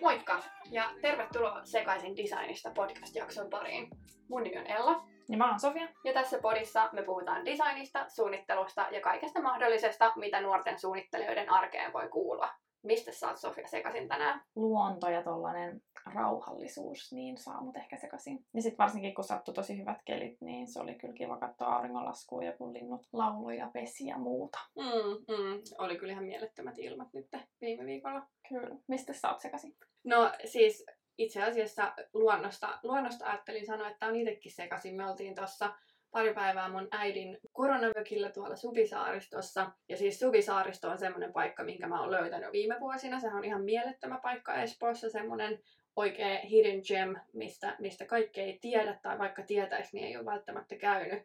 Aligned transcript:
Moikka 0.00 0.42
ja 0.70 0.90
tervetuloa 1.02 1.64
Sekaisin 1.64 2.16
designista 2.16 2.70
podcast-jakson 2.70 3.50
pariin. 3.50 3.90
Mun 4.28 4.42
nimi 4.42 4.58
on 4.58 4.66
Ella 4.66 5.04
Ja 5.28 5.36
mä 5.36 5.50
oon 5.50 5.60
Sofia. 5.60 5.88
ja 6.04 6.12
tässä 6.12 6.38
podissa 6.38 6.88
me 6.92 7.02
puhutaan 7.02 7.44
designista, 7.44 8.04
suunnittelusta 8.08 8.86
ja 8.90 9.00
kaikesta 9.00 9.42
mahdollisesta, 9.42 10.12
mitä 10.16 10.40
nuorten 10.40 10.78
suunnittelijoiden 10.78 11.50
arkeen 11.52 11.92
voi 11.92 12.08
kuulua. 12.08 12.65
Mistä 12.86 13.12
sä 13.12 13.28
oot 13.28 13.38
Sofia 13.38 13.68
sekaisin 13.68 14.08
tänään? 14.08 14.42
Luonto 14.54 15.08
ja 15.08 15.22
tollanen 15.22 15.82
rauhallisuus, 16.14 17.12
niin 17.12 17.38
saa 17.38 17.60
mut 17.60 17.76
ehkä 17.76 17.96
sekaisin. 17.96 18.44
Ja 18.54 18.62
sit 18.62 18.78
varsinkin 18.78 19.14
kun 19.14 19.24
sattui 19.24 19.54
tosi 19.54 19.78
hyvät 19.78 19.98
kelit, 20.04 20.40
niin 20.40 20.68
se 20.68 20.80
oli 20.80 20.94
kyllä 20.94 21.14
kiva 21.14 21.38
katsoa 21.38 21.68
auringonlaskua 21.68 22.44
ja 22.44 22.52
kun 22.52 22.74
linnut 22.74 23.06
lauloi 23.12 23.58
ja 23.58 23.70
vesi 23.74 24.06
ja 24.06 24.18
muuta. 24.18 24.58
Mm, 24.76 25.34
mm. 25.36 25.62
Oli 25.78 25.96
kyllä 25.96 26.12
ihan 26.12 26.24
mielettömät 26.24 26.78
ilmat 26.78 27.08
nyt 27.12 27.28
viime 27.60 27.86
viikolla. 27.86 28.26
Kyllä. 28.48 28.76
Mistä 28.88 29.12
sä 29.12 29.30
oot 29.30 29.40
sekaisin? 29.40 29.76
No 30.04 30.32
siis 30.44 30.86
itse 31.18 31.42
asiassa 31.42 31.94
luonnosta, 32.14 32.78
luonnosta 32.82 33.26
ajattelin 33.26 33.66
sanoa, 33.66 33.88
että 33.88 34.06
on 34.06 34.16
itsekin 34.16 34.52
sekaisin. 34.52 34.96
Me 34.96 35.10
oltiin 35.10 35.34
tuossa 35.34 35.74
pari 36.16 36.34
päivää 36.34 36.68
mun 36.68 36.88
äidin 36.90 37.38
koronamökillä 37.52 38.30
tuolla 38.30 38.56
Suvisaaristossa. 38.56 39.70
Ja 39.88 39.96
siis 39.96 40.18
Suvisaaristo 40.18 40.88
on 40.88 40.98
semmoinen 40.98 41.32
paikka, 41.32 41.64
minkä 41.64 41.86
mä 41.86 42.00
oon 42.00 42.10
löytänyt 42.10 42.52
viime 42.52 42.76
vuosina. 42.80 43.20
Sehän 43.20 43.36
on 43.36 43.44
ihan 43.44 43.64
mielettömä 43.64 44.18
paikka 44.22 44.54
Espoossa, 44.54 45.10
semmoinen 45.10 45.58
oikea 45.96 46.38
hidden 46.38 46.80
gem, 46.88 47.16
mistä, 47.32 47.76
mistä 47.78 48.04
kaikki 48.04 48.40
ei 48.40 48.58
tiedä, 48.60 48.98
tai 49.02 49.18
vaikka 49.18 49.42
tietäisi, 49.42 49.96
niin 49.96 50.06
ei 50.06 50.16
ole 50.16 50.24
välttämättä 50.24 50.76
käynyt. 50.76 51.22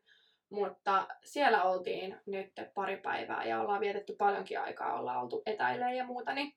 Mutta 0.50 1.08
siellä 1.24 1.64
oltiin 1.64 2.18
nyt 2.26 2.52
pari 2.74 2.98
päivää 2.98 3.46
ja 3.46 3.62
ollaan 3.62 3.82
vietetty 3.82 4.16
paljonkin 4.18 4.60
aikaa, 4.60 5.00
ollaan 5.00 5.22
oltu 5.22 5.42
etäilemään 5.46 5.96
ja 5.96 6.06
muuta, 6.06 6.34
niin 6.34 6.54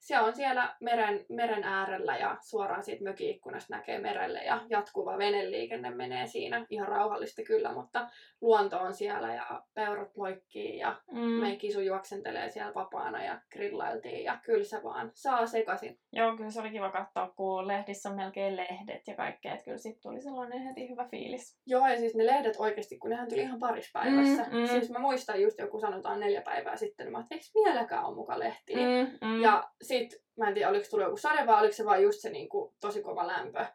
se 0.00 0.18
on 0.20 0.34
siellä 0.36 0.76
meren, 0.80 1.26
meren 1.28 1.64
äärellä 1.64 2.16
ja 2.16 2.36
suoraan 2.40 2.82
siitä 2.82 3.04
mökiikkunasta 3.04 3.76
näkee 3.76 3.98
merelle 3.98 4.38
ja 4.44 4.60
jatkuva 4.70 5.18
veneliikenne 5.18 5.90
menee 5.90 6.26
siinä. 6.26 6.66
Ihan 6.70 6.88
rauhallista 6.88 7.42
kyllä, 7.42 7.72
mutta 7.72 8.08
luonto 8.40 8.78
on 8.78 8.94
siellä 8.94 9.34
ja 9.34 9.62
peurat 9.74 10.16
loikkii 10.16 10.78
ja 10.78 10.96
Mm. 11.12 11.20
meidän 11.20 11.58
kisu 11.58 11.80
juoksentelee 11.80 12.48
siellä 12.50 12.74
vapaana 12.74 13.24
ja 13.24 13.40
grillailtiin 13.52 14.24
ja 14.24 14.38
kyllä 14.44 14.64
se 14.64 14.82
vaan 14.82 15.10
saa 15.14 15.46
sekaisin. 15.46 15.98
Joo, 16.12 16.36
kyllä 16.36 16.50
se 16.50 16.60
oli 16.60 16.70
kiva 16.70 16.90
katsoa, 16.90 17.32
kun 17.36 17.68
lehdissä 17.68 18.08
on 18.10 18.16
melkein 18.16 18.56
lehdet 18.56 19.02
ja 19.06 19.14
kaikkea. 19.14 19.52
Että 19.52 19.64
kyllä 19.64 19.78
sit 19.78 20.00
tuli 20.00 20.20
sellainen 20.20 20.62
heti 20.62 20.88
hyvä 20.88 21.08
fiilis. 21.10 21.60
Joo, 21.66 21.86
ja 21.86 21.96
siis 21.96 22.14
ne 22.14 22.26
lehdet 22.26 22.56
oikeasti, 22.58 22.98
kun 22.98 23.10
nehän 23.10 23.28
tuli 23.28 23.40
ihan 23.40 23.58
parissa 23.58 24.00
päivässä. 24.00 24.42
Mm, 24.50 24.58
mm. 24.58 24.66
Siis 24.66 24.90
mä 24.90 24.98
muistan 24.98 25.42
just 25.42 25.58
joku 25.58 25.80
sanotaan 25.80 26.20
neljä 26.20 26.42
päivää 26.42 26.76
sitten, 26.76 27.06
niin 27.06 27.12
mä 27.12 27.20
että 27.20 27.34
eikö 27.34 27.44
vieläkään 27.54 28.04
ole 28.04 28.14
muka 28.14 28.38
lehtiä? 28.38 28.76
Mm, 28.76 29.28
mm. 29.28 29.40
Ja 29.42 29.64
sit, 29.88 30.22
mä 30.38 30.48
en 30.48 30.54
tiedä, 30.54 30.68
oliko 30.68 30.86
tullut 30.90 31.06
joku 31.06 31.16
sade 31.16 31.46
vai 31.46 31.60
oliko 31.60 31.72
se 31.74 31.84
vaan 31.84 32.02
just 32.02 32.20
se 32.20 32.30
niinku, 32.30 32.74
tosi 32.80 33.02
kova 33.02 33.26
lämpö. 33.26 33.66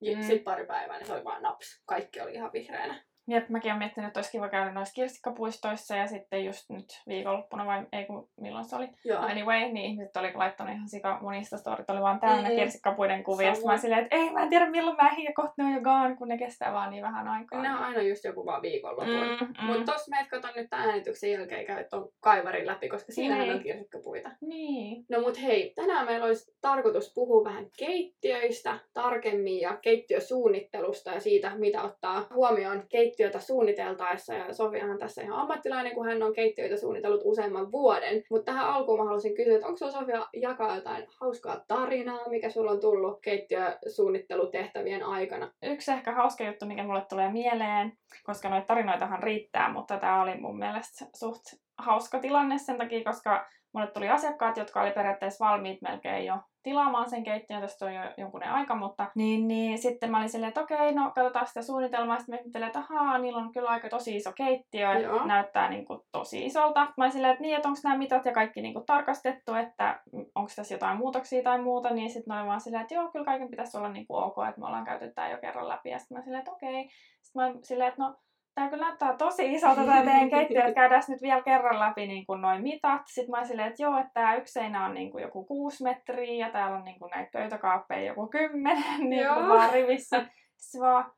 Ja 0.00 0.16
Mm. 0.16 0.22
sit 0.22 0.44
pari 0.44 0.66
päivää, 0.66 0.96
niin 0.98 1.06
se 1.06 1.12
oli 1.12 1.24
vaan 1.24 1.42
naps. 1.42 1.82
Kaikki 1.86 2.20
oli 2.20 2.34
ihan 2.34 2.52
vihreänä. 2.52 3.04
Jep, 3.28 3.48
mäkin 3.48 3.70
olen 3.70 3.78
miettinyt, 3.78 4.08
että 4.08 4.18
olisi 4.18 4.30
kiva 4.32 4.48
käydä 4.48 4.72
noissa 4.72 4.94
kirsikkapuistoissa 4.94 5.96
ja 5.96 6.06
sitten 6.06 6.44
just 6.44 6.70
nyt 6.70 7.02
viikonloppuna 7.08 7.66
vai 7.66 7.86
ei 7.92 8.04
kun 8.04 8.28
milloin 8.40 8.64
se 8.64 8.76
oli. 8.76 8.88
Joo. 9.04 9.20
Anyway, 9.22 9.58
niin 9.60 9.76
ihmiset 9.90 10.16
oli 10.16 10.32
laittanut 10.34 10.74
ihan 10.74 10.88
sika 10.88 11.18
monista 11.22 11.56
storit, 11.58 11.90
oli 11.90 12.00
vaan 12.00 12.20
täynnä 12.20 12.48
Mm. 12.48 12.56
kirsikkapuiden 12.56 13.24
kuvia. 13.24 13.46
Ja 13.48 13.54
sit 13.54 13.64
mä 13.64 13.76
silleen, 13.76 14.02
että 14.04 14.16
ei 14.16 14.30
mä 14.30 14.42
en 14.42 14.48
tiedä 14.50 14.70
milloin 14.70 14.96
mä 14.96 15.08
ehdin 15.08 15.24
ja 15.24 15.32
kohta 15.34 15.54
ne 15.58 15.64
on 15.64 15.72
jo 15.74 15.80
gone, 15.80 16.16
kun 16.16 16.28
ne 16.28 16.38
kestää 16.38 16.72
vaan 16.72 16.90
niin 16.90 17.02
vähän 17.02 17.28
aikaa. 17.28 17.62
Ne 17.62 17.70
on 17.70 17.78
aina 17.78 18.02
just 18.02 18.24
joku 18.24 18.46
vaan 18.46 18.62
viikonlopun. 18.62 19.06
Mm, 19.40 19.46
Mm. 19.60 19.66
Mutta 19.66 19.92
tossa 19.92 20.10
meet 20.10 20.28
katon 20.28 20.50
nyt 20.56 20.70
tämän 20.70 20.88
äänityksen 20.90 21.30
jälkeen 21.32 21.66
käy 21.66 21.84
ton 21.90 22.08
kaivarin 22.20 22.66
läpi, 22.66 22.88
koska 22.88 23.12
siinähän 23.12 23.44
Niin. 23.46 23.56
on 23.56 23.62
kirsikkapuita. 23.62 24.30
Niin. 24.40 25.04
No 25.10 25.20
mut 25.20 25.42
hei, 25.42 25.72
tänään 25.74 26.06
meillä 26.06 26.26
olisi 26.26 26.52
tarkoitus 26.60 27.12
puhua 27.14 27.44
vähän 27.44 27.66
keittiöistä 27.78 28.78
tarkemmin 28.94 29.60
ja 29.60 29.76
keittiösuunnittelusta 29.82 31.10
ja 31.10 31.20
siitä, 31.20 31.52
mitä 31.56 31.82
ottaa 31.82 32.26
huomioon 32.34 32.82
keittiötä 33.10 33.40
suunniteltaessa. 33.40 34.34
Ja 34.34 34.54
Sofiahan 34.54 34.98
tässä 34.98 35.22
ihan 35.22 35.40
ammattilainen, 35.40 35.94
kun 35.94 36.06
hän 36.06 36.22
on 36.22 36.34
keittiöitä 36.34 36.76
suunnitellut 36.76 37.20
useamman 37.24 37.72
vuoden. 37.72 38.22
Mutta 38.30 38.52
tähän 38.52 38.68
alkuun 38.68 38.98
mä 38.98 39.04
haluaisin 39.04 39.34
kysyä, 39.34 39.54
että 39.54 39.66
onko 39.66 39.76
sulla 39.76 39.92
Sofia 39.92 40.26
jakaa 40.32 40.74
jotain 40.74 41.06
hauskaa 41.20 41.64
tarinaa, 41.68 42.28
mikä 42.28 42.50
sulla 42.50 42.70
on 42.70 42.80
tullut 42.80 43.20
keittiösuunnittelutehtävien 43.22 45.02
aikana? 45.02 45.52
Yksi 45.62 45.92
ehkä 45.92 46.12
hauska 46.12 46.44
juttu, 46.44 46.66
mikä 46.66 46.82
mulle 46.82 47.02
tulee 47.08 47.32
mieleen, 47.32 47.92
koska 48.24 48.48
noita 48.48 48.66
tarinoitahan 48.66 49.22
riittää, 49.22 49.72
mutta 49.72 49.96
tämä 49.96 50.22
oli 50.22 50.36
mun 50.36 50.58
mielestä 50.58 51.06
suht 51.16 51.42
hauska 51.78 52.18
tilanne 52.18 52.58
sen 52.58 52.78
takia, 52.78 53.04
koska 53.04 53.46
mulle 53.72 53.86
tuli 53.86 54.08
asiakkaat, 54.08 54.56
jotka 54.56 54.82
oli 54.82 54.90
periaatteessa 54.90 55.44
valmiit 55.44 55.82
melkein 55.82 56.26
jo 56.26 56.38
tilaamaan 56.62 57.10
sen 57.10 57.24
keittiön, 57.24 57.60
tästä 57.60 57.84
on 57.84 57.94
jo 57.94 58.02
jonkunen 58.16 58.50
aika, 58.50 58.74
mutta 58.74 59.06
niin, 59.14 59.48
niin 59.48 59.78
sitten 59.78 60.10
mä 60.10 60.18
olin 60.18 60.28
silleen, 60.28 60.48
että 60.48 60.60
okei, 60.60 60.92
no 60.92 61.12
katsotaan 61.14 61.46
sitä 61.46 61.62
suunnitelmaa, 61.62 62.18
sitten 62.18 62.60
mä 62.60 62.66
että 62.66 62.78
ahaa, 62.78 63.18
niillä 63.18 63.38
on 63.38 63.52
kyllä 63.52 63.70
aika 63.70 63.88
tosi 63.88 64.16
iso 64.16 64.32
keittiö, 64.32 64.92
että 64.92 65.24
näyttää 65.24 65.70
niin 65.70 65.84
kuin, 65.84 66.00
tosi 66.12 66.46
isolta. 66.46 66.80
Mä 66.80 67.04
olin 67.04 67.12
silleen, 67.12 67.32
että 67.32 67.42
niin, 67.42 67.56
että 67.56 67.68
onko 67.68 67.80
nämä 67.84 67.98
mitat 67.98 68.24
ja 68.24 68.32
kaikki 68.32 68.62
niin 68.62 68.74
kuin, 68.74 68.86
tarkastettu, 68.86 69.54
että 69.54 70.00
onko 70.34 70.50
tässä 70.56 70.74
jotain 70.74 70.98
muutoksia 70.98 71.42
tai 71.42 71.62
muuta, 71.62 71.90
niin 71.90 72.10
sitten 72.10 72.34
mä 72.34 72.38
olin 72.38 72.48
vaan 72.48 72.60
silleen, 72.60 72.82
että 72.82 72.94
joo, 72.94 73.10
kyllä 73.12 73.24
kaiken 73.24 73.50
pitäisi 73.50 73.76
olla 73.76 73.88
niin 73.88 74.06
kuin, 74.06 74.24
ok, 74.24 74.36
että 74.48 74.60
me 74.60 74.66
ollaan 74.66 74.84
käyty 74.84 75.12
tää 75.14 75.30
jo 75.30 75.38
kerran 75.38 75.68
läpi, 75.68 75.90
ja 75.90 75.98
sitten 75.98 76.18
mä 76.18 76.22
silleen, 76.22 76.38
että 76.38 76.52
okei. 76.52 76.90
Sitten 77.22 77.42
mä 77.42 77.46
olin 77.46 77.64
silleen, 77.64 77.88
että 77.88 78.02
no, 78.02 78.16
Tämä 78.54 78.68
kyllä 78.68 78.86
näyttää 78.86 79.16
tosi 79.16 79.52
isolta 79.52 79.84
tämä 79.84 80.02
teidän 80.02 80.30
keittiö, 80.36 80.60
että 80.60 80.74
käydään 80.74 81.02
nyt 81.08 81.22
vielä 81.22 81.42
kerran 81.42 81.80
läpi 81.80 82.06
niin 82.06 82.26
kuin 82.26 82.40
noin 82.40 82.62
mitat. 82.62 83.02
Sitten 83.06 83.30
mä 83.30 83.36
olin 83.36 83.48
silleen, 83.48 83.68
että 83.68 83.82
joo, 83.82 83.98
että 83.98 84.10
tämä 84.14 84.36
yksi 84.36 84.52
seinä 84.52 84.86
on 84.86 84.94
niin 84.94 85.10
kuin 85.10 85.22
joku 85.22 85.44
kuusi 85.44 85.84
metriä 85.84 86.46
ja 86.46 86.52
täällä 86.52 86.76
on 86.76 86.84
niin 86.84 86.98
kuin 86.98 87.10
näitä 87.10 87.30
pöytäkaappeja 87.32 88.06
joku 88.06 88.26
kymmenen 88.26 89.00
niin 89.10 89.34
kuin 89.34 89.48
vaan 89.48 89.72
rivissä. 89.72 90.26
Sitten 90.56 90.80
vaan, 90.80 91.12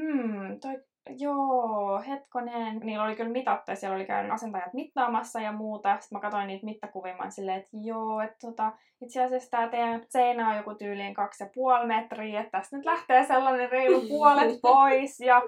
hmm, 0.00 0.60
toi, 0.60 0.82
joo, 1.08 2.02
hetkonen. 2.08 2.78
Niillä 2.78 3.04
oli 3.04 3.16
kyllä 3.16 3.30
mitattu 3.30 3.70
ja 3.70 3.76
siellä 3.76 3.96
oli 3.96 4.04
käynyt 4.04 4.32
asentajat 4.32 4.74
mittaamassa 4.74 5.40
ja 5.40 5.52
muuta. 5.52 5.96
Sitten 6.00 6.16
mä 6.16 6.20
katsoin 6.20 6.46
niitä 6.46 6.64
mittakuvia, 6.64 7.16
mä 7.16 7.30
silleen, 7.30 7.58
että 7.58 7.70
joo, 7.72 8.20
että 8.20 8.36
tota, 8.40 8.72
itse 9.00 9.24
asiassa 9.24 9.50
tämä 9.50 9.68
teidän 9.68 10.02
seinä 10.08 10.50
on 10.50 10.56
joku 10.56 10.74
tyyliin 10.74 11.14
kaksi 11.14 11.44
ja 11.44 11.50
puoli 11.54 11.86
metriä, 11.86 12.40
että 12.40 12.58
tästä 12.58 12.76
nyt 12.76 12.86
lähtee 12.86 13.26
sellainen 13.26 13.70
reilu 13.70 14.00
puolet 14.08 14.60
pois. 14.62 15.20
Ja 15.20 15.42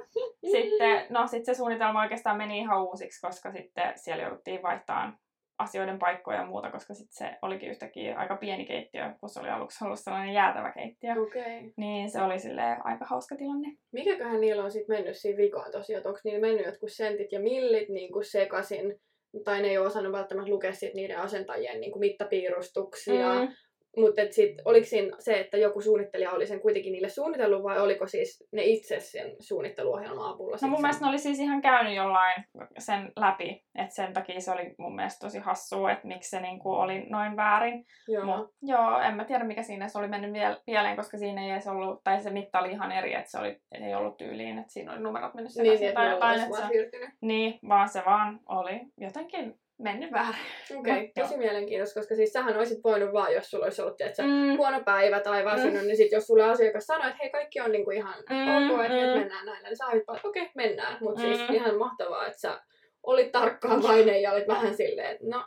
sitten, 0.51 1.07
no 1.11 1.27
sit 1.27 1.45
se 1.45 1.55
suunnitelma 1.55 2.01
oikeastaan 2.01 2.37
meni 2.37 2.59
ihan 2.59 2.83
uusiksi, 2.83 3.27
koska 3.27 3.53
sitten 3.53 3.93
siellä 3.97 4.23
jouduttiin 4.23 4.63
vaihtamaan 4.63 5.19
asioiden 5.59 5.99
paikkoja 5.99 6.39
ja 6.39 6.47
muuta, 6.47 6.71
koska 6.71 6.95
sitten 6.95 7.29
se 7.29 7.39
olikin 7.43 7.71
yhtäkkiä 7.71 8.19
aika 8.19 8.37
pieni 8.37 8.65
keittiö, 8.65 9.15
kun 9.21 9.29
se 9.29 9.41
oli 9.41 9.49
aluksi 9.49 9.85
ollut 9.85 9.99
sellainen 10.01 10.35
jäätävä 10.35 10.73
keittiö. 10.73 11.13
Okay. 11.13 11.73
Niin 11.77 12.11
se 12.11 12.23
oli 12.23 12.39
silleen 12.39 12.87
aika 12.87 13.05
hauska 13.05 13.37
tilanne. 13.37 13.69
Mikäköhän 13.93 14.41
niillä 14.41 14.65
on 14.65 14.71
sitten 14.71 14.97
mennyt 14.97 15.17
siinä 15.17 15.39
vikaan 15.39 15.73
tosiaan, 15.73 16.07
onko 16.07 16.21
niillä 16.25 16.41
mennyt 16.41 16.67
jotkut 16.67 16.93
sentit 16.93 17.33
ja 17.33 17.41
millit 17.41 17.89
niin 17.89 18.13
kuin 18.13 18.25
sekasin, 18.25 18.95
tai 19.45 19.63
ne 19.63 19.69
ei 19.69 19.79
ole 19.79 19.87
osannut 19.87 20.13
välttämättä 20.13 20.51
lukea 20.51 20.73
sit 20.73 20.95
niiden 20.95 21.19
asentajien 21.19 21.81
niin 21.81 21.93
kuin 21.93 22.01
mittapiirustuksia. 22.01 23.34
Mm. 23.34 23.49
Mutta 23.97 24.22
sitten 24.30 24.62
oliko 24.64 24.86
siinä 24.86 25.16
se, 25.19 25.41
että 25.41 25.56
joku 25.56 25.80
suunnittelija 25.80 26.30
oli 26.30 26.47
sen 26.47 26.60
kuitenkin 26.60 26.92
niille 26.92 27.08
suunnitellut, 27.08 27.62
vai 27.62 27.80
oliko 27.80 28.06
siis 28.06 28.44
ne 28.53 28.62
itse 28.62 29.00
sen 29.00 29.36
suunnitteluohjelman 29.41 30.34
avulla? 30.34 30.56
No 30.62 30.69
mun 30.69 30.76
sen- 30.76 30.82
mielestä 30.82 31.04
ne 31.04 31.08
oli 31.08 31.19
siis 31.19 31.41
ihan 31.41 31.62
käynyt 31.62 31.94
jollain 31.94 32.44
sen 32.78 33.12
läpi, 33.16 33.64
että 33.75 33.94
sen 33.94 34.12
takia 34.12 34.41
se 34.41 34.50
oli 34.50 34.75
mun 34.78 34.97
mielestä 34.97 35.26
tosi 35.26 35.38
hassua, 35.38 35.92
että 35.92 36.06
miksi 36.08 36.30
se 36.30 36.41
niinku 36.41 36.72
oli 36.72 37.00
noin 37.00 37.36
väärin. 37.36 37.84
Joo. 38.08 38.25
Mut, 38.25 38.50
joo, 38.62 39.00
en 39.00 39.14
mä 39.14 39.25
tiedä 39.25 39.44
mikä 39.44 39.62
siinä 39.62 39.88
se 39.88 39.98
oli 39.98 40.09
mennyt 40.09 40.42
pieleen, 40.66 40.97
koska 40.97 41.19
siinä 41.19 41.44
ei 41.44 41.50
edes 41.50 41.66
ollut, 41.66 42.04
tai 42.04 42.20
se 42.20 42.30
mitta 42.30 42.60
oli 42.60 42.70
ihan 42.70 42.92
eri, 42.92 43.15
että 43.15 43.30
se 43.30 43.38
oli, 43.38 43.60
ei 43.72 43.95
ollut 43.95 44.16
tyyliin, 44.16 44.59
että 44.59 44.72
siinä 44.72 44.92
oli 44.92 45.00
numerot 45.00 45.34
mennyt 45.34 45.53
niin, 45.54 45.65
sekaisin 45.65 45.88
että 45.88 46.00
tai 46.00 46.10
jotain, 46.10 46.41
se, 46.41 47.12
niin, 47.21 47.59
vaan 47.68 47.88
se 47.88 48.03
vaan 48.06 48.41
oli 48.48 48.80
jotenkin 48.98 49.61
mennyt 49.78 50.13
väärin. 50.13 50.41
Okei, 50.78 50.92
okay, 50.92 51.09
tosi 51.21 51.36
mielenkiintoista, 51.36 52.01
koska 52.01 52.15
siis 52.15 52.33
sähän 52.33 52.57
olisit 52.57 52.84
voinut 52.84 53.13
vaan, 53.13 53.34
jos 53.34 53.51
sulla 53.51 53.65
olisi 53.65 53.83
ollut 53.83 53.97
tiedätkö, 53.97 54.22
Mm, 54.22 54.57
huono 54.57 54.80
päivä 54.84 55.21
tai 55.21 55.45
väsynyt, 55.45 55.80
mm. 55.80 55.86
niin 55.86 55.97
sit 55.97 56.13
jos 56.13 56.27
sulle 56.27 56.45
asiakas 56.45 56.86
sanoi, 56.86 57.07
että 57.07 57.19
hei 57.22 57.30
kaikki 57.30 57.60
on 57.60 57.72
niinku 57.72 57.91
ihan 57.91 58.15
Mm, 58.30 58.71
ok, 58.72 58.80
että 58.84 58.95
mm. 58.97 59.01
nyt 59.01 59.15
mennään 59.19 59.47
näillä, 59.47 59.69
niin 59.69 59.77
sä 59.77 59.86
olit 59.86 60.07
vaan, 60.07 60.16
että 60.16 60.28
okei, 60.28 60.42
okay, 60.42 60.53
mennään. 60.57 60.97
Mutta 61.01 61.21
mm. 61.21 61.27
siis 61.27 61.48
Mm. 61.48 61.54
ihan 61.54 61.78
mahtavaa, 61.78 62.27
että 62.27 62.41
sä 62.41 62.60
olit 63.03 63.33
tarkkaavainen 63.33 64.22
ja 64.22 64.33
olit 64.33 64.48
vähän 64.48 64.74
silleen, 64.74 65.10
että 65.10 65.24
no, 65.27 65.45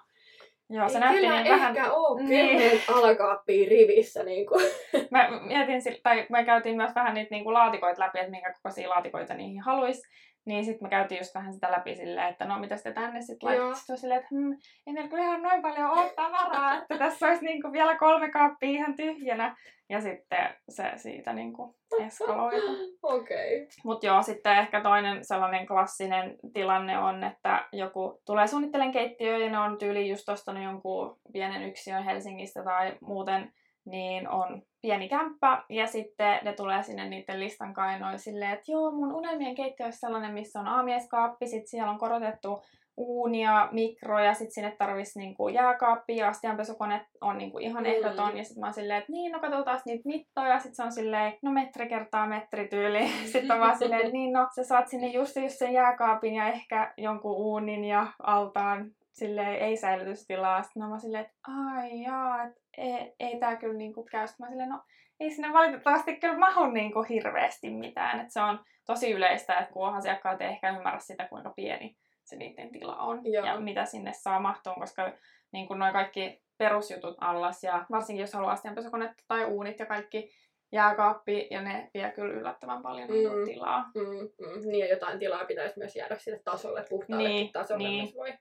joo, 0.69 0.89
se 0.89 0.99
näytti 0.99 1.21
niin 1.21 1.31
vähän... 1.31 1.77
ehkä 1.77 1.93
ole 1.93 2.23
Niin. 2.23 2.81
alakaappia 2.93 3.69
rivissä. 3.69 4.23
Niin 4.23 4.45
kuin. 4.45 4.65
Mä 5.11 5.29
mietin, 5.47 5.81
tai 6.03 6.25
me 6.29 6.45
käytiin 6.45 6.75
myös 6.75 6.95
vähän 6.95 7.13
niitä 7.13 7.31
niinku 7.31 7.53
laatikoita 7.53 8.01
läpi, 8.01 8.19
että 8.19 8.31
minkä 8.31 8.53
kokoisia 8.53 8.89
laatikoita 8.89 9.33
niihin 9.33 9.61
haluaisi. 9.61 10.01
Niin 10.45 10.65
sitten 10.65 10.85
me 10.85 10.89
käytiin 10.89 11.19
just 11.19 11.35
vähän 11.35 11.53
sitä 11.53 11.71
läpi 11.71 11.95
silleen, 11.95 12.29
että 12.29 12.45
no 12.45 12.59
mitä 12.59 12.77
te 12.77 12.91
tänne 12.91 13.21
sitten. 13.21 13.75
Sitten 13.75 13.97
silleen, 13.97 14.19
että 14.19 14.35
hmm, 14.35 14.51
ei 14.87 14.93
meillä 14.93 15.09
kyllä 15.09 15.23
ihan 15.23 15.41
noin 15.41 15.61
paljon 15.61 15.89
ole 15.89 16.13
tavaraa, 16.15 16.77
että 16.77 16.97
tässä 16.97 17.27
olisi 17.27 17.45
niinku 17.45 17.71
vielä 17.71 17.97
kolme 17.97 18.31
kaappia 18.31 18.69
ihan 18.69 18.95
tyhjänä. 18.95 19.55
Ja 19.89 20.01
sitten 20.01 20.55
se 20.69 20.91
siitä 20.95 21.33
niinku 21.33 21.75
eskaloitu. 21.99 22.67
Okei. 23.03 23.55
Okay. 23.55 23.67
Mutta 23.83 24.05
joo, 24.05 24.23
sitten 24.23 24.57
ehkä 24.57 24.81
toinen 24.81 25.25
sellainen 25.25 25.67
klassinen 25.67 26.35
tilanne 26.53 26.97
on, 26.97 27.23
että 27.23 27.67
joku 27.71 28.21
tulee 28.25 28.47
suunnittelen 28.47 28.91
keittiöön 28.91 29.41
ja 29.41 29.49
ne 29.49 29.59
on 29.59 29.77
tyyli 29.77 30.09
just 30.09 30.29
ostanut 30.29 30.63
jonkun 30.63 31.19
pienen 31.33 31.63
yksiön 31.63 32.03
Helsingistä 32.03 32.63
tai 32.63 32.97
muuten, 33.01 33.53
niin 33.85 34.29
on 34.29 34.61
pieni 34.85 35.09
kämppä 35.09 35.63
ja 35.69 35.87
sitten 35.87 36.39
ne 36.43 36.53
tulee 36.53 36.83
sinne 36.83 37.09
niiden 37.09 37.39
listan 37.39 37.73
kainoille 37.73 38.17
silleen, 38.17 38.51
että 38.53 38.71
joo, 38.71 38.91
mun 38.91 39.13
unelmien 39.13 39.55
keittiö 39.55 39.85
olisi 39.85 39.99
sellainen, 39.99 40.33
missä 40.33 40.59
on 40.59 40.67
aamieskaappi, 40.67 41.47
sitten 41.47 41.67
siellä 41.67 41.91
on 41.91 41.97
korotettu 41.99 42.61
uunia, 42.97 43.69
mikro 43.71 44.19
ja 44.19 44.33
sitten 44.33 44.51
sinne 44.53 44.75
tarvitsisi 44.77 45.19
niinku 45.19 45.49
jääkaappi 45.49 46.17
ja 46.17 46.27
astianpesukone 46.27 47.05
on 47.21 47.37
niinku 47.37 47.59
ihan 47.59 47.83
Mm. 47.83 47.89
ehdoton. 47.89 48.37
Ja 48.37 48.43
sitten 48.43 48.61
mä 48.61 48.65
oon 48.67 48.73
silleen, 48.73 48.99
että 48.99 49.11
niin, 49.11 49.31
no 49.31 49.39
katsotaan 49.39 49.79
niitä 49.85 50.09
mittoja. 50.09 50.59
Sitten 50.59 50.75
se 50.75 50.83
on 50.83 50.91
silleen, 50.91 51.33
no 51.43 51.51
metri 51.51 51.87
kertaa 51.89 52.27
metri 52.27 52.67
tyyli. 52.67 53.07
Sitten 53.31 53.51
on 53.51 53.59
vaan 53.59 53.77
silleen, 53.77 54.01
että 54.01 54.13
niin, 54.13 54.33
no 54.33 54.47
sä 54.55 54.63
saat 54.63 54.87
sinne 54.87 55.07
just, 55.07 55.35
just 55.35 55.55
sen 55.57 55.73
jääkaapin 55.73 56.33
ja 56.35 56.47
ehkä 56.47 56.93
jonkun 56.97 57.35
uunin 57.35 57.83
ja 57.85 58.07
altaan 58.23 58.91
silleen 59.13 59.55
ei 59.55 59.77
säilytystilaa. 59.77 60.63
Sitten 60.63 60.83
mä 60.83 60.89
oon 60.89 60.99
silleen, 61.01 61.25
että 61.25 61.35
ai 61.47 62.01
jaa, 62.01 62.43
että 62.43 62.61
ei, 62.77 63.13
ei 63.19 63.39
tää 63.39 63.55
kyllä 63.55 63.73
niinku 63.73 64.03
käy. 64.03 64.27
Sitten 64.27 64.45
mä 64.45 64.49
silleen, 64.49 64.69
no 64.69 64.81
ei 65.19 65.31
sinne 65.31 65.53
valitettavasti 65.53 66.15
kyllä 66.15 66.37
mahu 66.37 66.65
niinku 66.65 67.01
hirveästi 67.01 67.69
mitään. 67.69 68.19
Et 68.19 68.31
se 68.31 68.41
on 68.41 68.59
tosi 68.85 69.11
yleistä, 69.11 69.57
että 69.59 69.73
kun 69.73 69.87
asiakkaat 69.89 70.41
ei 70.41 70.47
ehkä 70.47 70.69
ymmärrä 70.77 70.99
sitä, 70.99 71.27
kuinka 71.27 71.49
pieni 71.49 71.95
se 72.23 72.35
niiden 72.35 72.71
tila 72.71 72.95
on 72.95 73.21
Joo. 73.23 73.45
ja 73.45 73.59
mitä 73.59 73.85
sinne 73.85 74.13
saa 74.13 74.39
mahtua, 74.39 74.73
koska 74.73 75.11
niin 75.51 75.67
kuin 75.67 75.79
noi 75.79 75.91
kaikki 75.91 76.41
perusjutut 76.57 77.17
allas 77.21 77.63
ja 77.63 77.85
varsinkin 77.91 78.21
jos 78.21 78.33
haluaa 78.33 78.53
astianpesukonetta 78.53 79.23
tai 79.27 79.45
uunit 79.45 79.79
ja 79.79 79.85
kaikki 79.85 80.29
jääkaappi 80.71 81.47
ja 81.51 81.61
ne 81.61 81.89
vie 81.93 82.11
kyllä 82.11 82.33
yllättävän 82.33 82.81
paljon 82.81 83.09
Mm. 83.09 83.39
mm. 83.39 83.45
tilaa. 83.45 83.81
Mm, 83.95 84.01
mm. 84.47 84.61
Niin 84.69 84.79
ja 84.79 84.87
jotain 84.93 85.19
tilaa 85.19 85.45
pitäisi 85.45 85.79
myös 85.79 85.95
jäädä 85.95 86.15
sille 86.15 86.39
tasolle, 86.43 86.85
puhtaalle 86.89 87.29
Niin, 87.29 87.51
tasolle, 87.51 87.87
niin. 87.87 88.01
missä 88.03 88.17
voi 88.17 88.33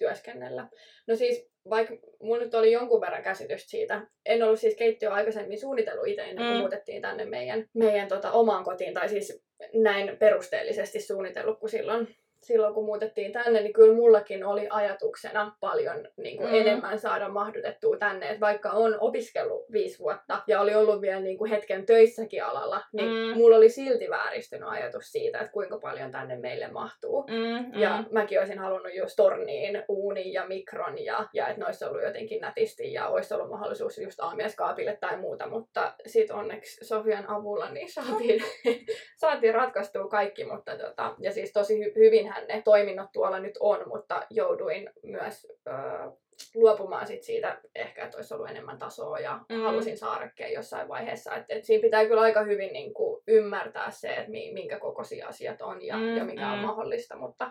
työskennellä. 0.00 0.68
No 1.06 1.16
siis, 1.16 1.50
vaikka 1.70 1.94
mulla 2.22 2.44
nyt 2.44 2.54
oli 2.54 2.72
jonkun 2.72 3.00
verran 3.00 3.22
käsitystä 3.22 3.70
siitä, 3.70 4.06
en 4.26 4.42
ollut 4.42 4.60
siis 4.60 4.76
keittiö 4.76 5.12
aikaisemmin 5.12 5.60
suunnitellut 5.60 6.06
itse 6.06 6.22
ennen 6.22 6.36
kuin 6.36 6.54
Mm. 6.54 6.60
muutettiin 6.60 7.02
tänne 7.02 7.24
meidän, 7.24 7.64
meidän 7.74 8.08
tota, 8.08 8.32
omaan 8.32 8.64
kotiin, 8.64 8.94
tai 8.94 9.08
siis 9.08 9.42
näin 9.74 10.16
perusteellisesti 10.18 11.00
suunnitellut 11.00 11.58
kuin 11.60 11.70
silloin, 11.70 12.16
silloin 12.42 12.74
kun 12.74 12.84
muutettiin 12.84 13.32
tänne, 13.32 13.60
niin 13.62 13.72
kyllä 13.72 13.94
mullakin 13.94 14.44
oli 14.46 14.66
ajatuksena 14.70 15.56
paljon 15.60 16.08
niin 16.16 16.36
kuin 16.36 16.48
Mm. 16.48 16.54
enemmän 16.54 16.98
saada 16.98 17.28
mahdutettua 17.28 17.96
tänne. 17.96 18.30
Et 18.30 18.40
vaikka 18.40 18.70
on 18.70 18.96
opiskellut 19.00 19.64
viisi 19.72 19.98
vuotta 19.98 20.42
ja 20.46 20.60
oli 20.60 20.74
ollut 20.74 21.00
vielä 21.00 21.20
niin 21.20 21.38
kuin 21.38 21.50
hetken 21.50 21.86
töissäkin 21.86 22.44
alalla, 22.44 22.82
niin 22.92 23.08
Mm. 23.08 23.38
mulla 23.38 23.56
oli 23.56 23.68
silti 23.68 24.10
vääristynyt 24.10 24.68
ajatus 24.68 25.12
siitä, 25.12 25.38
että 25.38 25.52
kuinka 25.52 25.78
paljon 25.78 26.12
tänne 26.12 26.36
meille 26.38 26.68
mahtuu. 26.68 27.22
Mm, 27.30 27.36
mm. 27.74 27.80
Ja 27.80 28.04
mäkin 28.10 28.38
olisin 28.38 28.58
halunnut 28.58 28.94
just 28.94 29.16
torniin, 29.16 29.84
uunin 29.88 30.32
ja 30.32 30.46
mikron 30.46 31.04
ja, 31.04 31.28
ja 31.34 31.46
että 31.48 31.60
ne 31.60 31.66
olisi 31.66 31.84
ollut 31.84 32.02
jotenkin 32.02 32.40
nätisti 32.40 32.92
ja 32.92 33.08
olisi 33.08 33.34
ollut 33.34 33.50
mahdollisuus 33.50 33.98
just 33.98 34.20
aamieskaapille 34.20 34.96
tai 35.00 35.16
muuta, 35.16 35.46
mutta 35.48 35.94
sitten 36.06 36.36
onneksi 36.36 36.84
Sofian 36.84 37.28
avulla 37.30 37.70
niin 37.70 37.92
saatiin, 37.92 38.42
saatiin 39.20 39.54
ratkaistua 39.54 40.08
kaikki, 40.08 40.44
mutta 40.44 40.78
tota, 40.78 41.14
ja 41.20 41.32
siis 41.32 41.52
tosi 41.52 41.80
hy- 41.80 41.92
hyvinhän 42.30 42.46
ne 42.48 42.62
toiminnot 42.62 43.12
tuolla 43.12 43.38
nyt 43.38 43.56
on, 43.60 43.88
mutta 43.88 44.26
jouduin 44.30 44.90
myös 45.02 45.46
öö, 45.68 46.10
luopumaan 46.54 47.06
sit 47.06 47.22
siitä 47.22 47.60
ehkä, 47.74 48.04
että 48.04 48.16
olisi 48.18 48.34
ollut 48.34 48.50
enemmän 48.50 48.78
tasoa 48.78 49.18
ja 49.18 49.40
Mm. 49.48 49.62
halusin 49.62 49.98
saarekkeen 49.98 50.52
jossain 50.52 50.88
vaiheessa. 50.88 51.34
Et, 51.36 51.44
et 51.48 51.64
siinä 51.64 51.82
pitää 51.82 52.06
kyllä 52.06 52.20
aika 52.20 52.42
hyvin 52.42 52.72
niin 52.72 52.94
kuin, 52.94 53.22
ymmärtää 53.28 53.90
se, 53.90 54.14
että 54.14 54.30
mi, 54.30 54.52
minkä 54.52 54.78
kokoisia 54.78 55.28
asiat 55.28 55.62
on 55.62 55.86
ja, 55.86 55.96
Mm, 55.96 56.16
ja 56.16 56.24
mikä 56.24 56.52
on 56.52 56.58
mm. 56.58 56.64
mahdollista, 56.64 57.16
mutta 57.16 57.50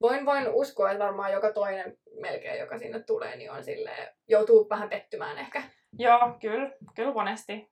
voin, 0.00 0.26
voin 0.26 0.48
uskoa, 0.48 0.90
että 0.90 1.04
varmaan 1.04 1.32
joka 1.32 1.52
toinen 1.52 1.98
melkein, 2.20 2.60
joka 2.60 2.78
sinne 2.78 3.00
tulee, 3.02 3.36
niin 3.36 3.50
on 3.50 3.64
silleen, 3.64 4.08
joutuu 4.28 4.68
vähän 4.70 4.88
pettymään 4.88 5.38
ehkä. 5.38 5.62
Joo, 5.98 6.20
kyllä, 6.40 6.70
kyllä 6.94 7.12
monesti 7.12 7.70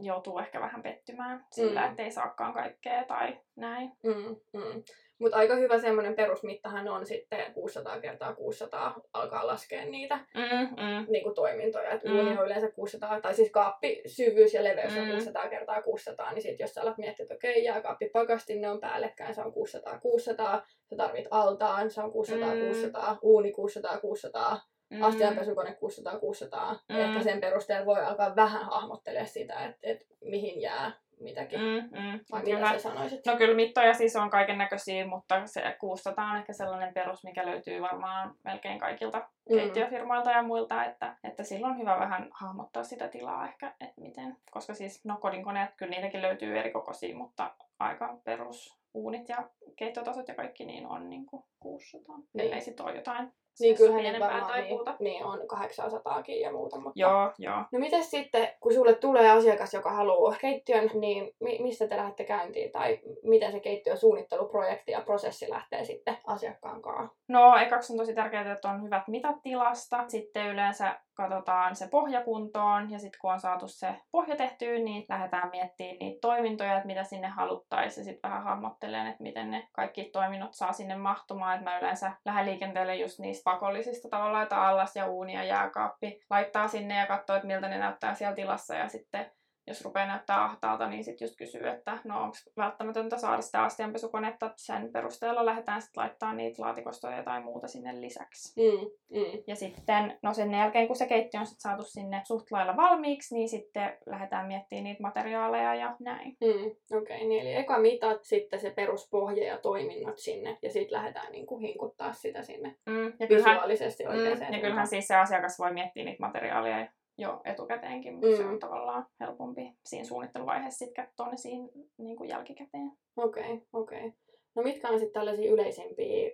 joutuu 0.00 0.38
ehkä 0.38 0.60
vähän 0.60 0.82
pettymään 0.82 1.44
sillä, 1.52 1.80
Mm. 1.84 1.90
että 1.90 2.02
ei 2.02 2.10
saakaan 2.10 2.52
kaikkea 2.54 3.04
tai 3.04 3.38
näin. 3.56 3.92
Mm, 4.04 4.36
mm. 4.60 4.82
Mutta 5.20 5.36
aika 5.36 5.54
hyvä 5.54 5.78
semmoinen 5.78 6.14
perusmittahan 6.14 6.88
on 6.88 7.06
sitten 7.06 7.52
600 7.54 8.00
kertaa 8.00 8.34
600 8.34 8.94
alkaa 9.12 9.46
laskea 9.46 9.84
niitä 9.84 10.16
Mm, 10.16 10.68
mm. 10.68 11.06
niin 11.12 11.22
kuin 11.22 11.34
toimintoja. 11.34 11.90
Et 11.90 12.04
Mm. 12.04 12.38
on 12.38 12.46
yleensä 12.46 12.70
600, 12.70 13.20
tai 13.20 13.34
siis 13.34 13.50
kaappi, 13.50 14.02
syvyys 14.06 14.54
ja 14.54 14.64
leveys 14.64 14.96
on 14.96 15.04
Mm. 15.04 15.10
600 15.10 15.48
kertaa 15.48 15.82
600, 15.82 16.32
niin 16.32 16.42
sitten 16.42 16.64
jos 16.64 16.74
sä 16.74 16.82
alat 16.82 16.98
miettiä, 16.98 17.22
että 17.22 17.34
okei, 17.34 17.64
jääkaappi 17.64 18.08
pakasti, 18.12 18.58
ne 18.58 18.70
on 18.70 18.80
päällekkäin, 18.80 19.34
se 19.34 19.40
on 19.42 19.52
600 19.52 19.98
600, 20.00 20.62
sä 20.90 20.96
tarvit 20.96 21.26
altaan, 21.30 21.90
se 21.90 22.00
on 22.00 22.12
600 22.12 22.54
Mm. 22.54 22.60
600, 22.60 23.18
uuni 23.22 23.52
600 23.52 23.98
600, 24.00 24.60
Mm. 24.90 25.02
astianpesukone 25.02 25.74
600 25.74 26.18
600. 26.18 26.72
Mm. 26.88 26.96
Ehkä 26.96 27.22
sen 27.22 27.40
perusteella 27.40 27.86
voi 27.86 28.04
alkaa 28.04 28.36
vähän 28.36 28.64
hahmottelemaan 28.64 29.28
sitä, 29.28 29.64
että, 29.64 29.78
että 29.82 30.04
mihin 30.24 30.60
jää 30.60 30.92
mitäkin. 31.20 31.60
Mm, 31.60 32.00
mm. 32.00 32.20
Vai 32.32 32.42
mitä 32.42 32.72
sä 32.72 32.78
sanoisit? 32.78 33.26
No 33.26 33.36
kyllä 33.36 33.54
mittoja 33.54 33.94
siis 33.94 34.16
on 34.16 34.30
kaiken 34.30 34.58
näköisiä, 34.58 35.06
mutta 35.06 35.46
se 35.46 35.76
600 35.80 36.30
on 36.30 36.36
ehkä 36.36 36.52
sellainen 36.52 36.94
perus, 36.94 37.24
mikä 37.24 37.46
löytyy 37.46 37.80
varmaan 37.80 38.34
melkein 38.44 38.78
kaikilta 38.78 39.18
Mm. 39.50 39.56
keittiöfirmoilta 39.56 40.30
ja 40.30 40.42
muilta, 40.42 40.84
että, 40.84 41.16
että 41.24 41.42
silloin 41.42 41.72
on 41.72 41.78
hyvä 41.78 41.98
vähän 41.98 42.28
hahmottaa 42.30 42.84
sitä 42.84 43.08
tilaa 43.08 43.48
ehkä, 43.48 43.74
että 43.80 44.00
miten. 44.00 44.36
Koska 44.50 44.74
siis, 44.74 45.04
no 45.04 45.16
kodinkoneet, 45.20 45.70
kyllä 45.76 45.90
niitäkin 45.90 46.22
löytyy 46.22 46.58
eri 46.58 46.70
kokoisia, 46.70 47.16
mutta 47.16 47.54
aika 47.78 48.18
perus 48.24 48.78
uunit 48.94 49.28
ja 49.28 49.48
keittotasot 49.76 50.28
ja 50.28 50.34
kaikki 50.34 50.64
niin 50.64 50.86
on 50.86 51.10
niin 51.10 51.26
kuin 51.26 51.44
600. 51.60 52.16
Niin. 52.16 52.46
Ellei 52.46 52.60
sit 52.60 52.80
ole 52.80 52.94
jotain 52.94 53.32
Niin 53.60 53.76
ne 53.80 54.00
pienempää 54.00 54.28
varmaan 54.28 54.52
tai 54.52 54.62
niin, 54.62 54.80
niin 55.00 55.24
on 55.24 55.48
800 55.48 56.22
ja 56.40 56.52
muuta. 56.52 56.76
Mutta... 56.76 57.00
Joo, 57.00 57.32
joo. 57.38 57.56
No 57.72 57.78
miten 57.78 58.04
sitten, 58.04 58.48
kun 58.60 58.74
sulle 58.74 58.94
tulee 58.94 59.30
asiakas, 59.30 59.74
joka 59.74 59.90
haluaa 59.90 60.36
keittiön, 60.40 60.90
niin 60.94 61.34
mi- 61.40 61.58
mistä 61.62 61.88
te 61.88 61.96
lähdette 61.96 62.24
käyntiin? 62.24 62.72
Tai 62.72 63.00
miten 63.22 63.52
se 63.52 63.60
keittiön 63.60 63.98
suunnitteluprojekti 63.98 64.92
ja 64.92 65.00
prosessi 65.00 65.50
lähtee 65.50 65.84
sitten 65.84 66.16
asiakkaan 66.26 66.82
kanssa? 66.82 67.16
No, 67.28 67.56
ekaksi 67.56 67.92
on 67.92 67.98
tosi 67.98 68.14
tärkeää, 68.14 68.52
että 68.52 68.68
on 68.68 68.82
hyvät 68.82 69.08
mitat 69.08 69.36
tilasta. 69.42 70.04
Sitten 70.08 70.46
yleensä 70.46 71.00
katsotaan 71.14 71.76
se 71.76 71.88
pohja 71.88 72.22
kuntoon 72.22 72.90
ja 72.90 72.98
sitten 72.98 73.20
kun 73.20 73.32
on 73.32 73.40
saatu 73.40 73.68
se 73.68 73.94
pohja 74.12 74.36
tehtyä, 74.36 74.78
niin 74.78 75.04
lähdetään 75.08 75.50
miettimään 75.50 75.96
niitä 76.00 76.18
toimintoja, 76.20 76.76
että 76.76 76.86
mitä 76.86 77.04
sinne 77.04 77.28
haluttaisiin 77.28 78.02
ja 78.02 78.04
sitten 78.04 78.30
vähän 78.30 78.44
hahmottelen, 78.44 79.06
että 79.06 79.22
miten 79.22 79.50
ne 79.50 79.68
kaikki 79.72 80.04
toiminnot 80.04 80.54
saa 80.54 80.72
sinne 80.72 80.96
mahtumaan. 80.96 81.54
Että 81.54 81.70
mä 81.70 81.78
yleensä 81.78 82.12
lähden 82.24 82.46
liikenteelle 82.46 82.96
just 82.96 83.18
niistä 83.18 83.45
pakollisista 83.46 84.08
tavalla, 84.08 84.42
että 84.42 84.62
allas 84.62 84.96
ja 84.96 85.06
uuni 85.06 85.34
ja 85.34 85.44
jääkaappi 85.44 86.20
laittaa 86.30 86.68
sinne 86.68 86.98
ja 86.98 87.06
katsoo, 87.06 87.36
että 87.36 87.46
miltä 87.46 87.68
ne 87.68 87.78
näyttää 87.78 88.14
siellä 88.14 88.34
tilassa 88.34 88.74
ja 88.74 88.88
sitten 88.88 89.30
jos 89.66 89.84
rupeaa 89.84 90.06
näyttää 90.06 90.44
ahtaalta, 90.44 90.88
niin 90.88 91.04
sitten 91.04 91.26
just 91.26 91.36
kysyy, 91.36 91.68
että 91.68 91.98
no 92.04 92.22
onko 92.22 92.36
välttämätöntä 92.56 93.18
saada 93.18 93.42
sitä 93.42 93.62
astianpesukonetta. 93.62 94.50
Sen 94.56 94.92
perusteella 94.92 95.46
lähdetään 95.46 95.82
sitten 95.82 96.02
laittaa 96.02 96.32
niitä 96.32 96.62
laatikostoja 96.62 97.22
tai 97.22 97.42
muuta 97.42 97.68
sinne 97.68 98.00
lisäksi. 98.00 98.60
Mm, 98.60 98.90
mm. 99.18 99.42
Ja 99.46 99.56
sitten, 99.56 100.18
no 100.22 100.34
sen 100.34 100.52
jälkeen 100.52 100.86
kun 100.86 100.96
se 100.96 101.06
keittiö 101.06 101.40
on 101.40 101.46
sit 101.46 101.60
saatu 101.60 101.82
sinne 101.82 102.22
suht 102.24 102.50
lailla 102.50 102.76
valmiiksi, 102.76 103.34
niin 103.34 103.48
sitten 103.48 103.98
lähdetään 104.06 104.46
miettimään 104.46 104.84
niitä 104.84 105.02
materiaaleja 105.02 105.74
ja 105.74 105.96
näin. 106.00 106.36
Mm, 106.40 106.96
Okei, 106.98 107.16
okay, 107.16 107.28
niin 107.28 107.40
eli 107.40 107.54
eka 107.54 107.78
mitat, 107.78 108.24
sitten 108.24 108.60
se 108.60 108.70
peruspohja 108.70 109.46
ja 109.46 109.58
toiminnot 109.58 110.18
sinne, 110.18 110.58
ja 110.62 110.70
sitten 110.70 110.98
lähdetään 110.98 111.32
niin 111.32 111.46
kuin 111.46 111.60
hinkuttaa 111.60 112.12
sitä 112.12 112.42
sinne 112.42 112.76
Mm, 112.86 113.12
ja, 113.20 113.26
kyllähän, 113.26 113.54
visuaalisesti 113.54 114.06
oikeaan 114.06 114.38
mm, 114.38 114.54
ja 114.54 114.60
kyllähän 114.60 114.86
siis 114.86 115.06
se 115.06 115.16
asiakas 115.16 115.58
voi 115.58 115.72
miettiä 115.72 116.04
niitä 116.04 116.20
materiaaleja 116.20 116.88
jo 117.18 117.40
etukäteenkin, 117.44 118.14
mutta 118.14 118.28
mm. 118.28 118.36
se 118.36 118.44
on 118.44 118.58
tavallaan 118.58 119.06
helpompi 119.20 119.72
siinä 119.84 120.04
suunnitteluvaiheessa 120.04 120.84
sitten 120.84 121.04
katsoa 121.04 121.30
ne 121.30 121.36
siinä 121.36 121.68
niin 121.98 122.16
kuin 122.16 122.28
jälkikäteen. 122.28 122.92
Okei, 123.16 123.42
okay, 123.42 123.58
okei. 123.72 123.98
Okay. 123.98 124.12
No 124.54 124.62
mitkä 124.62 124.88
on 124.88 124.98
sitten 124.98 125.20
tällaisia 125.20 125.52
yleisimpiä, 125.52 126.30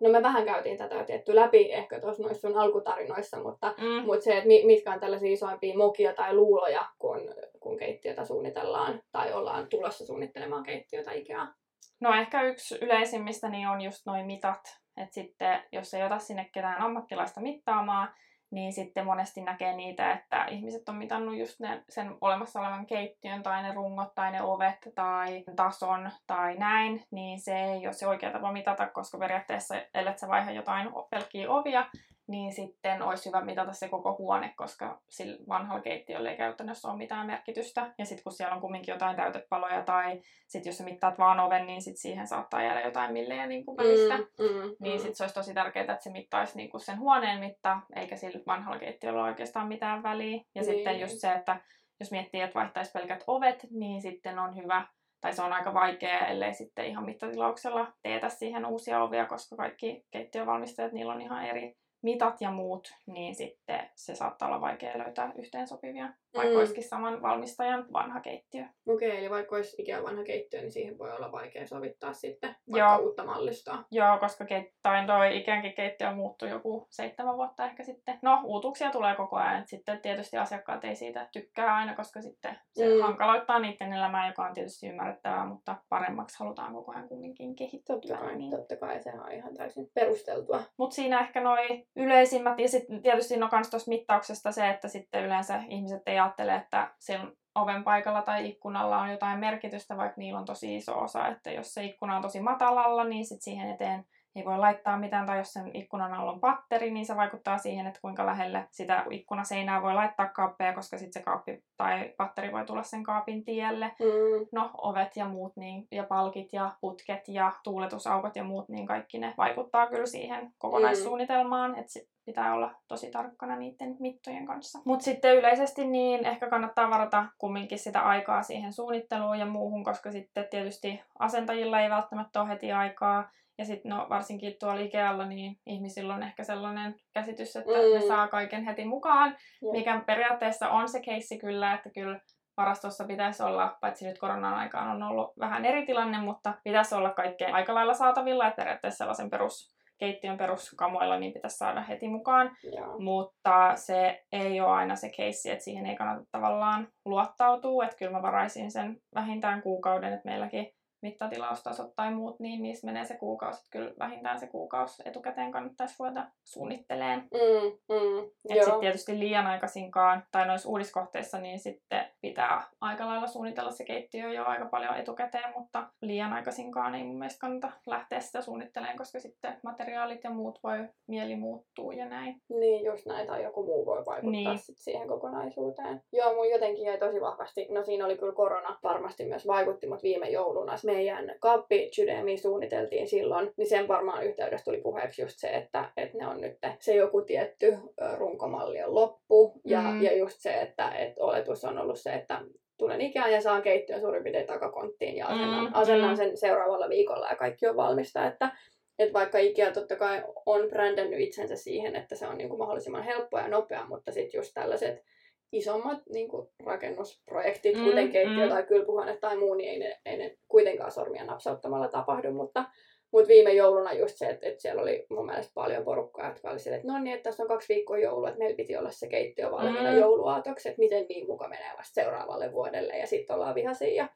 no 0.00 0.10
me 0.10 0.22
vähän 0.22 0.44
käytiin 0.44 0.78
tätä 0.78 0.94
jo 0.94 1.04
tietty 1.04 1.34
läpi 1.34 1.72
ehkä 1.72 2.00
tuossa 2.00 2.22
noissa 2.22 2.48
sun 2.48 2.58
alkutarinoissa, 2.58 3.42
mutta 3.42 3.74
Mm. 3.78 4.06
Mutta 4.06 4.24
se, 4.24 4.36
että 4.36 4.46
mi- 4.46 4.64
mitkä 4.66 4.92
on 4.92 5.00
tällaisia 5.00 5.32
isoimpia 5.32 5.76
mokia 5.76 6.14
tai 6.14 6.34
luuloja, 6.34 6.88
kun, 6.98 7.20
kun 7.60 7.76
keittiötä 7.76 8.24
suunnitellaan 8.24 9.02
tai 9.12 9.32
ollaan 9.32 9.66
tulossa 9.68 10.06
suunnittelemaan 10.06 10.62
keittiötä 10.62 11.12
Ikeaa. 11.12 11.54
No 12.00 12.14
ehkä 12.14 12.42
yksi 12.42 12.78
yleisimmistä 12.80 13.48
niin 13.48 13.68
on 13.68 13.80
just 13.80 14.06
noin 14.06 14.26
mitat. 14.26 14.78
Että 14.96 15.14
sitten 15.14 15.62
jos 15.72 15.94
ei 15.94 16.02
ota 16.02 16.18
sinne 16.18 16.50
ketään 16.52 16.82
ammattilaista 16.82 17.40
mittaamaan, 17.40 18.08
niin 18.50 18.72
sitten 18.72 19.06
monesti 19.06 19.40
näkee 19.40 19.76
niitä, 19.76 20.12
että 20.12 20.44
ihmiset 20.44 20.88
on 20.88 20.96
mitannut 20.96 21.36
just 21.36 21.60
ne, 21.60 21.82
sen 21.88 22.14
olemassa 22.20 22.60
olevan 22.60 22.86
keittiön 22.86 23.42
tai 23.42 23.62
ne 23.62 23.74
rungot 23.74 24.14
tai 24.14 24.32
ne 24.32 24.42
ovet 24.42 24.88
tai 24.94 25.44
tason 25.56 26.10
tai 26.26 26.56
näin, 26.56 27.04
niin 27.10 27.40
se 27.40 27.62
ei 27.62 27.86
ole 27.86 27.92
se 27.92 28.08
oikea 28.08 28.32
tapa 28.32 28.52
mitata, 28.52 28.86
koska 28.86 29.18
periaatteessa 29.18 29.74
ellei 29.94 30.18
sä 30.18 30.28
vaiha 30.28 30.50
jotain 30.50 30.88
pelkkiä 31.10 31.50
ovia, 31.50 31.86
niin 32.30 32.52
sitten 32.52 33.02
olisi 33.02 33.28
hyvä 33.28 33.40
mitata 33.40 33.72
se 33.72 33.88
koko 33.88 34.16
huone, 34.18 34.54
koska 34.56 35.00
sillä 35.08 35.38
vanhalla 35.48 35.82
keittiöllä 35.82 36.30
ei 36.30 36.36
käytännössä 36.36 36.88
ole 36.88 36.96
mitään 36.96 37.26
merkitystä. 37.26 37.94
Ja 37.98 38.04
sitten 38.04 38.24
kun 38.24 38.32
siellä 38.32 38.54
on 38.54 38.60
kumminkin 38.60 38.92
jotain 38.92 39.16
täytepaloja 39.16 39.82
tai 39.82 40.20
sitten 40.46 40.70
jos 40.70 40.78
sä 40.78 40.84
mittaat 40.84 41.18
vaan 41.18 41.40
oven, 41.40 41.66
niin 41.66 41.82
sit 41.82 41.96
siihen 41.96 42.26
saattaa 42.26 42.62
jäädä 42.62 42.80
jotain 42.80 43.12
millejä 43.12 43.46
niin 43.46 43.64
kuin 43.64 43.76
välistä. 43.76 44.16
Mm, 44.16 44.44
mm, 44.44 44.76
niin 44.80 44.96
mm. 44.96 44.98
sitten 44.98 45.16
se 45.16 45.22
olisi 45.22 45.34
tosi 45.34 45.54
tärkeää, 45.54 45.82
että 45.82 46.04
se 46.04 46.10
mittaisi 46.10 46.56
niin 46.56 46.70
kuin 46.70 46.80
sen 46.80 46.98
huoneen 46.98 47.40
mitta, 47.40 47.80
eikä 47.96 48.16
sillä 48.16 48.40
vanhalla 48.46 48.78
keittiöllä 48.78 49.20
ole 49.20 49.28
oikeastaan 49.28 49.68
mitään 49.68 50.02
väliä. 50.02 50.36
Ja 50.36 50.42
niin. 50.54 50.64
sitten 50.64 51.00
just 51.00 51.18
se, 51.18 51.32
että 51.32 51.60
jos 52.00 52.10
miettii, 52.10 52.40
että 52.40 52.54
vaihtaisi 52.54 52.92
pelkät 52.92 53.24
ovet, 53.26 53.66
niin 53.70 54.02
sitten 54.02 54.38
on 54.38 54.56
hyvä 54.56 54.86
tai 55.20 55.32
se 55.32 55.42
on 55.42 55.52
aika 55.52 55.74
vaikea, 55.74 56.26
ellei 56.26 56.54
sitten 56.54 56.86
ihan 56.86 57.04
mittatilauksella 57.04 57.92
teetä 58.02 58.28
siihen 58.28 58.66
uusia 58.66 59.02
ovia, 59.02 59.26
koska 59.26 59.56
kaikki 59.56 60.04
keittiövalmistajat, 60.10 60.92
niillä 60.92 61.12
on 61.12 61.20
ihan 61.20 61.44
eri 61.44 61.76
mitat 62.02 62.40
ja 62.40 62.50
muut, 62.50 62.94
niin 63.06 63.34
sitten 63.34 63.90
se 63.94 64.14
saattaa 64.14 64.48
olla 64.48 64.60
vaikea 64.60 64.98
löytää 64.98 65.32
yhteensopivia, 65.38 66.08
vaikka 66.34 66.52
mm. 66.52 66.58
olisikin 66.58 66.88
saman 66.88 67.22
valmistajan 67.22 67.92
vanha 67.92 68.20
keittiö. 68.20 68.64
Okei, 68.86 69.08
okay, 69.08 69.18
eli 69.18 69.30
vaikka 69.30 69.56
olisi 69.56 69.82
ikään 69.82 70.04
vanha 70.04 70.24
keittiö, 70.24 70.60
niin 70.60 70.72
siihen 70.72 70.98
voi 70.98 71.12
olla 71.12 71.32
vaikea 71.32 71.66
sovittaa 71.66 72.12
sitten 72.12 72.56
vaikka 72.72 72.92
Joo. 72.92 72.98
uutta 72.98 73.24
mallistoa. 73.24 73.84
Joo, 73.90 74.18
koska 74.18 74.44
ke- 74.44 74.72
tai 74.82 75.06
toi 75.06 75.36
ikäänkin 75.36 75.74
keittiö 75.74 76.12
muuttui 76.12 76.50
joku 76.50 76.86
seitsemän 76.90 77.36
vuotta 77.36 77.64
ehkä 77.64 77.84
sitten. 77.84 78.18
No, 78.22 78.40
uutuksia 78.44 78.90
tulee 78.90 79.14
koko 79.14 79.36
ajan. 79.36 79.66
Sitten 79.66 80.00
tietysti 80.00 80.36
asiakkaat 80.36 80.84
ei 80.84 80.96
siitä 80.96 81.28
tykkää 81.32 81.74
aina, 81.74 81.94
koska 81.94 82.22
sitten 82.22 82.58
se 82.74 82.88
mm. 82.88 83.02
hankaloittaa 83.02 83.58
niiden 83.58 83.92
elämää, 83.92 84.28
joka 84.28 84.46
on 84.46 84.54
tietysti 84.54 84.88
ymmärrettävää, 84.88 85.46
mutta 85.46 85.76
paremmaksi 85.88 86.38
halutaan 86.38 86.72
koko 86.72 86.92
ajan 86.92 87.08
kumminkin 87.08 87.56
kehittyä. 87.56 87.96
Totta 87.96 88.16
kai, 88.16 88.36
niin. 88.36 88.50
totta 88.50 88.76
kai 88.76 89.02
se 89.02 89.12
on 89.12 89.32
ihan 89.32 89.54
täysin 89.54 89.90
perusteltua. 89.94 90.62
Mutta 90.76 90.94
siinä 90.94 91.20
ehkä 91.20 91.40
noi 91.40 91.86
yleisimmät, 91.96 92.58
ja 92.58 92.68
sitten 92.68 93.02
tietysti 93.02 93.36
no 93.36 93.48
kans 93.48 93.70
tuosta 93.70 93.88
mittauksesta 93.88 94.52
se, 94.52 94.68
että 94.68 94.88
sitten 94.88 95.24
yleensä 95.24 95.62
ihmiset 95.68 96.02
ei 96.06 96.18
ajattele, 96.18 96.54
että 96.54 96.90
sen 96.98 97.20
oven 97.54 97.84
paikalla 97.84 98.22
tai 98.22 98.48
ikkunalla 98.48 98.98
on 98.98 99.10
jotain 99.10 99.38
merkitystä, 99.38 99.96
vaikka 99.96 100.20
niillä 100.20 100.38
on 100.38 100.44
tosi 100.44 100.76
iso 100.76 100.98
osa, 100.98 101.28
että 101.28 101.50
jos 101.50 101.74
se 101.74 101.84
ikkuna 101.84 102.16
on 102.16 102.22
tosi 102.22 102.40
matalalla, 102.40 103.04
niin 103.04 103.24
sitten 103.24 103.44
siihen 103.44 103.70
eteen 103.70 104.06
ei 104.36 104.44
voi 104.44 104.58
laittaa 104.58 104.98
mitään, 104.98 105.26
tai 105.26 105.38
jos 105.38 105.52
sen 105.52 105.70
ikkunan 105.74 106.14
alla 106.14 106.32
on 106.32 106.40
patteri, 106.40 106.90
niin 106.90 107.06
se 107.06 107.16
vaikuttaa 107.16 107.58
siihen, 107.58 107.86
että 107.86 108.00
kuinka 108.00 108.26
lähelle 108.26 108.68
sitä 108.70 109.04
ikkunaseinää 109.10 109.82
voi 109.82 109.94
laittaa 109.94 110.28
kaappeja, 110.28 110.74
koska 110.74 110.98
sitten 110.98 111.20
se 111.20 111.24
kaappi 111.24 111.64
tai 111.76 112.14
patteri 112.16 112.52
voi 112.52 112.64
tulla 112.64 112.82
sen 112.82 113.02
kaapin 113.02 113.44
tielle. 113.44 113.86
Mm. 113.86 114.46
No, 114.52 114.70
ovet 114.78 115.16
ja 115.16 115.28
muut, 115.28 115.56
niin, 115.56 115.88
ja 115.90 116.04
palkit 116.04 116.52
ja 116.52 116.70
putket 116.80 117.28
ja 117.28 117.52
tuuletusaukot 117.64 118.36
ja 118.36 118.44
muut, 118.44 118.68
niin 118.68 118.86
kaikki 118.86 119.18
ne 119.18 119.34
vaikuttaa 119.38 119.86
kyllä 119.86 120.06
siihen 120.06 120.52
kokonaissuunnitelmaan, 120.58 121.70
mm. 121.70 121.78
että 121.78 122.00
pitää 122.24 122.54
olla 122.54 122.74
tosi 122.88 123.10
tarkkana 123.10 123.56
niiden 123.56 123.96
mittojen 124.00 124.46
kanssa. 124.46 124.78
Mutta 124.84 125.04
sitten 125.04 125.36
yleisesti 125.36 125.86
niin 125.86 126.26
ehkä 126.26 126.50
kannattaa 126.50 126.90
varata 126.90 127.26
kumminkin 127.38 127.78
sitä 127.78 128.00
aikaa 128.00 128.42
siihen 128.42 128.72
suunnitteluun 128.72 129.38
ja 129.38 129.46
muuhun, 129.46 129.84
koska 129.84 130.12
sitten 130.12 130.46
tietysti 130.50 131.00
asentajilla 131.18 131.80
ei 131.80 131.90
välttämättä 131.90 132.40
ole 132.40 132.48
heti 132.48 132.72
aikaa. 132.72 133.30
Ja 133.60 133.66
sitten 133.66 133.90
no, 133.90 134.06
varsinkin 134.08 134.56
tuolla 134.60 134.80
Ikealla, 134.80 135.26
niin 135.26 135.56
ihmisillä 135.66 136.14
on 136.14 136.22
ehkä 136.22 136.44
sellainen 136.44 136.94
käsitys, 137.14 137.56
että 137.56 137.72
mm. 137.72 137.94
ne 137.94 138.00
saa 138.00 138.28
kaiken 138.28 138.64
heti 138.64 138.84
mukaan, 138.84 139.36
yeah. 139.62 139.72
mikä 139.72 140.02
periaatteessa 140.06 140.68
on 140.68 140.88
se 140.88 141.00
keissi 141.00 141.38
kyllä, 141.38 141.74
että 141.74 141.90
kyllä 141.90 142.20
varastossa 142.56 143.04
pitäisi 143.04 143.42
olla, 143.42 143.76
paitsi 143.80 144.06
nyt 144.06 144.18
koronan 144.18 144.54
aikaan 144.54 144.88
on 144.90 145.02
ollut 145.02 145.32
vähän 145.38 145.64
eri 145.64 145.86
tilanne, 145.86 146.20
mutta 146.20 146.54
pitäisi 146.64 146.94
olla 146.94 147.10
kaikkea 147.10 147.54
aika 147.54 147.74
lailla 147.74 147.94
saatavilla, 147.94 148.46
että 148.46 148.56
periaatteessa 148.56 148.98
sellaisen 148.98 149.30
perus 149.30 149.74
keittiön 149.98 150.38
peruskamoilla, 150.38 151.18
niin 151.18 151.32
pitäisi 151.32 151.56
saada 151.56 151.82
heti 151.82 152.08
mukaan. 152.08 152.56
Joo. 152.62 152.98
Mutta 152.98 153.76
se 153.76 154.24
ei 154.32 154.60
ole 154.60 154.70
aina 154.70 154.96
se 154.96 155.10
keissi, 155.16 155.50
että 155.50 155.64
siihen 155.64 155.86
ei 155.86 155.96
kannata 155.96 156.26
tavallaan 156.32 156.88
luottautua. 157.04 157.84
Että 157.84 157.96
kyllä 157.96 158.12
mä 158.12 158.22
varaisin 158.22 158.70
sen 158.70 159.00
vähintään 159.14 159.62
kuukauden, 159.62 160.12
että 160.12 160.28
meilläkin 160.28 160.72
mittatilaustasot 161.02 161.92
tai 161.96 162.14
muut, 162.14 162.40
niin 162.40 162.62
niissä 162.62 162.86
menee 162.86 163.04
se 163.04 163.16
kuukausi. 163.16 163.58
Että 163.58 163.70
kyllä 163.70 163.92
vähintään 163.98 164.40
se 164.40 164.46
kuukausi 164.46 165.02
etukäteen 165.04 165.52
kannattaisi 165.52 165.94
ruveta 165.98 166.26
suunnitteleen. 166.44 167.18
Mm, 167.20 167.96
mm, 167.96 168.30
Et 168.48 168.64
sitten 168.64 168.80
tietysti 168.80 169.18
liian 169.18 169.46
aikaisinkaan, 169.46 170.24
tai 170.32 170.46
noissa 170.46 170.68
uudiskohteissa, 170.68 171.38
niin 171.38 171.58
sitten 171.58 172.06
pitää 172.20 172.62
aika 172.80 173.06
lailla 173.06 173.26
suunnitella 173.26 173.70
se 173.70 173.84
keittiö 173.84 174.32
jo 174.32 174.44
aika 174.44 174.64
paljon 174.64 174.96
etukäteen, 174.96 175.52
mutta 175.56 175.88
liian 176.02 176.32
aikaisinkaan 176.32 176.94
ei 176.94 177.04
mun 177.04 177.18
mielestä 177.18 177.40
kannata 177.40 177.72
lähteä 177.86 178.20
sitä 178.20 178.40
suunnittelemaan, 178.40 178.98
koska 178.98 179.20
sitten 179.20 179.56
materiaalit 179.62 180.24
ja 180.24 180.30
muut 180.30 180.58
voi 180.62 180.88
mieli 181.06 181.36
muuttuu 181.36 181.90
ja 181.90 182.08
näin. 182.08 182.42
Niin, 182.48 182.84
just 182.84 183.06
näin, 183.06 183.26
tai 183.26 183.42
joku 183.42 183.66
muu 183.66 183.86
voi 183.86 184.06
vaikuttaa 184.06 184.30
niin. 184.30 184.58
sit 184.58 184.78
siihen 184.78 185.08
kokonaisuuteen. 185.08 186.02
Joo, 186.12 186.34
mun 186.34 186.50
jotenkin 186.50 186.84
jäi 186.84 186.98
tosi 186.98 187.20
vahvasti, 187.20 187.66
no 187.70 187.82
siinä 187.82 188.04
oli 188.04 188.18
kyllä 188.18 188.32
korona 188.32 188.78
varmasti 188.82 189.24
myös 189.24 189.46
vaikutti, 189.46 189.86
mutta 189.86 190.02
viime 190.02 190.28
jouluna 190.28 190.76
meidän 190.92 191.34
kappitsydemi 191.40 192.38
suunniteltiin 192.38 193.08
silloin, 193.08 193.52
niin 193.56 193.68
sen 193.68 193.88
varmaan 193.88 194.24
yhteydessä 194.24 194.64
tuli 194.64 194.80
puheeksi 194.80 195.22
just 195.22 195.38
se, 195.38 195.48
että, 195.48 195.90
että 195.96 196.18
ne 196.18 196.26
on 196.26 196.40
nyt 196.40 196.58
se 196.78 196.94
joku 196.94 197.22
tietty 197.22 197.76
runkomalli 198.16 198.82
on 198.82 198.94
loppu. 198.94 199.52
Ja, 199.64 199.80
mm. 199.80 200.02
ja 200.02 200.16
just 200.16 200.38
se, 200.38 200.52
että, 200.54 200.90
että 200.90 201.24
oletus 201.24 201.64
on 201.64 201.78
ollut 201.78 201.98
se, 201.98 202.12
että 202.12 202.40
tulen 202.78 203.00
ikään 203.00 203.32
ja 203.32 203.40
saan 203.40 203.62
keittiön 203.62 204.00
suurin 204.00 204.22
piirtein 204.22 204.46
takakonttiin 204.46 205.16
ja 205.16 205.26
asennan, 205.26 205.64
mm. 205.64 205.70
asennan 205.74 206.16
sen 206.16 206.36
seuraavalla 206.36 206.88
viikolla 206.88 207.28
ja 207.28 207.36
kaikki 207.36 207.66
on 207.66 207.76
valmista. 207.76 208.26
Että, 208.26 208.52
että 208.98 209.12
vaikka 209.12 209.38
Ikea 209.38 209.72
totta 209.72 209.96
kai 209.96 210.22
on 210.46 210.68
brändännyt 210.68 211.20
itsensä 211.20 211.56
siihen, 211.56 211.96
että 211.96 212.16
se 212.16 212.26
on 212.26 212.38
niin 212.38 212.48
kuin 212.48 212.58
mahdollisimman 212.58 213.02
helppoa 213.02 213.40
ja 213.40 213.48
nopea, 213.48 213.86
mutta 213.86 214.12
sitten 214.12 214.38
just 214.38 214.50
tällaiset 214.54 215.04
isommat 215.52 215.98
niin 216.12 216.28
kuin 216.28 216.48
rakennusprojektit, 216.64 217.76
mm, 217.76 217.84
kuten 217.84 218.12
keittiö 218.12 218.44
mm. 218.44 218.50
tai 218.50 218.62
kylpyhuone 218.62 219.16
tai 219.16 219.36
muu, 219.36 219.54
niin 219.54 219.70
ei 219.70 219.78
ne, 219.78 220.00
ei 220.06 220.16
ne 220.16 220.36
kuitenkaan 220.48 220.90
sormia 220.90 221.24
napsauttamalla 221.24 221.88
tapahdu, 221.88 222.32
mutta, 222.32 222.64
mutta 223.12 223.28
viime 223.28 223.52
jouluna 223.52 223.92
just 223.92 224.16
se, 224.16 224.26
että, 224.26 224.48
että 224.48 224.62
siellä 224.62 224.82
oli 224.82 225.06
mun 225.10 225.26
mielestä 225.26 225.52
paljon 225.54 225.84
porukkaa, 225.84 226.28
jotka 226.28 226.50
oli 226.50 226.58
sille, 226.58 226.76
että 226.76 226.92
no 226.92 226.98
niin, 226.98 227.14
että 227.14 227.30
tässä 227.30 227.42
on 227.42 227.48
kaksi 227.48 227.74
viikkoa 227.74 227.98
joulua, 227.98 228.28
että 228.28 228.38
meillä 228.38 228.56
piti 228.56 228.76
olla 228.76 228.90
se 228.90 229.08
keittiö 229.08 229.50
valmiina 229.50 229.90
mm. 229.90 229.98
jouluaatoksi, 229.98 230.68
että 230.68 230.78
miten 230.78 231.06
niin 231.08 231.26
muka 231.26 231.48
menee 231.48 231.72
vasta 231.78 231.94
seuraavalle 231.94 232.52
vuodelle, 232.52 232.98
ja 232.98 233.06
sitten 233.06 233.36
ollaan 233.36 233.54
vihaisia 233.54 233.94
ja 233.94 234.08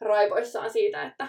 raivoissaan 0.00 0.70
siitä, 0.70 1.02
että, 1.02 1.28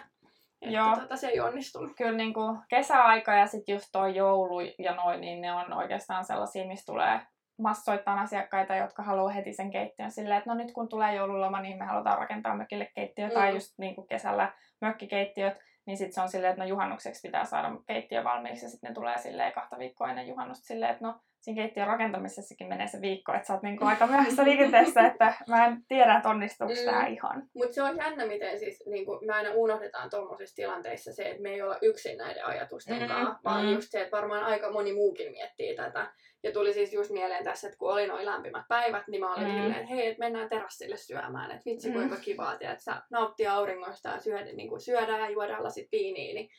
että 0.61 0.75
Joo. 0.75 0.95
Tota, 1.01 1.15
se 1.15 1.27
ei 1.27 1.39
onnistunut. 1.39 1.91
Kyllä 1.97 2.11
niin 2.11 2.33
kuin 2.33 2.57
kesäaika 2.69 3.33
ja 3.33 3.47
sitten 3.47 3.73
just 3.73 3.87
tuo 3.91 4.07
joulu 4.07 4.59
ja 4.59 4.95
noin, 4.95 5.21
niin 5.21 5.41
ne 5.41 5.53
on 5.53 5.73
oikeastaan 5.73 6.25
sellaisia, 6.25 6.67
mistä 6.67 6.91
tulee 6.91 7.19
massoittain 7.61 8.19
asiakkaita, 8.19 8.75
jotka 8.75 9.03
haluaa 9.03 9.29
heti 9.29 9.53
sen 9.53 9.71
keittiön. 9.71 10.11
Silleen, 10.11 10.37
että 10.37 10.49
no 10.49 10.55
nyt 10.55 10.71
kun 10.71 10.89
tulee 10.89 11.15
joululoma, 11.15 11.61
niin 11.61 11.77
me 11.77 11.85
halutaan 11.85 12.17
rakentaa 12.17 12.55
mökille 12.55 12.89
keittiö 12.95 13.27
mm. 13.27 13.33
tai 13.33 13.53
just 13.53 13.73
niin 13.77 13.95
kuin 13.95 14.07
kesällä 14.07 14.53
mökkikeittiöt, 14.81 15.57
niin 15.85 15.97
sitten 15.97 16.13
se 16.13 16.21
on 16.21 16.29
silleen, 16.29 16.51
että 16.51 16.63
no 16.63 16.69
juhannukseksi 16.69 17.27
pitää 17.27 17.45
saada 17.45 17.71
keittiö 17.87 18.23
valmiiksi. 18.23 18.65
Ja 18.65 18.69
sitten 18.69 18.87
ne 18.87 18.93
tulee 18.93 19.17
silleen 19.17 19.53
kahta 19.53 19.77
viikkoa 19.77 20.09
ennen 20.09 20.27
juhannusta 20.27 20.65
silleen, 20.65 20.91
että 20.91 21.07
no 21.07 21.19
siinä 21.41 21.61
keittiön 21.61 21.87
rakentamisessakin 21.87 22.67
menee 22.67 22.87
se 22.87 23.01
viikko, 23.01 23.33
että 23.33 23.47
sä 23.47 23.53
oot 23.53 23.63
niinku 23.63 23.85
aika 23.91 24.07
myöhässä 24.07 24.43
liikenteessä, 24.43 25.01
että 25.01 25.33
mä 25.47 25.65
en 25.65 25.77
tiedä, 25.87 26.15
että 26.15 26.29
onnistuuko 26.29 26.73
mm. 26.73 26.85
tämä 26.85 27.07
ihan. 27.07 27.43
Mutta 27.53 27.73
se 27.73 27.83
on 27.83 27.97
jännä, 27.97 28.25
miten 28.25 28.59
siis, 28.59 28.83
niinku, 28.85 29.19
me 29.25 29.33
aina 29.33 29.51
unohdetaan 29.53 30.09
tuommoisissa 30.09 30.55
tilanteissa 30.55 31.13
se, 31.13 31.23
että 31.23 31.41
me 31.41 31.49
ei 31.49 31.61
olla 31.61 31.77
yksin 31.81 32.17
näiden 32.17 32.45
ajatusten 32.45 33.01
mm. 33.01 33.07
kanssa, 33.07 33.39
vaan 33.43 33.65
mm. 33.65 33.71
just 33.71 33.91
se, 33.91 34.01
että 34.01 34.17
varmaan 34.17 34.43
aika 34.43 34.71
moni 34.71 34.93
muukin 34.93 35.31
miettii 35.31 35.75
tätä. 35.75 36.11
Ja 36.43 36.51
tuli 36.51 36.73
siis 36.73 36.93
just 36.93 37.11
mieleen 37.11 37.43
tässä, 37.43 37.67
että 37.67 37.77
kun 37.77 37.93
oli 37.93 38.07
noin 38.07 38.25
lämpimät 38.25 38.65
päivät, 38.67 39.07
niin 39.07 39.21
mä 39.21 39.33
olin 39.33 39.47
mm. 39.47 39.53
silleen, 39.53 39.73
että 39.73 39.95
hei, 39.95 40.07
että 40.07 40.19
mennään 40.19 40.49
terassille 40.49 40.97
syömään. 40.97 41.51
Että 41.51 41.65
vitsi, 41.65 41.91
kuinka 41.91 42.15
mm. 42.15 42.21
kivaa, 42.21 42.53
että 42.53 42.75
sä 42.77 43.01
nauttii 43.09 43.47
auringosta 43.47 44.09
ja 44.09 44.19
syödä, 44.19 44.51
niin 44.53 44.69
kuin 44.69 44.81
syödään 44.81 45.19
ja 45.19 45.29
juodaan 45.29 45.63
lasit 45.63 45.87
viiniä. 45.91 46.33
Niin 46.33 46.49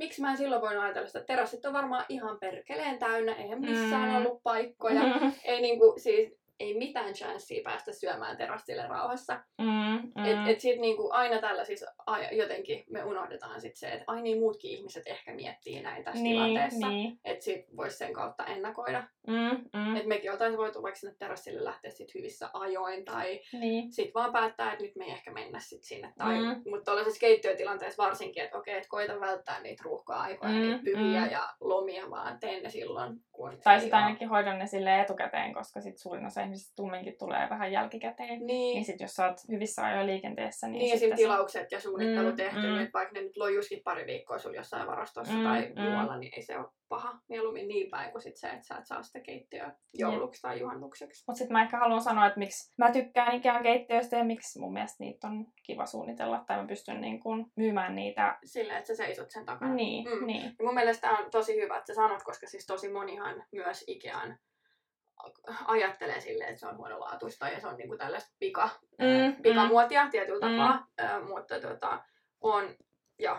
miksi 0.00 0.20
mä 0.20 0.30
en 0.30 0.36
silloin 0.36 0.62
voinut 0.62 0.84
ajatella 0.84 1.06
sitä, 1.06 1.18
että 1.18 1.32
terassit 1.32 1.66
on 1.66 1.72
varmaan 1.72 2.04
ihan 2.08 2.38
perkeleen 2.38 2.98
täynnä, 2.98 3.34
eihän 3.34 3.60
missään 3.60 4.10
mm. 4.10 4.16
ollut 4.16 4.42
paikkoja. 4.42 5.02
Mm. 5.02 5.32
Ei 5.44 5.60
niinku, 5.60 5.94
siis 5.96 6.39
ei 6.60 6.78
mitään 6.78 7.14
chanssiä 7.14 7.60
päästä 7.64 7.92
syömään 7.92 8.36
terassille 8.36 8.86
rauhassa. 8.86 9.40
Mm, 9.58 9.66
mm. 10.16 10.24
Et, 10.24 10.48
et 10.48 10.60
sit 10.60 10.80
niinku 10.80 11.08
aina 11.12 11.40
tällaisissa 11.40 11.86
ai- 12.06 12.36
jotenkin 12.36 12.84
me 12.90 13.04
unohdetaan 13.04 13.60
sit 13.60 13.76
se, 13.76 13.88
että 13.88 14.04
ai 14.06 14.22
niin 14.22 14.38
muutkin 14.38 14.70
ihmiset 14.70 15.02
ehkä 15.06 15.34
miettii 15.34 15.82
näin 15.82 16.04
tässä 16.04 16.22
niin, 16.22 16.34
tilanteessa. 16.34 16.88
niin. 16.88 17.20
Että 17.24 17.44
sit 17.44 17.66
voisi 17.76 17.96
sen 17.98 18.12
kautta 18.12 18.44
ennakoida. 18.46 19.02
Mm, 19.26 19.80
mm. 19.80 19.96
Että 19.96 20.08
mekin 20.08 20.32
oltaisiin 20.32 20.58
voitu 20.58 20.82
vaikka 20.82 21.00
sinne 21.00 21.14
terassille 21.18 21.64
lähteä 21.64 21.90
sit 21.90 22.14
hyvissä 22.14 22.50
ajoin 22.52 23.04
tai 23.04 23.40
niin. 23.52 23.92
sitten 23.92 24.14
vaan 24.14 24.32
päättää, 24.32 24.72
että 24.72 24.84
nyt 24.84 24.96
me 24.96 25.04
ei 25.04 25.10
ehkä 25.10 25.32
mennä 25.32 25.58
sit 25.60 25.82
sinne. 25.84 26.12
Tai, 26.18 26.40
Mm. 26.40 26.62
Mutta 26.70 26.84
tuollaisessa 26.84 27.20
keittiötilanteessa 27.20 28.02
varsinkin, 28.02 28.42
että 28.42 28.58
okei, 28.58 28.76
että 28.76 28.88
koita 28.88 29.20
välttää 29.20 29.60
niitä 29.60 29.82
ruuhka-aikoja, 29.84 30.52
Mm, 30.52 30.60
niitä 30.60 30.80
pyhiä 30.84 31.20
mm. 31.24 31.30
ja 31.30 31.48
lomia, 31.60 32.10
vaan 32.10 32.40
teen 32.40 32.62
ne 32.62 32.70
silloin, 32.70 33.16
kun 33.32 33.58
Tai 33.64 33.80
sitten 33.80 33.98
ainakin 33.98 34.28
hoidan 34.28 34.58
ne 34.58 34.66
sille 34.66 35.00
etukäteen, 35.00 35.54
koska 35.54 35.80
sit 35.80 35.98
suurin 35.98 36.26
osa 36.26 36.42
ihmisistä 36.50 36.72
tumminkin 36.76 37.14
tulee 37.18 37.46
vähän 37.50 37.72
jälkikäteen. 37.72 38.28
Niin, 38.28 38.46
Niin 38.74 38.84
sit 38.84 39.00
jos 39.00 39.10
sä 39.14 39.26
oot 39.26 39.36
hyvissä 39.50 39.84
ajoin 39.86 40.06
liikenteessä, 40.06 40.66
niin, 40.68 40.78
niin 40.78 40.84
sitten 40.90 40.98
sitten 41.00 41.18
se- 41.18 41.22
tilaukset 41.22 41.72
ja 41.72 41.80
suunnittelu 41.80 42.30
Mm, 42.30 42.36
tehty, 42.36 42.56
mm. 42.60 42.62
niin 42.62 42.78
että 42.80 42.92
vaikka 42.92 43.12
ne 43.14 43.20
nyt 43.22 43.36
lojuskin 43.36 43.80
pari 43.84 44.06
viikkoa 44.06 44.38
sulla 44.38 44.56
jossain 44.56 44.86
varastossa 44.86 45.34
Mm, 45.34 45.42
tai 45.42 45.72
mm. 45.76 45.82
muualla, 45.82 46.18
niin 46.18 46.32
ei 46.36 46.42
se 46.42 46.58
ole 46.58 46.66
paha. 46.88 47.18
Mieluummin 47.28 47.68
niin 47.68 47.90
päin 47.90 48.12
kuin 48.12 48.22
sit 48.22 48.36
se, 48.36 48.48
että 48.48 48.62
sä 48.66 48.76
et 48.76 48.86
saa 48.86 49.02
sitä 49.02 49.20
keittiöä 49.20 49.72
jouluksi 49.94 50.42
tai 50.42 50.60
juhannukseksi. 50.60 51.24
Mut 51.28 51.36
sit 51.36 51.50
mä 51.50 51.62
ehkä 51.62 51.78
haluan 51.78 52.00
sanoa, 52.02 52.26
että 52.26 52.38
miksi 52.38 52.74
mä 52.78 52.92
tykkään 52.92 53.34
ikään 53.36 53.62
keittiöistä 53.62 54.16
ja 54.16 54.24
miksi 54.24 54.58
mun 54.58 54.72
mielestä 54.72 55.04
niitä 55.04 55.26
on 55.26 55.46
kiva 55.62 55.86
suunnitella 55.86 56.44
tai 56.46 56.56
mä 56.60 56.66
pystyn 56.66 57.00
niin 57.00 57.20
kun 57.20 57.50
myymään 57.56 57.94
niitä. 57.94 58.38
Silleen, 58.44 58.78
että 58.78 58.88
sä 58.88 58.94
seisot 59.04 59.30
sen 59.30 59.46
takana. 59.46 59.74
Niin, 59.74 60.08
Mm. 60.08 60.26
niin. 60.26 60.42
Ja 60.44 60.50
mun 60.64 60.74
mielestä 60.74 61.10
on 61.10 61.30
tosi 61.30 61.60
hyvä, 61.60 61.76
että 61.76 61.86
sä 61.86 61.94
sanot, 61.94 62.22
koska 62.22 62.46
siis 62.46 62.66
tosi 62.66 62.88
monihan 62.92 63.44
myös 63.52 63.84
Ikean 63.86 64.38
ajattelee 65.66 66.20
silleen, 66.20 66.48
että 66.50 66.60
se 66.60 66.66
on 66.66 66.76
huonolaatuista 66.76 67.48
ja 67.48 67.60
se 67.60 67.66
on 67.66 67.76
niinku 67.76 67.96
tällaista 67.96 68.36
pika, 68.38 68.68
Mm, 68.98 69.42
pikamuotia 69.42 70.06
tietyllä 70.10 70.48
Mm. 70.48 70.56
tapaa, 70.56 70.86
ö, 71.00 71.20
mutta 71.24 71.60
tota, 71.60 72.02
on, 72.40 72.64
ja 73.18 73.34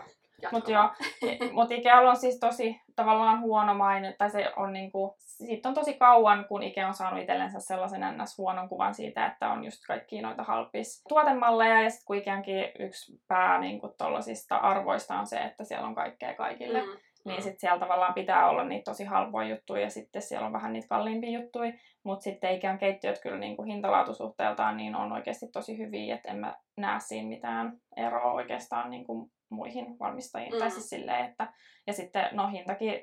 Mut 0.52 0.68
jatkamaan. 0.68 0.94
joo, 1.22 1.50
mut 1.52 1.70
Ikea 1.70 2.00
on 2.00 2.16
siis 2.16 2.40
tosi 2.40 2.80
tavallaan 2.96 3.40
huono 3.40 3.74
maine, 3.74 4.14
tai 4.18 4.30
se 4.30 4.52
on 4.56 4.72
niinku, 4.72 5.14
siitä 5.18 5.68
on 5.68 5.74
tosi 5.74 5.94
kauan, 5.94 6.44
kun 6.44 6.62
Ikea 6.62 6.88
on 6.88 6.94
saanut 6.94 7.20
itsellensä 7.20 7.60
sellaisen 7.60 8.00
ns. 8.22 8.38
huonon 8.38 8.68
kuvan 8.68 8.94
siitä, 8.94 9.26
että 9.26 9.48
on 9.48 9.64
just 9.64 9.86
kaikki 9.86 10.22
noita 10.22 10.42
halpis 10.42 11.04
tuotemalleja, 11.08 11.82
ja 11.82 11.90
sitten 11.90 12.06
kun 12.06 12.16
Ikeankin 12.16 12.72
yksi 12.78 13.20
pää 13.28 13.60
niinku 13.60 13.94
arvoista 14.50 15.18
on 15.18 15.26
se, 15.26 15.36
että 15.36 15.64
siellä 15.64 15.86
on 15.86 15.94
kaikkea 15.94 16.34
kaikille, 16.34 16.82
mm. 16.82 16.92
Niin 17.24 17.42
sitten 17.42 17.60
siellä 17.60 17.78
tavallaan 17.78 18.14
pitää 18.14 18.48
olla 18.48 18.64
niitä 18.64 18.90
tosi 18.90 19.04
halpoja 19.04 19.48
juttuja, 19.48 19.82
ja 19.82 19.90
sitten 19.90 20.22
siellä 20.22 20.46
on 20.46 20.52
vähän 20.52 20.72
niitä 20.72 20.88
kalliimpia 20.88 21.40
juttuja, 21.40 21.72
mutta 22.04 22.22
sitten 22.24 22.54
Ikean 22.54 22.78
keittiöt 22.78 23.20
kyllä 23.22 23.38
niinku 23.38 23.62
hintalaatusuhteeltaan 23.62 24.76
niin 24.76 24.94
on 24.96 25.12
oikeasti 25.12 25.46
tosi 25.52 25.78
hyviä, 25.78 26.14
että 26.14 26.30
en 26.30 26.38
mä 26.38 26.56
näe 26.76 27.00
siinä 27.00 27.28
mitään 27.28 27.72
eroa 27.96 28.32
oikeastaan 28.32 28.90
niinku 28.90 29.30
muihin 29.50 29.98
valmistajiin. 29.98 30.52
Mm. 30.52 30.58
Tai 30.58 30.68
Mm. 30.68 30.72
siis 30.72 30.88
silleen, 30.88 31.24
että... 31.24 31.52
Ja 31.86 31.92
sitten 31.92 32.28
no 32.32 32.48
hintakin 32.48 33.02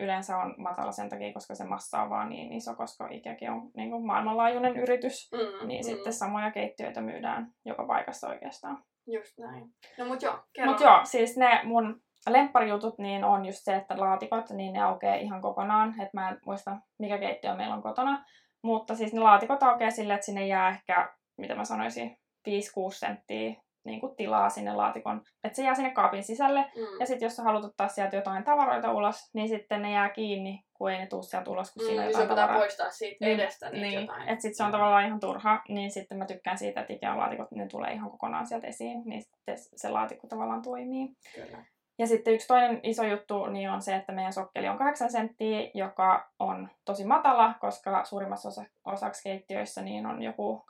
yleensä 0.00 0.36
on 0.38 0.54
matala 0.58 0.92
sen 0.92 1.08
takia, 1.08 1.32
koska 1.32 1.54
se 1.54 1.64
massa 1.64 2.02
on 2.02 2.10
vaan 2.10 2.28
niin 2.28 2.52
iso, 2.52 2.74
koska 2.74 3.08
Ikeakin 3.10 3.50
on 3.50 3.70
niin 3.76 3.90
kuin 3.90 4.06
maailmanlaajuinen 4.06 4.76
yritys. 4.76 5.30
Mm, 5.32 5.68
Niin 5.68 5.84
mm, 5.84 5.88
sitten 5.90 6.12
samoja 6.12 6.50
keittiöitä 6.50 7.00
myydään 7.00 7.52
joka 7.64 7.86
paikassa 7.86 8.28
oikeastaan. 8.28 8.82
Just 9.06 9.38
näin. 9.38 9.64
No 9.98 10.04
mut 10.04 10.22
joo, 10.22 10.38
kerro. 10.52 10.70
Mutta 10.70 10.84
joo, 10.84 11.00
siis 11.04 11.36
ne 11.36 11.60
mun 11.64 12.00
lempparijutut 12.28 12.98
niin 12.98 13.24
on 13.24 13.44
just 13.46 13.58
se, 13.64 13.76
että 13.76 14.00
laatikot, 14.00 14.50
niin 14.50 14.72
ne 14.72 14.82
aukeaa 14.82 15.14
ihan 15.14 15.40
kokonaan. 15.40 15.88
Että 16.00 16.10
mä 16.20 16.28
en 16.28 16.38
muista, 16.46 16.76
mikä 16.98 17.18
keittiö 17.18 17.54
meillä 17.54 17.74
on 17.74 17.82
kotona. 17.82 18.24
Mutta 18.62 18.94
siis 18.94 19.12
ne 19.12 19.20
laatikot 19.20 19.62
aukeaa 19.62 19.90
silleen, 19.90 20.14
että 20.14 20.26
sinne 20.26 20.46
jää 20.46 20.68
ehkä, 20.68 21.14
mitä 21.38 21.54
mä 21.54 21.64
sanoisin, 21.64 22.16
5-6 22.48 22.52
senttiä 22.90 23.54
niin 23.84 24.00
kuin 24.00 24.16
tilaa 24.16 24.48
sinne 24.50 24.72
laatikon. 24.74 25.22
Että 25.44 25.56
se 25.56 25.62
jää 25.62 25.74
sinne 25.74 25.90
kaapin 25.90 26.22
sisälle. 26.24 26.60
Mm. 26.60 27.00
Ja 27.00 27.06
sitten 27.06 27.26
jos 27.26 27.36
sä 27.36 27.42
haluat 27.42 27.64
ottaa 27.64 27.88
sieltä 27.88 28.16
jotain 28.16 28.44
tavaroita 28.44 28.92
ulos, 28.92 29.30
niin 29.34 29.48
sitten 29.48 29.82
ne 29.82 29.90
jää 29.92 30.08
kiinni, 30.08 30.62
kun 30.74 30.90
ei 30.90 30.98
ne 30.98 31.06
tuu 31.06 31.22
sieltä 31.22 31.50
ulos, 31.50 31.72
kun 31.72 31.82
Mm, 31.82 31.86
siinä 31.86 32.02
on 32.02 32.06
niin 32.06 32.12
jotain 32.12 32.22
sun 32.26 32.28
pitää 32.34 32.44
tavaraa. 32.46 32.60
poistaa 32.62 32.90
siitä 32.90 33.24
Niin, 33.24 33.40
edestä 33.40 33.70
niitä 33.70 33.86
Niin, 33.86 34.00
jotain. 34.00 34.28
että 34.28 34.42
sitten 34.42 34.56
se 34.56 34.64
on 34.64 34.72
tavallaan 34.72 35.06
ihan 35.06 35.20
turha, 35.20 35.62
niin 35.68 35.90
sitten 35.90 36.18
mä 36.18 36.26
tykkään 36.26 36.58
siitä, 36.58 36.80
että 36.80 36.92
Ikean 36.92 37.18
laatikot, 37.18 37.50
ne 37.50 37.66
tulee 37.66 37.92
ihan 37.92 38.10
kokonaan 38.10 38.46
sieltä 38.46 38.66
esiin, 38.66 39.02
niin 39.04 39.22
sitten 39.22 39.54
se 39.76 39.88
laatikko 39.88 40.26
tavallaan 40.26 40.62
toimii. 40.62 41.08
Kyllä. 41.34 41.64
Ja 42.00 42.06
sitten 42.06 42.34
yksi 42.34 42.46
toinen 42.46 42.80
iso 42.82 43.04
juttu 43.04 43.46
niin 43.46 43.70
on 43.70 43.82
se, 43.82 43.96
että 43.96 44.12
meidän 44.12 44.32
sokkeli 44.32 44.68
on 44.68 44.78
8 44.78 45.10
senttiä, 45.10 45.70
joka 45.74 46.28
on 46.38 46.68
tosi 46.84 47.04
matala, 47.04 47.54
koska 47.60 48.04
suurimmassa 48.04 48.48
osa, 48.48 48.64
osaksi 48.84 49.22
keittiöissä 49.22 49.82
niin 49.82 50.06
on 50.06 50.22
joku 50.22 50.64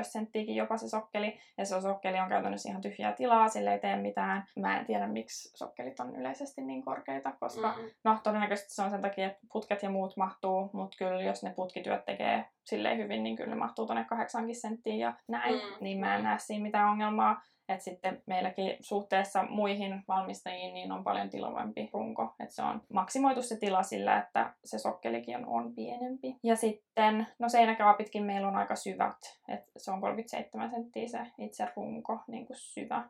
12-15 0.00 0.02
senttiäkin 0.02 0.56
jopa 0.56 0.76
se 0.76 0.88
sokkeli. 0.88 1.38
Ja 1.58 1.64
se 1.64 1.80
sokkeli 1.80 2.20
on 2.20 2.28
käytännössä 2.28 2.68
ihan 2.68 2.82
tyhjää 2.82 3.12
tilaa, 3.12 3.48
sille 3.48 3.72
ei 3.72 3.78
tee 3.78 3.96
mitään. 3.96 4.44
Mä 4.56 4.78
en 4.78 4.86
tiedä, 4.86 5.06
miksi 5.06 5.56
sokkelit 5.56 6.00
on 6.00 6.16
yleisesti 6.16 6.60
niin 6.62 6.84
korkeita, 6.84 7.32
koska 7.40 7.68
Mm. 7.78 7.90
No 8.04 8.18
todennäköisesti 8.22 8.74
se 8.74 8.82
on 8.82 8.90
sen 8.90 9.02
takia, 9.02 9.26
että 9.26 9.40
putket 9.52 9.82
ja 9.82 9.90
muut 9.90 10.16
mahtuu, 10.16 10.70
mutta 10.72 10.96
kyllä 10.98 11.22
jos 11.22 11.42
ne 11.42 11.52
putkityöt 11.56 12.04
tekee 12.04 12.44
silleen 12.64 12.98
hyvin, 12.98 13.22
niin 13.22 13.36
kyllä 13.36 13.50
ne 13.50 13.56
mahtuu 13.56 13.86
tuonne 13.86 14.04
kahdeksankin 14.04 14.56
senttiin 14.56 14.98
ja 14.98 15.12
näin, 15.28 15.54
Mm, 15.54 15.60
niin 15.80 16.00
mä 16.00 16.16
en 16.16 16.22
näe 16.24 16.38
siinä 16.38 16.62
mitään 16.62 16.88
ongelmaa. 16.88 17.42
Että 17.68 17.84
sitten 17.84 18.22
meilläkin 18.26 18.76
suhteessa 18.80 19.42
muihin 19.42 20.04
valmistajiin 20.08 20.74
niin 20.74 20.92
on 20.92 21.04
paljon 21.04 21.30
tilavampi 21.30 21.90
runko. 21.92 22.34
Että 22.40 22.54
se 22.54 22.62
on 22.62 22.82
maksimoitu 22.92 23.42
se 23.42 23.56
tila 23.56 23.82
sillä, 23.82 24.18
että 24.18 24.54
se 24.64 24.78
sokkelikin 24.78 25.46
on, 25.46 25.74
pienempi. 25.74 26.36
Ja 26.42 26.56
sitten, 26.56 27.26
no 27.38 27.48
seinäkaapitkin 27.48 28.24
meillä 28.24 28.48
on 28.48 28.56
aika 28.56 28.76
syvät. 28.76 29.16
että 29.48 29.70
se 29.76 29.90
on 29.90 30.00
37 30.00 30.70
senttiä 30.70 31.08
se 31.08 31.18
itse 31.38 31.68
runko, 31.76 32.20
niin 32.26 32.46
kuin 32.46 32.56
syvä. 32.56 33.08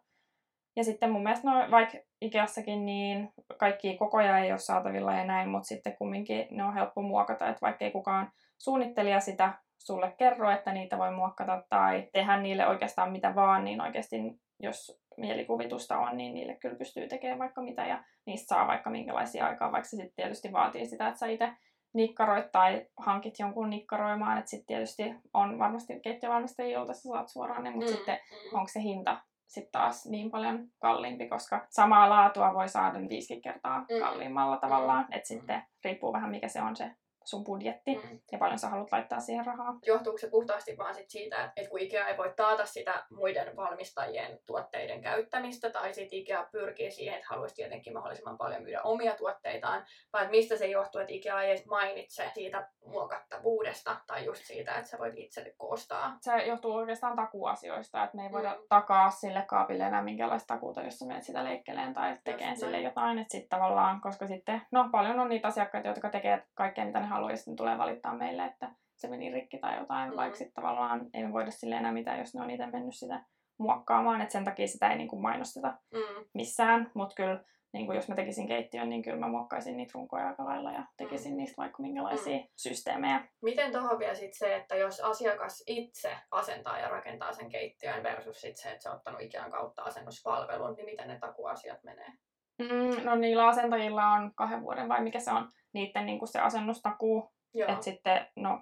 Ja 0.77 0.85
sitten 0.85 1.11
mun 1.11 1.23
mielestä 1.23 1.51
no, 1.51 1.71
vaikka 1.71 1.99
Ikeassakin 2.21 2.87
niin 2.87 3.33
kaikki 3.57 3.97
kokoja 3.97 4.39
ei 4.39 4.51
ole 4.51 4.59
saatavilla 4.59 5.15
ja 5.15 5.25
näin, 5.25 5.49
mutta 5.49 5.69
sitten 5.69 5.97
kumminkin 5.97 6.47
ne 6.51 6.65
on 6.65 6.75
helppo 6.75 7.03
muokata, 7.03 7.49
että 7.49 7.61
vaikka 7.61 7.85
ei 7.85 7.91
kukaan 7.91 8.33
suunnittelija 8.59 9.21
sitä 9.21 9.53
sulle 9.79 10.15
kerro, 10.19 10.51
että 10.51 10.73
niitä 10.73 10.99
voi 10.99 11.11
muokata 11.11 11.63
tai 11.69 12.09
tehdä 12.13 12.37
niille 12.37 12.67
oikeastaan 12.67 13.13
mitä 13.13 13.35
vaan, 13.35 13.65
niin 13.65 13.81
oikeasti 13.81 14.17
jos 14.61 15.01
mielikuvitusta 15.17 15.99
on, 15.99 16.17
niin 16.17 16.35
niille 16.35 16.55
kyllä 16.55 16.75
pystyy 16.77 17.09
tekemään 17.09 17.39
vaikka 17.39 17.63
mitä 17.63 17.87
ja 17.87 18.05
niistä 18.27 18.55
saa 18.55 18.67
vaikka 18.67 18.91
minkälaisia 18.91 19.47
aikaa, 19.47 19.73
vaikka 19.73 19.89
se 19.89 19.97
sitten 19.97 20.13
tietysti 20.17 20.53
vaatii 20.53 20.87
sitä, 20.87 21.09
että 21.09 21.19
sä 21.19 21.27
itse 21.27 21.53
nikkaroit 21.95 22.53
tai 22.53 22.87
hankit 22.97 23.35
jonkun 23.39 23.71
nikkaroimaan, 23.71 24.39
että 24.39 24.51
sitten 24.51 24.67
tietysti 24.67 25.15
on 25.35 25.59
varmasti 25.59 26.01
keittiövalmistajia, 26.01 26.79
jolta 26.79 26.93
sä 26.95 27.01
saat 27.03 27.29
suoraan 27.29 27.65
ne, 27.65 27.71
mutta 27.71 27.91
Mm, 27.91 27.97
sitten 27.97 28.15
mm. 28.31 28.59
onko 28.59 28.69
se 28.69 28.81
hinta 28.83 29.21
sitten 29.47 29.73
taas 29.73 30.07
niin 30.07 30.31
paljon 30.31 30.69
kalliimpi, 30.79 31.29
koska 31.29 31.67
samaa 31.71 32.11
laatua 32.11 32.55
voi 32.55 32.69
saada 32.69 32.99
viisikin 33.09 33.43
kertaa 33.43 33.79
Mm. 33.81 34.01
kalliimmalla 34.01 34.57
tavallaan, 34.57 35.05
Mm. 35.09 35.13
että 35.17 35.29
sitten 35.29 35.63
riippuu 35.85 36.13
vähän 36.13 36.31
mikä 36.31 36.49
se 36.49 36.63
on 36.63 36.77
se 36.77 36.91
sun 37.29 37.45
budjetti 37.45 37.95
Mm. 37.95 38.21
ja 38.33 38.39
paljon 38.39 38.59
sä 38.59 38.69
haluat 38.69 38.93
laittaa 38.93 39.21
siihen 39.21 39.47
rahaa. 39.47 39.75
Johtuuko 39.87 40.19
se 40.19 40.31
puhtaasti 40.31 40.79
vaan 40.79 40.95
sit 40.95 41.11
siitä, 41.11 41.37
että 41.45 41.53
et 41.57 41.69
kun 41.69 41.81
IKEA 41.81 42.07
ei 42.09 42.17
voi 42.17 42.33
taata 42.37 42.67
sitä 42.67 43.05
muiden 43.11 43.57
valmistajien 43.57 44.39
tuotteiden 44.47 45.01
käyttämistä, 45.03 45.71
tai 45.71 45.95
sitten 45.95 46.19
IKEA 46.19 46.47
pyrkii 46.53 46.91
siihen, 46.91 47.15
että 47.15 47.27
haluaisi 47.31 47.55
tietenkin 47.55 47.93
mahdollisimman 47.93 48.39
paljon 48.39 48.63
myydä 48.63 48.83
omia 48.83 49.15
tuotteitaan, 49.15 49.85
vai 50.13 50.29
mistä 50.29 50.57
se 50.57 50.67
johtuu, 50.67 51.01
että 51.01 51.13
IKEA 51.13 51.43
ei 51.43 51.51
edes 51.51 51.67
mainitse 51.67 52.31
siitä 52.35 52.69
muokattavuudesta, 52.87 53.97
tai 54.07 54.25
just 54.25 54.45
siitä, 54.45 54.75
että 54.75 54.91
sä 54.91 54.99
voit 54.99 55.15
itse 55.17 55.55
koostaa. 55.57 56.17
Se 56.21 56.37
johtuu 56.37 56.75
oikeastaan 56.75 57.17
takuasioista, 57.17 58.05
että 58.05 58.17
me 58.17 58.23
ei 58.27 58.33
voida 58.33 58.55
Mm. 58.55 58.63
takaa 58.69 59.11
sille 59.11 59.43
kaapille 59.47 59.85
enää 59.85 60.03
minkälaista 60.03 60.55
takuuta, 60.55 60.83
jos 60.83 60.99
sä 60.99 61.07
menet 61.07 61.25
sitä 61.25 61.45
leikkeleen 61.45 61.95
tai 61.95 62.19
tekeen 62.25 62.47
näin. 62.49 62.59
sille 62.61 62.81
jotain. 62.81 63.19
Että 63.19 63.33
sitten 63.33 63.59
tavallaan, 63.59 64.01
koska 64.01 64.27
sitten, 64.27 64.63
no 64.71 64.89
paljon 64.93 65.21
on 65.21 65.29
niitä 65.29 65.49
asiakkaita, 65.49 65.89
jotka 65.89 66.11
tekee 66.11 66.43
kaikkea 66.55 66.85
mitä 66.85 67.01
ne 67.01 67.07
haluaa 67.07 67.18
ja 67.31 67.37
sitten 67.37 67.57
tulee 67.57 67.79
valittaa 67.79 68.15
meille, 68.17 68.45
että 68.45 68.71
se 68.97 69.09
meni 69.09 69.31
rikki 69.33 69.59
tai 69.59 69.79
jotain, 69.79 70.11
Mm. 70.11 70.17
vaikka 70.17 70.39
sitten 70.39 70.55
tavallaan 70.55 71.07
ei 71.15 71.27
me 71.27 71.33
voida 71.33 71.51
sille 71.51 71.75
enää 71.75 71.93
mitään, 71.93 72.19
jos 72.19 72.35
ne 72.35 72.43
on 72.43 72.51
itse 72.51 72.67
mennyt 72.67 72.95
sitä 72.97 73.25
muokkaamaan, 73.59 74.21
että 74.21 74.33
sen 74.33 74.45
takia 74.45 74.67
sitä 74.69 74.91
ei 74.91 74.97
niin 74.99 75.09
kuin 75.09 75.23
mainosteta 75.23 75.69
Mm. 75.95 76.25
missään, 76.35 76.91
mutta 76.95 77.15
kyllä 77.15 77.45
niin 77.73 77.87
kuin 77.87 77.97
jos 77.97 78.09
mä 78.09 78.15
tekisin 78.15 78.47
keittiön, 78.49 78.89
niin 78.89 79.03
kyllä 79.03 79.17
mä 79.17 79.29
muokkaisin 79.29 79.77
niitä 79.77 79.91
runkoja 79.95 80.29
aika 80.29 80.45
lailla 80.45 80.73
ja 80.73 80.85
tekisin 80.97 81.37
niistä 81.37 81.63
vaikka 81.63 81.83
minkälaisia 81.83 82.39
systeemejä. 82.57 83.29
Miten 83.43 83.73
tuohon 83.73 83.99
vielä 83.99 84.15
sit 84.15 84.35
se, 84.35 84.57
että 84.57 84.77
jos 84.77 85.01
asiakas 85.01 85.63
itse 85.67 86.17
asentaa 86.31 86.79
ja 86.79 86.89
rakentaa 86.89 87.33
sen 87.33 87.49
keittiön 87.49 88.03
versus 88.03 88.41
sit 88.41 88.57
se, 88.57 88.69
että 88.71 88.83
se 88.83 88.89
on 88.91 88.97
ottanut 88.97 89.21
Ikean 89.21 89.51
kautta 89.51 89.83
asennuspalvelun, 89.83 90.75
niin 90.75 90.85
miten 90.85 91.09
ne 91.09 91.19
takuasiat 91.19 91.83
menee? 91.85 92.13
Mm, 92.59 93.05
no 93.05 93.15
niillä 93.15 93.47
asentajilla 93.47 94.07
on 94.09 94.33
kahden 94.35 94.63
vuoden 94.63 94.89
vai 94.89 95.03
mikä 95.03 95.21
se 95.21 95.31
on 95.31 95.49
niiden 95.73 96.07
niin 96.07 96.19
kuin 96.19 96.29
se 96.29 96.41
asennustakuu. 96.41 97.31
Että 97.69 97.85
sitten, 97.85 98.27
no 98.37 98.61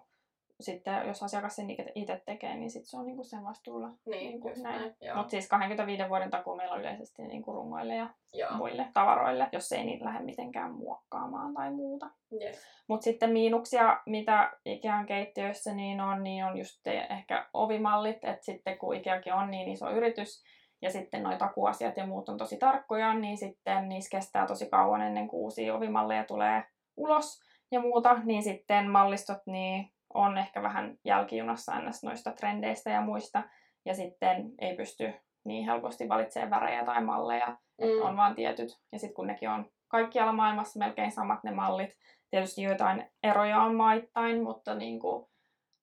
sitten 0.61 1.07
jos 1.07 1.23
asiakas 1.23 1.57
sen 1.57 1.67
itse 1.95 2.23
tekee, 2.27 2.55
niin 2.55 2.71
sitten 2.71 2.87
se 2.91 2.97
on 2.97 3.07
niinku 3.07 3.25
sen 3.25 3.45
vastuulla. 3.45 3.89
Niin, 3.89 4.31
Niinku 4.31 4.49
just 4.49 4.63
näin. 4.63 4.81
näin. 4.81 5.17
Mutta 5.17 5.31
siis 5.31 5.49
25 5.49 6.09
vuoden 6.09 6.31
takuu 6.31 6.57
meillä 6.57 6.75
on 6.75 6.81
yleisesti 6.81 7.23
niinku 7.23 7.53
rungoille 7.53 7.95
ja 7.95 8.11
Joo. 8.33 8.51
muille 8.53 8.87
tavaroille, 8.95 9.49
jos 9.53 9.73
ei 9.73 9.85
niitä 9.85 10.05
lähde 10.05 10.25
mitenkään 10.25 10.73
muokkaamaan 10.73 11.55
tai 11.55 11.71
muuta. 11.73 12.11
Yes. 12.43 12.67
Mutta 12.89 13.05
sitten 13.05 13.31
miinuksia, 13.31 14.01
mitä 14.07 14.53
Ikean 14.65 15.07
keittiöissä 15.07 15.75
niin 15.75 16.01
on, 16.01 16.23
niin 16.25 16.45
on 16.45 16.59
just 16.59 16.87
ehkä 16.87 17.47
ovimallit, 17.55 18.25
että 18.25 18.45
sitten 18.45 18.79
kun 18.79 18.95
Ikeakin 18.97 19.35
on 19.35 19.51
niin 19.51 19.69
iso 19.69 19.91
yritys, 19.91 20.45
ja 20.83 20.91
sitten 20.91 21.23
noin 21.23 21.39
takuasiat 21.39 21.97
ja 21.97 22.07
muut 22.07 22.29
on 22.29 22.39
tosi 22.39 22.57
tarkkoja, 22.57 23.15
niin 23.15 23.39
sitten 23.39 23.89
niissä 23.89 24.11
kestää 24.17 24.47
tosi 24.47 24.69
kauan 24.71 25.03
ennen 25.03 25.29
kuin 25.29 25.41
uusia 25.41 25.75
ovimalleja 25.75 26.25
tulee 26.25 26.65
ulos 26.97 27.41
ja 27.73 27.81
muuta, 27.81 28.17
niin 28.25 28.43
sitten 28.43 28.91
mallistot 28.91 29.39
niin 29.47 29.91
on 30.15 30.39
ehkä 30.39 30.63
vähän 30.63 30.99
jälkijunassa 31.05 31.75
ennäs 31.75 32.03
noista 32.05 32.33
trendeistä 32.33 32.91
ja 32.91 33.01
muista, 33.01 33.43
ja 33.85 33.95
sitten 33.95 34.51
ei 34.59 34.77
pysty 34.77 35.15
niin 35.45 35.65
helposti 35.65 36.09
valitsemaan 36.09 36.51
värejä 36.51 36.85
tai 36.85 37.05
malleja, 37.05 37.57
Mm. 37.81 38.07
on 38.07 38.17
vaan 38.17 38.35
tietyt. 38.35 38.79
Ja 38.93 38.99
sitten 38.99 39.15
kun 39.15 39.27
nekin 39.27 39.51
on 39.51 39.71
kaikkialla 39.89 40.33
maailmassa 40.33 40.79
melkein 40.79 41.13
samat 41.13 41.45
ne 41.45 41.51
mallit, 41.51 41.91
tietysti 42.31 42.63
joitain 42.63 43.11
eroja 43.23 43.61
on 43.63 43.75
maittain, 43.75 44.43
mutta 44.43 44.75
niin, 44.75 45.01
kuin, 45.01 45.27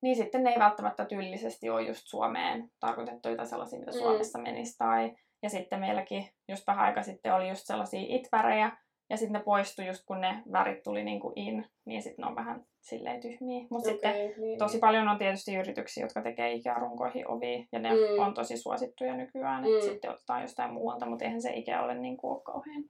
niin 0.04 0.16
sitten 0.16 0.44
ne 0.44 0.50
ei 0.50 0.60
välttämättä 0.60 1.06
tyylisesti 1.06 1.70
ole 1.70 1.82
just 1.82 2.02
Suomeen 2.06 2.70
tarkoitettuja 2.80 3.36
tai 3.36 3.48
sellaisia, 3.48 3.80
mitä 3.80 3.92
Mm. 3.92 3.98
Suomessa 3.98 4.40
menisi. 4.40 4.78
Tai, 4.78 5.16
ja 5.44 5.50
sitten 5.50 5.80
meilläkin 5.80 6.28
just 6.50 6.68
vähän 6.68 6.86
aika 6.86 7.04
sitten 7.04 7.34
oli 7.34 7.50
just 7.50 7.66
sellaisia 7.66 8.06
it-värejä, 8.08 8.72
ja 9.10 9.18
sitten 9.18 9.34
ne 9.34 9.44
poistui 9.44 9.88
just 9.88 10.06
kun 10.06 10.22
ne 10.22 10.44
värit 10.52 10.84
tuli 10.84 11.04
niin 11.04 11.20
kuin 11.20 11.34
in, 11.36 11.66
niin 11.86 12.02
sitten 12.02 12.24
ne 12.24 12.30
on 12.30 12.36
vähän 12.36 12.64
silleen 12.82 13.22
tyhmiä. 13.22 13.66
Mutta 13.70 13.90
sitten 13.90 14.12
Okei, 14.12 14.34
niin, 14.40 14.60
tosi 14.60 14.80
paljon 14.80 15.08
on 15.08 15.18
tietysti 15.18 15.56
yrityksiä, 15.56 16.04
jotka 16.04 16.22
tekee 16.22 16.54
Ikea-runkoihin 16.54 17.32
ovia, 17.32 17.66
ja 17.72 17.80
ne 17.80 17.90
Mm. 17.90 17.96
mm. 17.98 18.20
on 18.20 18.34
tosi 18.34 18.58
suosittuja 18.58 19.16
nykyään, 19.16 19.64
että 19.66 19.86
Mm. 19.86 19.92
sitten 19.92 20.12
otetaan 20.12 20.42
jostain 20.42 20.74
muualta, 20.74 21.06
mutta 21.06 21.26
eihän 21.26 21.42
se 21.42 21.54
Ikea 21.54 21.84
ole 21.84 21.96
niin 21.96 22.18
kuin 22.18 22.44
kauhean 22.44 22.84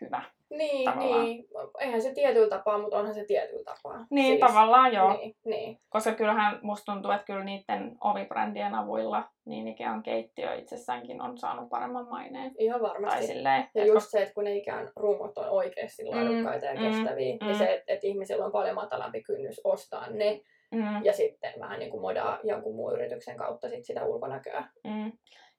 hyvä. 0.00 0.22
Niin, 0.56 0.84
tavallaan. 0.84 1.24
niin. 1.24 1.44
Eihän 1.80 2.02
se 2.02 2.14
tietyllä 2.14 2.48
tapaa, 2.48 2.78
mutta 2.78 2.98
onhan 2.98 3.14
se 3.14 3.24
tietyllä 3.24 3.64
tapaa. 3.64 4.06
Niin, 4.10 4.26
siis, 4.26 4.40
tavallaan 4.40 4.92
joo. 4.92 5.12
Niin, 5.16 5.36
niin. 5.44 5.78
Koska 5.88 6.12
kyllähän 6.12 6.58
musta 6.62 6.92
tuntuu, 6.92 7.10
että 7.10 7.24
kyllä 7.24 7.44
niiden 7.44 7.96
ovibrändien 8.00 8.74
avuilla 8.74 9.24
niin 9.44 9.68
Ikean 9.68 10.02
keittiö 10.02 10.54
itsessäänkin 10.54 11.20
on 11.20 11.38
saanut 11.38 11.68
paremman 11.68 12.08
maineen. 12.08 12.52
Ihan 12.58 12.80
Tai 12.80 12.90
varmasti. 12.90 13.26
silleen, 13.26 13.68
Ja 13.74 13.82
et 13.82 13.88
just 13.88 14.10
se, 14.10 14.22
että 14.22 14.34
kun 14.34 14.44
ne 14.44 14.56
ikään 14.56 14.90
rungot 14.96 15.38
on 15.38 15.48
oikeasti 15.48 16.04
laadukkaita 16.04 16.66
ja 16.66 16.74
mm, 16.74 16.80
kestäviä, 16.80 17.36
mm. 17.40 17.48
ja 17.48 17.54
se, 17.54 17.74
että, 17.74 17.92
että 17.92 18.06
ihmisillä 18.06 18.44
on 18.44 18.52
paljon 18.52 18.74
matalampi 18.74 19.22
kynnys 19.22 19.60
ostaa 19.64 20.10
ne, 20.10 20.40
mm, 20.72 21.04
ja 21.04 21.12
sitten 21.12 21.52
vähän 21.60 21.78
niin 21.78 21.90
kuin 21.90 22.00
modaa 22.00 22.38
jonkun 22.44 22.76
muun 22.76 22.94
yrityksen 22.94 23.36
kautta 23.36 23.68
sit 23.68 23.84
sitä 23.84 24.04
ulkonäköä. 24.04 24.64
mm. 24.84 25.12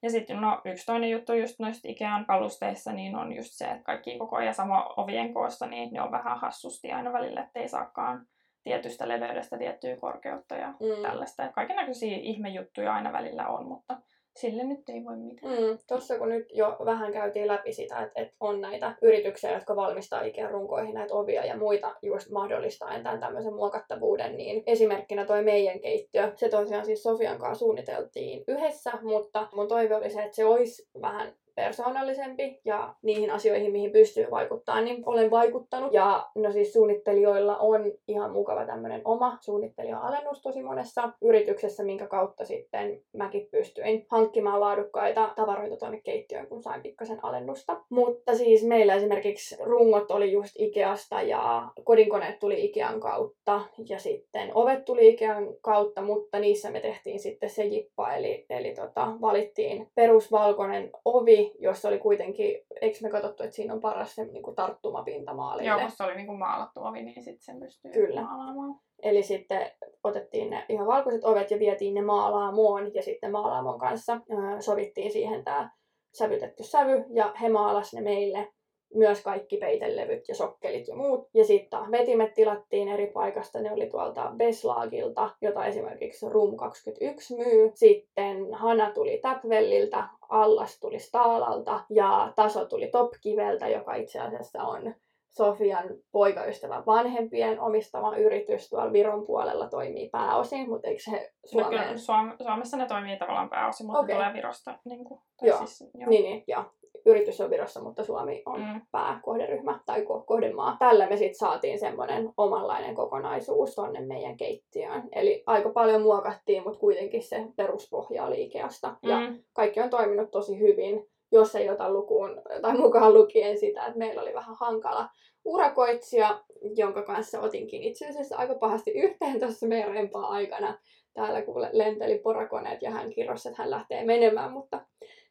Ja 0.04 0.10
sitten 0.10 0.40
no, 0.40 0.60
yksi 0.64 0.86
toinen 0.86 1.10
juttu 1.10 1.32
just 1.32 1.58
noista 1.58 1.88
Ikean 1.88 2.26
kalusteissa, 2.26 2.92
niin 2.92 3.16
on 3.16 3.32
just 3.32 3.52
se, 3.52 3.64
että 3.64 3.82
kaikki 3.84 4.18
koko 4.18 4.40
ja 4.40 4.52
sama 4.52 4.94
ovien 4.96 5.34
koossa, 5.34 5.66
niin 5.66 5.92
ne 5.92 6.00
on 6.02 6.10
vähän 6.10 6.40
hassusti 6.40 6.92
aina 6.92 7.12
välillä, 7.12 7.40
ettei 7.42 7.68
saakaan 7.68 8.26
tietystä 8.64 9.08
leveydestä 9.08 9.58
tiettyä 9.58 9.96
korkeutta 9.96 10.54
ja 10.54 10.68
Mm. 10.68 11.02
tällaista. 11.02 11.52
Kaiken 11.52 11.76
näköisiä 11.76 12.16
ihmejuttuja 12.16 12.94
aina 12.94 13.12
välillä 13.12 13.46
on, 13.48 13.66
mutta 13.68 13.96
sille 14.36 14.64
nyt 14.64 14.88
ei 14.88 15.04
voi 15.04 15.16
mitään. 15.16 15.52
Mm, 15.52 15.78
Tuossa 15.88 16.18
kun 16.18 16.28
nyt 16.28 16.46
jo 16.52 16.76
vähän 16.84 17.12
käytiin 17.12 17.46
läpi 17.46 17.72
sitä, 17.72 18.02
että, 18.02 18.20
että 18.20 18.34
on 18.40 18.60
näitä 18.60 18.94
yrityksiä, 19.02 19.54
jotka 19.54 19.76
valmistaa 19.76 20.22
Ikean 20.22 20.50
runkoihin 20.50 20.94
näitä 20.94 21.14
ovia 21.14 21.44
ja 21.44 21.56
muita 21.56 21.94
just 22.02 22.30
mahdollistaen 22.30 23.02
tämän 23.02 23.20
tämmöisen 23.20 23.54
muokattavuuden, 23.54 24.36
niin 24.36 24.62
esimerkkinä 24.66 25.24
toi 25.24 25.44
meidän 25.44 25.80
keittiö, 25.80 26.32
se 26.36 26.48
tosiaan 26.48 26.84
siis 26.84 27.02
Sofian 27.02 27.38
kanssa 27.38 27.58
suunniteltiin 27.58 28.44
yhdessä, 28.48 28.92
mutta 29.02 29.48
mun 29.54 29.68
toive 29.68 29.96
oli 29.96 30.10
se, 30.10 30.22
että 30.22 30.36
se 30.36 30.44
olisi 30.44 30.88
vähän 31.02 31.34
persoonallisempi 31.54 32.60
ja 32.64 32.94
niihin 33.02 33.30
asioihin, 33.30 33.72
mihin 33.72 33.92
pystyy 33.92 34.26
vaikuttaa, 34.30 34.80
niin 34.80 35.02
olen 35.06 35.30
vaikuttanut. 35.30 35.92
Ja 35.92 36.26
no 36.34 36.52
siis 36.52 36.72
suunnittelijoilla 36.72 37.56
on 37.56 37.92
ihan 38.08 38.32
mukava 38.32 38.66
tämmöinen 38.66 39.02
oma 39.04 39.38
suunnittelija-alennus 39.40 40.42
tosi 40.42 40.62
monessa 40.62 41.12
yrityksessä, 41.22 41.84
minkä 41.84 42.06
kautta 42.06 42.44
sitten 42.44 43.00
mäkin 43.12 43.48
pystyin 43.50 44.06
hankkimaan 44.08 44.60
laadukkaita 44.60 45.32
tavaroita 45.36 45.76
tuonne 45.76 46.00
keittiöön, 46.00 46.46
kun 46.46 46.62
sain 46.62 46.82
pikkasen 46.82 47.18
alennusta. 47.22 47.80
Mutta 47.90 48.36
siis 48.36 48.64
meillä 48.64 48.94
esimerkiksi 48.94 49.56
rungot 49.60 50.10
oli 50.10 50.32
just 50.32 50.54
Ikeasta 50.58 51.22
ja 51.22 51.68
kodinkoneet 51.84 52.38
tuli 52.38 52.64
Ikean 52.64 53.00
kautta 53.00 53.60
ja 53.88 53.98
sitten 53.98 54.50
ovet 54.54 54.84
tuli 54.84 55.08
Ikean 55.08 55.48
kautta, 55.60 56.02
mutta 56.02 56.38
niissä 56.38 56.70
me 56.70 56.80
tehtiin 56.80 57.20
sitten 57.20 57.50
se 57.50 57.64
jippa, 57.64 58.14
eli, 58.14 58.46
eli 58.50 58.74
tota, 58.74 59.12
valittiin 59.20 59.88
perusvalkoinen 59.94 60.90
ovi, 61.04 61.43
jossa 61.58 61.88
oli 61.88 61.98
kuitenkin, 61.98 62.60
eikö 62.80 62.98
me 63.02 63.10
katsottu, 63.10 63.42
että 63.42 63.56
siinä 63.56 63.74
on 63.74 63.80
paras 63.80 64.14
se 64.14 64.24
niin 64.24 64.42
kuin 64.42 64.56
tarttumapinta 64.56 65.34
maalille. 65.34 65.68
Joo, 65.70 65.80
kun 65.80 65.90
se 65.90 66.02
oli 66.02 66.14
niinku 66.14 66.36
maalattu 66.36 66.80
ovi, 66.84 67.02
niin 67.02 67.22
sitten 67.22 67.42
sen 67.42 67.60
pystyy 67.60 67.92
Kyllä. 67.92 68.22
maalaamaan. 68.22 68.80
Eli 69.02 69.22
sitten 69.22 69.70
otettiin 70.04 70.50
ne 70.50 70.64
ihan 70.68 70.86
valkoiset 70.86 71.24
ovet 71.24 71.50
ja 71.50 71.58
vietiin 71.58 71.94
ne 71.94 72.02
maalaamoon 72.02 72.94
ja 72.94 73.02
sitten 73.02 73.32
maalaamon 73.32 73.78
kanssa 73.78 74.12
ö, 74.14 74.60
sovittiin 74.60 75.12
siihen 75.12 75.44
tämä 75.44 75.70
sävytetty 76.18 76.62
sävy 76.62 77.04
ja 77.10 77.34
he 77.40 77.48
maalas 77.48 77.94
ne 77.94 78.00
meille 78.00 78.48
myös 78.94 79.22
kaikki 79.22 79.56
peitelevyt 79.56 80.28
ja 80.28 80.34
sokkelit 80.34 80.88
ja 80.88 80.96
muut. 80.96 81.28
Ja 81.34 81.44
sitten 81.44 81.90
vetimet 81.90 82.34
tilattiin 82.34 82.88
eri 82.88 83.06
paikasta. 83.06 83.60
Ne 83.60 83.72
oli 83.72 83.86
tuolta 83.86 84.32
Beslagilta, 84.36 85.30
jota 85.42 85.66
esimerkiksi 85.66 86.28
Room 86.28 86.56
21 86.56 87.36
myy. 87.36 87.70
Sitten 87.74 88.54
Hana 88.54 88.90
tuli 88.90 89.18
Tapvellilta, 89.22 90.08
Allas 90.28 90.80
tuli 90.80 90.98
Staalalta 90.98 91.80
ja 91.90 92.32
Taso 92.36 92.64
tuli 92.64 92.86
Topkiveltä, 92.86 93.68
joka 93.68 93.94
itse 93.94 94.20
asiassa 94.20 94.62
on 94.62 94.94
Sofian 95.36 95.88
poikaystävän 96.12 96.86
vanhempien 96.86 97.60
omistama 97.60 98.16
yritys 98.16 98.68
tuolla 98.68 98.92
Viron 98.92 99.26
puolella 99.26 99.68
toimii 99.68 100.08
pääosin, 100.08 100.68
mutta 100.68 100.88
eikö 100.88 101.02
se 101.02 101.10
No 101.10 101.18
Suomeen? 101.44 101.70
kyllä, 101.70 101.96
Suom- 101.96 102.36
Suomessa 102.42 102.76
ne 102.76 102.86
toimii 102.86 103.16
tavallaan 103.16 103.50
pääosin, 103.50 103.86
mutta 103.86 104.00
okay. 104.00 104.14
tulee 104.14 104.32
Virosta. 104.32 104.78
Niin 104.84 105.04
kuin, 105.04 105.20
Joo. 105.42 105.58
Siis, 105.58 105.80
joo. 105.94 106.10
Niin, 106.10 106.24
niin, 106.24 106.44
ja 106.46 106.64
yritys 107.06 107.40
on 107.40 107.50
Virossa, 107.50 107.82
mutta 107.82 108.04
Suomi 108.04 108.42
on 108.46 108.60
Mm. 108.60 108.80
pääkohderyhmä 108.92 109.80
tai 109.86 110.00
ko- 110.00 110.24
kohdemaa. 110.26 110.76
Tällä 110.78 111.06
me 111.08 111.16
sitten 111.16 111.34
saatiin 111.38 111.78
semmoinen 111.78 112.32
omanlainen 112.36 112.94
kokonaisuus 112.94 113.74
tonne 113.74 114.00
meidän 114.00 114.36
keittiöön. 114.36 115.02
Eli 115.12 115.42
aika 115.46 115.68
paljon 115.70 116.02
muokattiin, 116.02 116.62
mutta 116.64 116.78
kuitenkin 116.78 117.22
se 117.22 117.44
peruspohja 117.56 118.24
oli 118.24 118.42
Ikeasta. 118.42 118.96
Ja 119.02 119.20
Mm. 119.20 119.38
kaikki 119.52 119.80
on 119.80 119.90
toiminut 119.90 120.30
tosi 120.30 120.58
hyvin, 120.58 121.06
jos 121.32 121.54
ei 121.54 121.70
ota 121.70 121.90
lukuun 121.92 122.42
tai 122.62 122.76
mukaan 122.78 123.14
lukien 123.14 123.58
sitä, 123.58 123.86
että 123.86 123.98
meillä 123.98 124.22
oli 124.22 124.34
vähän 124.34 124.56
hankala 124.60 125.08
urakoitsija, 125.44 126.40
jonka 126.76 127.02
kanssa 127.02 127.40
otinkin 127.40 127.82
itse 127.82 128.08
asiassa 128.08 128.36
aika 128.36 128.54
pahasti 128.54 128.90
yhteen 128.90 129.40
tuossa 129.40 129.66
meidän 129.66 129.90
rempaa 129.92 130.28
aikana. 130.28 130.78
Täällä 131.14 131.42
kuule 131.42 131.70
lenteli 131.72 132.18
porakoneet 132.18 132.82
ja 132.82 132.90
hän 132.90 133.10
kirrosi, 133.10 133.48
että 133.48 133.62
hän 133.62 133.70
lähtee 133.70 134.04
menemään, 134.04 134.52
mutta 134.52 134.80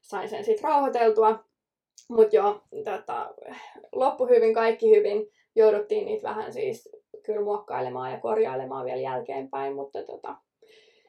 sain 0.01 0.29
sen 0.29 0.43
sitten 0.45 0.63
rauhoiteltua. 0.69 1.39
Mutta 2.09 2.35
joo, 2.35 2.61
tota, 2.85 3.33
loppu 3.91 4.25
hyvin, 4.25 4.53
kaikki 4.53 4.97
hyvin. 4.97 5.27
Jouduttiin 5.55 6.05
niitä 6.05 6.29
vähän 6.29 6.53
siis 6.53 6.89
kyllä 7.25 7.41
muokkailemaan 7.41 8.11
ja 8.11 8.19
korjailemaan 8.19 8.85
vielä 8.85 9.01
jälkeenpäin, 9.01 9.75
mutta 9.75 10.03
tota, 10.03 10.35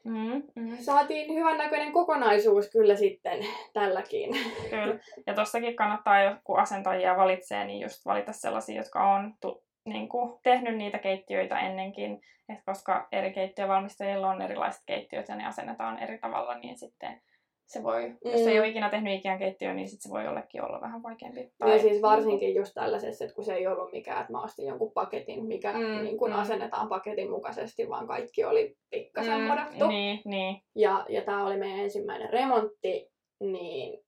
Mm, 0.04 0.42
mm, 0.54 0.76
saatiin 0.80 1.34
hyvän 1.34 1.58
näköinen 1.58 1.92
kokonaisuus 1.92 2.70
kyllä 2.70 2.96
sitten 2.96 3.38
tälläkin. 3.72 4.30
kyllä. 4.70 4.98
Ja 5.26 5.34
tossakin 5.34 5.76
kannattaa, 5.76 6.22
jo, 6.22 6.36
kun 6.44 6.58
asentajia 6.58 7.16
valitsee, 7.16 7.64
niin 7.64 7.80
just 7.80 8.06
valita 8.06 8.32
sellaisia, 8.32 8.76
jotka 8.76 9.14
on 9.14 9.34
tu, 9.40 9.64
niin 9.84 10.08
kuin, 10.08 10.38
tehnyt 10.42 10.76
niitä 10.76 10.98
keittiöitä 10.98 11.60
ennenkin. 11.60 12.20
Et 12.48 12.58
koska 12.66 13.08
eri 13.12 13.32
keittiövalmistajilla 13.32 14.30
on 14.30 14.42
erilaiset 14.42 14.82
keittiöt 14.86 15.28
ja 15.28 15.36
ne 15.36 15.46
asennetaan 15.46 15.98
eri 15.98 16.18
tavalla, 16.18 16.58
niin 16.58 16.78
sitten 16.78 17.20
se 17.66 17.82
voi, 17.82 18.08
mm. 18.08 18.16
jos 18.30 18.40
ei 18.40 18.54
Mm. 18.54 18.60
ole 18.60 18.68
ikinä 18.68 18.90
tehnyt 18.90 19.18
ikään 19.18 19.38
keittiöä, 19.38 19.74
niin 19.74 19.88
sitten 19.88 20.02
se 20.02 20.14
voi 20.14 20.24
jollekin 20.24 20.64
olla 20.64 20.80
vähän 20.80 21.02
vaikeampi. 21.02 21.52
Ja 21.60 21.78
siis 21.78 22.02
varsinkin 22.02 22.54
just 22.54 22.72
tällaisessa, 22.74 23.24
että 23.24 23.34
kun 23.34 23.44
se 23.44 23.54
ei 23.54 23.66
ollut 23.66 23.92
mikään, 23.92 24.20
että 24.20 24.32
mä 24.32 24.42
ostin 24.42 24.66
jonkun 24.66 24.92
paketin, 24.92 25.44
mikä 25.46 25.72
Mm, 25.72 25.78
mm, 25.84 26.02
niin 26.04 26.18
kun 26.18 26.30
mm. 26.30 26.36
asennetaan 26.38 26.88
paketin 26.88 27.30
mukaisesti, 27.30 27.88
vaan 27.88 28.06
kaikki 28.06 28.44
oli 28.44 28.76
pikkasen 28.90 29.40
mm, 29.40 29.46
modattu. 29.46 29.86
Niin, 29.86 30.20
niin. 30.24 30.56
Ja, 30.74 31.06
ja 31.08 31.22
tämä 31.22 31.46
oli 31.46 31.56
meidän 31.56 31.78
ensimmäinen 31.78 32.30
remontti, 32.30 33.10
niin 33.40 34.04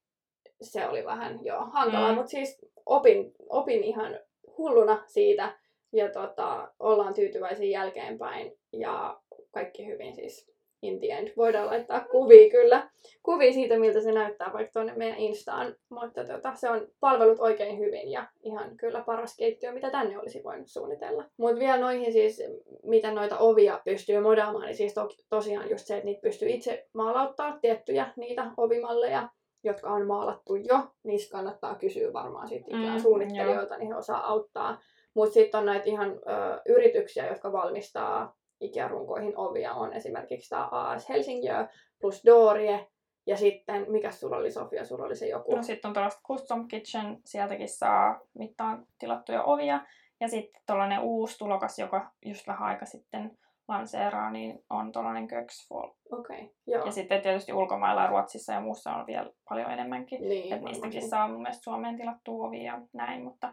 se 0.62 0.88
oli 0.88 1.04
vähän 1.04 1.38
joo 1.44 1.64
hankalaa, 1.72 2.10
Mm. 2.12 2.16
mutta 2.16 2.30
siis 2.30 2.58
opin, 2.86 3.32
opin 3.48 3.84
ihan 3.84 4.18
hulluna 4.58 5.02
siitä 5.06 5.58
ja 5.92 6.10
tota, 6.12 6.72
ollaan 6.80 7.14
tyytyväisiä 7.14 7.66
jälkeenpäin 7.80 8.52
ja 8.72 9.20
kaikki 9.50 9.86
hyvin 9.86 10.14
siis 10.14 10.55
in 10.86 10.98
the 11.00 11.08
end. 11.08 11.28
Voidaan 11.36 11.66
laittaa 11.66 12.00
kuvia 12.00 12.50
kyllä. 12.50 12.90
Kuvia 13.22 13.52
siitä, 13.52 13.78
miltä 13.78 14.00
se 14.00 14.12
näyttää 14.12 14.50
vaikka 14.52 14.72
tuonne 14.72 14.92
meidän 14.96 15.18
Instaan. 15.18 15.74
Mutta 15.88 16.24
tota, 16.24 16.54
se 16.54 16.70
on 16.70 16.88
palvelut 17.00 17.40
oikein 17.40 17.78
hyvin 17.78 18.10
ja 18.10 18.26
ihan 18.42 18.76
kyllä 18.76 19.02
paras 19.06 19.36
keittiö, 19.36 19.72
mitä 19.72 19.90
tänne 19.90 20.18
olisi 20.18 20.44
voinut 20.44 20.68
suunnitella. 20.68 21.24
Mutta 21.36 21.58
vielä 21.58 21.78
noihin 21.78 22.12
siis, 22.12 22.42
miten 22.82 23.14
noita 23.14 23.38
ovia 23.38 23.80
pystyy 23.84 24.20
modaamaan, 24.20 24.66
niin 24.66 24.76
siis 24.76 24.94
to- 24.94 25.08
tosiaan 25.28 25.70
just 25.70 25.86
se, 25.86 25.94
että 25.94 26.04
niitä 26.04 26.20
pystyy 26.20 26.48
itse 26.48 26.86
maalauttaa 26.94 27.58
tiettyjä 27.60 28.12
niitä 28.16 28.50
ovimalleja 28.56 29.28
jotka 29.64 29.90
on 29.90 30.06
maalattu 30.06 30.56
jo, 30.56 30.78
niistä 31.04 31.32
kannattaa 31.32 31.74
kysyä 31.74 32.12
varmaan 32.12 32.48
sit 32.48 32.62
ikään 32.68 32.96
Mm, 32.96 33.02
suunnittelijoilta, 33.02 33.76
niin 33.76 33.88
he 33.88 33.94
osaa 33.94 34.26
auttaa. 34.26 34.78
Mutta 35.14 35.34
sitten 35.34 35.60
on 35.60 35.66
näitä 35.66 35.84
ihan 35.84 36.10
ö, 36.10 36.60
yrityksiä, 36.68 37.28
jotka 37.28 37.52
valmistaa 37.52 38.36
Ikea-runkoihin 38.60 39.32
ovia. 39.36 39.72
On 39.72 39.92
esimerkiksi 39.92 40.50
tämä 40.50 40.68
AS 40.70 41.08
Helsingö 41.08 41.66
plus 42.00 42.22
Dorie. 42.26 42.86
Ja 43.26 43.36
sitten, 43.36 43.86
mikä 43.88 44.10
sulla 44.10 44.36
oli 44.36 44.50
Sofia, 44.50 44.84
sulla 44.84 45.04
oli 45.04 45.16
se 45.16 45.28
joku? 45.28 45.56
No 45.56 45.62
sitten 45.62 45.88
on 45.88 45.92
tuollaista 45.92 46.22
Custom 46.26 46.68
Kitchen, 46.68 47.18
sieltäkin 47.24 47.68
saa 47.68 48.20
mittaan 48.38 48.86
tilattuja 48.98 49.42
ovia. 49.42 49.80
Ja 50.20 50.28
sitten 50.28 50.62
tuollainen 50.66 51.00
uusi 51.00 51.38
tulokas, 51.38 51.78
joka 51.78 52.10
just 52.26 52.46
vähän 52.46 52.68
aika 52.68 52.86
sitten 52.86 53.38
lanseeraa, 53.68 54.30
niin 54.30 54.64
on 54.70 54.92
tuollainen 54.92 55.28
Köksfall. 55.28 55.90
Okei, 56.12 56.40
okay, 56.40 56.54
joo. 56.66 56.84
Ja 56.84 56.92
sitten 56.92 57.22
tietysti 57.22 57.52
ulkomailla 57.52 58.02
ja 58.02 58.06
Ruotsissa 58.06 58.52
ja 58.52 58.60
muussa 58.60 58.94
on 58.94 59.06
vielä 59.06 59.30
paljon 59.48 59.70
enemmänkin. 59.70 60.28
niin, 60.28 60.52
Että 60.52 60.64
niistäkin 60.64 61.08
saa 61.08 61.28
mun 61.28 61.42
mielestä 61.42 61.64
Suomeen 61.64 61.96
tilattua 61.96 62.46
ovia 62.46 62.62
ja 62.62 62.80
näin, 62.92 63.22
mutta 63.22 63.52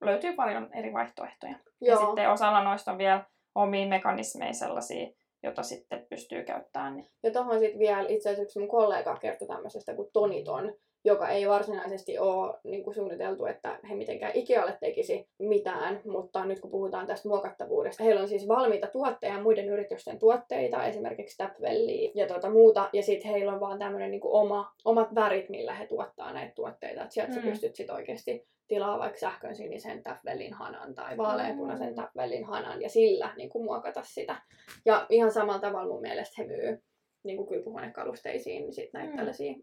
löytyy 0.00 0.34
paljon 0.34 0.68
eri 0.74 0.92
vaihtoehtoja. 0.92 1.58
Ja 1.80 1.92
Joo. 1.92 2.06
sitten 2.06 2.30
osalla 2.30 2.64
noista 2.64 2.92
on 2.92 2.98
vielä 2.98 3.24
omia 3.54 3.86
mekanismeja 3.86 4.52
sellaisia, 4.52 5.08
jota 5.42 5.62
sitten 5.62 6.06
pystyy 6.08 6.44
käyttämään. 6.44 6.96
Niin. 6.96 7.06
Ja 7.22 7.30
tuohon 7.30 7.58
sitten 7.58 7.78
vielä 7.78 8.08
itse 8.08 8.28
asiassa 8.28 8.42
yksi 8.42 8.58
mun 8.58 8.68
kollega 8.68 9.16
kertoi 9.16 9.48
tämmöisestä 9.48 9.94
kuin 9.94 10.08
Toniton, 10.12 10.74
joka 11.04 11.28
ei 11.28 11.48
varsinaisesti 11.48 12.18
ole 12.18 12.54
niin 12.64 12.84
kuin 12.84 12.94
suunniteltu, 12.94 13.46
että 13.46 13.78
he 13.90 13.94
mitenkään 13.94 14.32
Ikealle 14.34 14.76
tekisi 14.80 15.28
mitään, 15.38 16.00
mutta 16.04 16.44
nyt 16.44 16.60
kun 16.60 16.70
puhutaan 16.70 17.06
tästä 17.06 17.28
muokattavuudesta, 17.28 18.04
heillä 18.04 18.20
on 18.20 18.28
siis 18.28 18.48
valmiita 18.48 18.86
tuotteja, 18.86 19.42
muiden 19.42 19.68
yritysten 19.68 20.18
tuotteita, 20.18 20.84
esimerkiksi 20.84 21.36
Tapwellia 21.36 22.10
ja 22.14 22.26
tuota 22.26 22.50
muuta, 22.50 22.90
ja 22.92 23.02
sitten 23.02 23.30
heillä 23.30 23.52
on 23.52 23.60
vaan 23.60 23.78
tämmöinen 23.78 24.10
niin 24.10 24.20
oma, 24.24 24.72
omat 24.84 25.14
värit, 25.14 25.48
millä 25.48 25.74
he 25.74 25.86
tuottaa 25.86 26.32
näitä 26.32 26.54
tuotteita, 26.54 27.02
että 27.02 27.14
sieltä 27.14 27.32
mm. 27.32 27.34
sä 27.34 27.40
pystyt 27.50 27.76
sitten 27.76 27.96
oikeasti 27.96 28.46
tilaa 28.68 28.98
vaikka 28.98 29.18
sähkön 29.18 29.56
sinisen 29.56 30.02
Tapwellin 30.02 30.52
hanan 30.52 30.94
tai 30.94 31.16
vaaleanpunaisen 31.16 31.88
Mm. 31.88 31.94
Tapwellin 31.94 32.44
hanan 32.44 32.82
ja 32.82 32.88
sillä 32.88 33.32
niin 33.36 33.50
kuin 33.50 33.64
muokata 33.64 34.02
sitä. 34.04 34.42
Ja 34.84 35.06
ihan 35.10 35.32
samalla 35.32 35.60
tavalla 35.60 35.92
mun 35.92 36.00
mielestä 36.00 36.34
he 36.38 36.46
myy 36.46 36.82
niin 37.24 37.36
kuin 37.36 37.48
kylpyhuonekalusteisiin 37.48 38.62
niin 38.62 38.72
sit 38.72 38.92
näitä 38.92 39.10
Mm. 39.10 39.16
tällaisia 39.16 39.54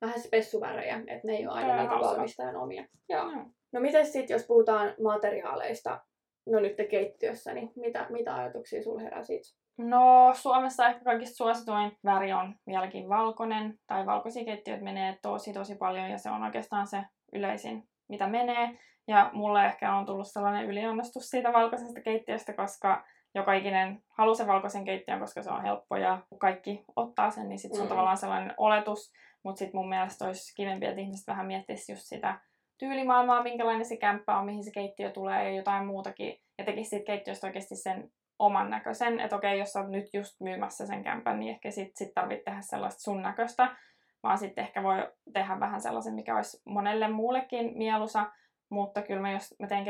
vähän 0.00 0.20
spessuvärejä, 0.20 0.96
että 1.06 1.26
ne 1.26 1.32
ei 1.32 1.46
ole 1.46 1.54
aina 1.54 1.76
niitä 1.76 1.94
valmistajan 1.94 2.56
omia. 2.56 2.84
Joo. 3.08 3.30
Joo. 3.30 3.44
No 3.72 3.80
miten 3.80 4.06
sitten, 4.06 4.34
jos 4.34 4.46
puhutaan 4.46 4.94
materiaaleista, 5.02 6.00
no 6.46 6.60
nyt 6.60 6.76
te 6.76 6.84
keittiössä, 6.84 7.54
niin 7.54 7.72
mitä, 7.76 8.06
mitä 8.10 8.34
ajatuksia 8.34 8.82
sulla 8.82 9.00
herää 9.00 9.22
siitä? 9.22 9.48
No 9.78 10.30
Suomessa 10.34 10.86
ehkä 10.88 11.04
kaikista 11.04 11.36
suosituin 11.36 11.92
väri 12.04 12.32
on 12.32 12.54
vieläkin 12.66 13.08
valkoinen, 13.08 13.78
tai 13.86 14.06
valkoisia 14.06 14.44
keittiöitä 14.44 14.84
menee 14.84 15.18
tosi 15.22 15.52
tosi 15.52 15.74
paljon, 15.74 16.10
ja 16.10 16.18
se 16.18 16.30
on 16.30 16.42
oikeastaan 16.42 16.86
se 16.86 17.02
yleisin, 17.32 17.88
mitä 18.08 18.26
menee. 18.26 18.78
Ja 19.08 19.30
mulle 19.32 19.66
ehkä 19.66 19.94
on 19.96 20.06
tullut 20.06 20.26
sellainen 20.28 20.64
yliannostus 20.66 21.30
siitä 21.30 21.52
valkoisesta 21.52 22.00
keittiöstä, 22.00 22.52
koska 22.52 23.04
joka 23.34 23.52
ikinen 23.52 24.02
haluaa 24.08 24.34
sen 24.34 24.46
valkoisen 24.46 24.84
keittiön, 24.84 25.20
koska 25.20 25.42
se 25.42 25.50
on 25.50 25.62
helppo 25.62 25.96
ja 25.96 26.22
kun 26.28 26.38
kaikki 26.38 26.84
ottaa 26.96 27.30
sen, 27.30 27.48
niin 27.48 27.58
sitten 27.58 27.76
se 27.76 27.82
on 27.82 27.86
Mm. 27.86 27.88
tavallaan 27.88 28.16
sellainen 28.16 28.54
oletus. 28.56 29.12
Mutta 29.46 29.58
sitten 29.58 29.80
mun 29.80 29.88
mielestä 29.88 30.24
olisi 30.24 30.54
kivempi, 30.54 30.86
että 30.86 31.00
ihmiset 31.00 31.26
vähän 31.26 31.46
miettisivät 31.46 31.96
just 31.96 32.06
sitä 32.08 32.40
tyylimaailmaa, 32.78 33.42
minkälainen 33.42 33.84
se 33.84 33.96
kämppä 33.96 34.38
on, 34.38 34.44
mihin 34.44 34.64
se 34.64 34.70
keittiö 34.70 35.10
tulee 35.10 35.44
ja 35.44 35.56
jotain 35.56 35.86
muutakin. 35.86 36.40
Ja 36.58 36.64
tekisi 36.64 36.90
siitä 36.90 37.06
keittiöstä 37.06 37.46
oikeasti 37.46 37.76
sen 37.76 38.10
oman 38.38 38.70
näköisen. 38.70 39.20
Että 39.20 39.36
okei, 39.36 39.58
jos 39.58 39.76
oot 39.76 39.88
nyt 39.88 40.14
just 40.14 40.40
myymässä 40.40 40.86
sen 40.86 41.04
kämpän, 41.04 41.40
niin 41.40 41.50
ehkä 41.50 41.70
sit, 41.70 41.96
sit 41.96 42.14
tarvit 42.14 42.44
tehdä 42.44 42.60
sellaista 42.60 43.00
sun 43.00 43.22
näköistä. 43.22 43.76
Vaan 44.22 44.38
sitten 44.38 44.64
ehkä 44.64 44.82
voi 44.82 45.12
tehdä 45.32 45.60
vähän 45.60 45.80
sellaisen, 45.80 46.14
mikä 46.14 46.36
olisi 46.36 46.62
monelle 46.64 47.08
muullekin 47.08 47.78
mieluisa. 47.78 48.32
Mutta 48.70 49.02
kyllä 49.02 49.20
mä, 49.20 49.32
jos 49.32 49.54
mä 49.58 49.66
teen 49.66 49.84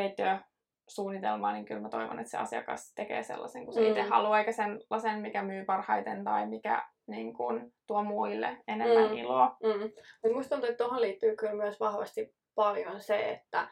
keittiösuunnitelmaa, 0.87 1.53
niin 1.53 1.65
kyllä 1.65 1.81
mä 1.81 1.89
toivon, 1.89 2.19
että 2.19 2.31
se 2.31 2.39
asiakas 2.39 2.93
tekee 2.95 3.23
sellaisen, 3.23 3.65
kun 3.65 3.75
se 3.75 3.81
Mm. 3.81 3.87
itse 3.87 4.03
haluaa, 4.03 4.39
eikä 4.39 4.53
sellaisen, 4.53 5.21
mikä 5.21 5.43
myy 5.43 5.65
parhaiten 5.65 6.25
tai 6.25 6.47
mikä 6.47 6.83
niin 7.07 7.35
kun, 7.35 7.73
tuo 7.87 8.03
muille 8.03 8.57
enemmän 8.69 9.11
Mm. 9.11 9.17
iloa. 9.17 9.57
Mm. 9.63 9.91
Mut 10.25 10.33
musta 10.35 10.55
tuntuu, 10.55 10.71
että 10.71 10.85
tuohon 10.85 11.01
liittyy 11.01 11.37
kyllä 11.37 11.55
myös 11.55 11.81
vahvasti 11.81 12.35
paljon 12.55 13.01
se, 13.01 13.31
että 13.31 13.69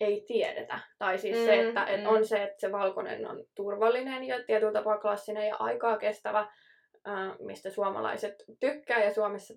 ei 0.00 0.24
tiedetä. 0.26 0.78
Tai 0.98 1.18
siis 1.18 1.38
mm, 1.38 1.44
se, 1.44 1.62
Mm, 1.62 1.68
että 1.68 1.84
et 1.84 2.00
mm. 2.00 2.06
on 2.08 2.26
se, 2.26 2.42
että 2.42 2.60
se 2.60 2.72
valkoinen 2.72 3.30
on 3.30 3.44
turvallinen 3.54 4.24
ja 4.24 4.44
tietyllä 4.46 4.72
tapaa 4.72 4.98
klassinen 4.98 5.48
ja 5.48 5.56
aikaa 5.58 5.98
kestävä, 5.98 6.46
mistä 7.40 7.70
suomalaiset 7.70 8.34
tykkää 8.60 9.04
ja 9.04 9.14
Suomessa 9.14 9.54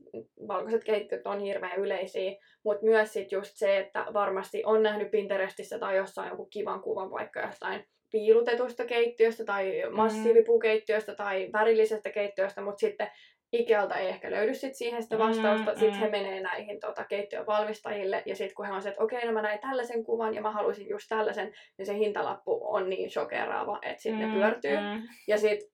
valkoiset 0.47 0.83
keittiöt 0.83 1.27
on 1.27 1.39
hirveän 1.39 1.79
yleisiä, 1.79 2.31
mutta 2.63 2.85
myös 2.85 3.13
sit 3.13 3.31
just 3.31 3.51
se, 3.55 3.77
että 3.77 4.05
varmasti 4.13 4.63
on 4.65 4.83
nähnyt 4.83 5.11
Pinterestissä 5.11 5.79
tai 5.79 5.97
jossain 5.97 6.29
joku 6.29 6.45
kivan 6.45 6.81
kuvan 6.81 7.11
vaikka 7.11 7.39
jostain 7.39 7.85
piilutetusta 8.11 8.85
keittiöstä 8.85 9.45
tai 9.45 9.83
massiivipuukeittiöstä 9.91 11.15
tai 11.15 11.49
värillisestä 11.53 12.11
keittiöstä, 12.11 12.61
mutta 12.61 12.79
sitten 12.79 13.11
Ikealta 13.53 13.95
ei 13.95 14.07
ehkä 14.07 14.31
löydy 14.31 14.53
sit 14.53 14.75
siihen 14.75 15.03
sitä 15.03 15.17
vastausta. 15.17 15.71
Mm, 15.71 15.79
Sitten 15.79 15.99
he 15.99 16.05
mm. 16.05 16.11
menee 16.11 16.41
näihin 16.41 16.79
tota, 16.79 17.03
keittiön 17.03 17.45
valmistajille 17.45 18.23
ja 18.25 18.35
sitten 18.35 18.55
kun 18.55 18.65
he 18.65 18.71
on 18.71 18.81
se, 18.81 18.89
että 18.89 19.03
okei, 19.03 19.25
no 19.25 19.31
mä 19.31 19.41
näin 19.41 19.59
tällaisen 19.59 20.03
kuvan 20.03 20.33
ja 20.33 20.41
mä 20.41 20.51
haluaisin 20.51 20.89
just 20.89 21.05
tällaisen, 21.09 21.53
niin 21.77 21.85
se 21.85 21.97
hintalappu 21.97 22.59
on 22.61 22.89
niin 22.89 23.11
shokeraava, 23.11 23.79
että 23.81 24.03
sitten 24.03 24.29
ne 24.29 24.35
pyörtyy. 24.35 24.77
Mm. 24.77 25.01
Ja 25.27 25.37
sitten 25.37 25.69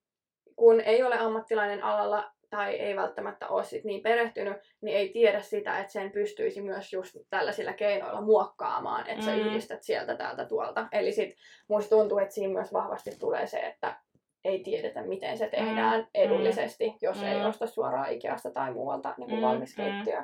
kun 0.55 0.81
ei 0.81 1.03
ole 1.03 1.17
ammattilainen 1.19 1.83
alalla 1.83 2.31
tai 2.49 2.75
ei 2.75 2.95
välttämättä 2.95 3.47
ole 3.47 3.63
sit 3.63 3.83
niin 3.83 4.01
perehtynyt, 4.03 4.57
niin 4.81 4.97
ei 4.97 5.09
tiedä 5.09 5.41
sitä, 5.41 5.79
että 5.79 5.93
sen 5.93 6.11
pystyisi 6.11 6.61
myös 6.61 6.93
just 6.93 7.15
tällaisilla 7.29 7.73
keinoilla 7.73 8.21
muokkaamaan, 8.21 9.09
että 9.09 9.25
sä 9.25 9.31
Mm. 9.31 9.37
yhdistät 9.39 9.83
sieltä 9.83 10.15
täältä 10.15 10.45
tuolta. 10.45 10.87
Eli 10.91 11.11
sit 11.11 11.35
musta 11.67 11.95
tuntuu, 11.95 12.17
että 12.17 12.33
siinä 12.33 12.53
myös 12.53 12.73
vahvasti 12.73 13.11
tulee 13.19 13.47
se, 13.47 13.59
että 13.59 13.95
ei 14.43 14.59
tiedetä, 14.63 15.01
miten 15.01 15.37
se 15.37 15.47
tehdään 15.47 15.99
Mm, 15.99 16.07
edullisesti, 16.13 16.93
jos 17.01 17.17
mm. 17.21 17.27
ei 17.27 17.45
osta 17.45 17.67
suoraan 17.67 18.11
Ikeasta 18.11 18.51
tai 18.51 18.71
muualta 18.73 19.13
niin 19.17 19.29
kuin 19.29 19.39
Mm, 19.39 19.45
valmis 19.45 19.77
mm. 19.77 20.23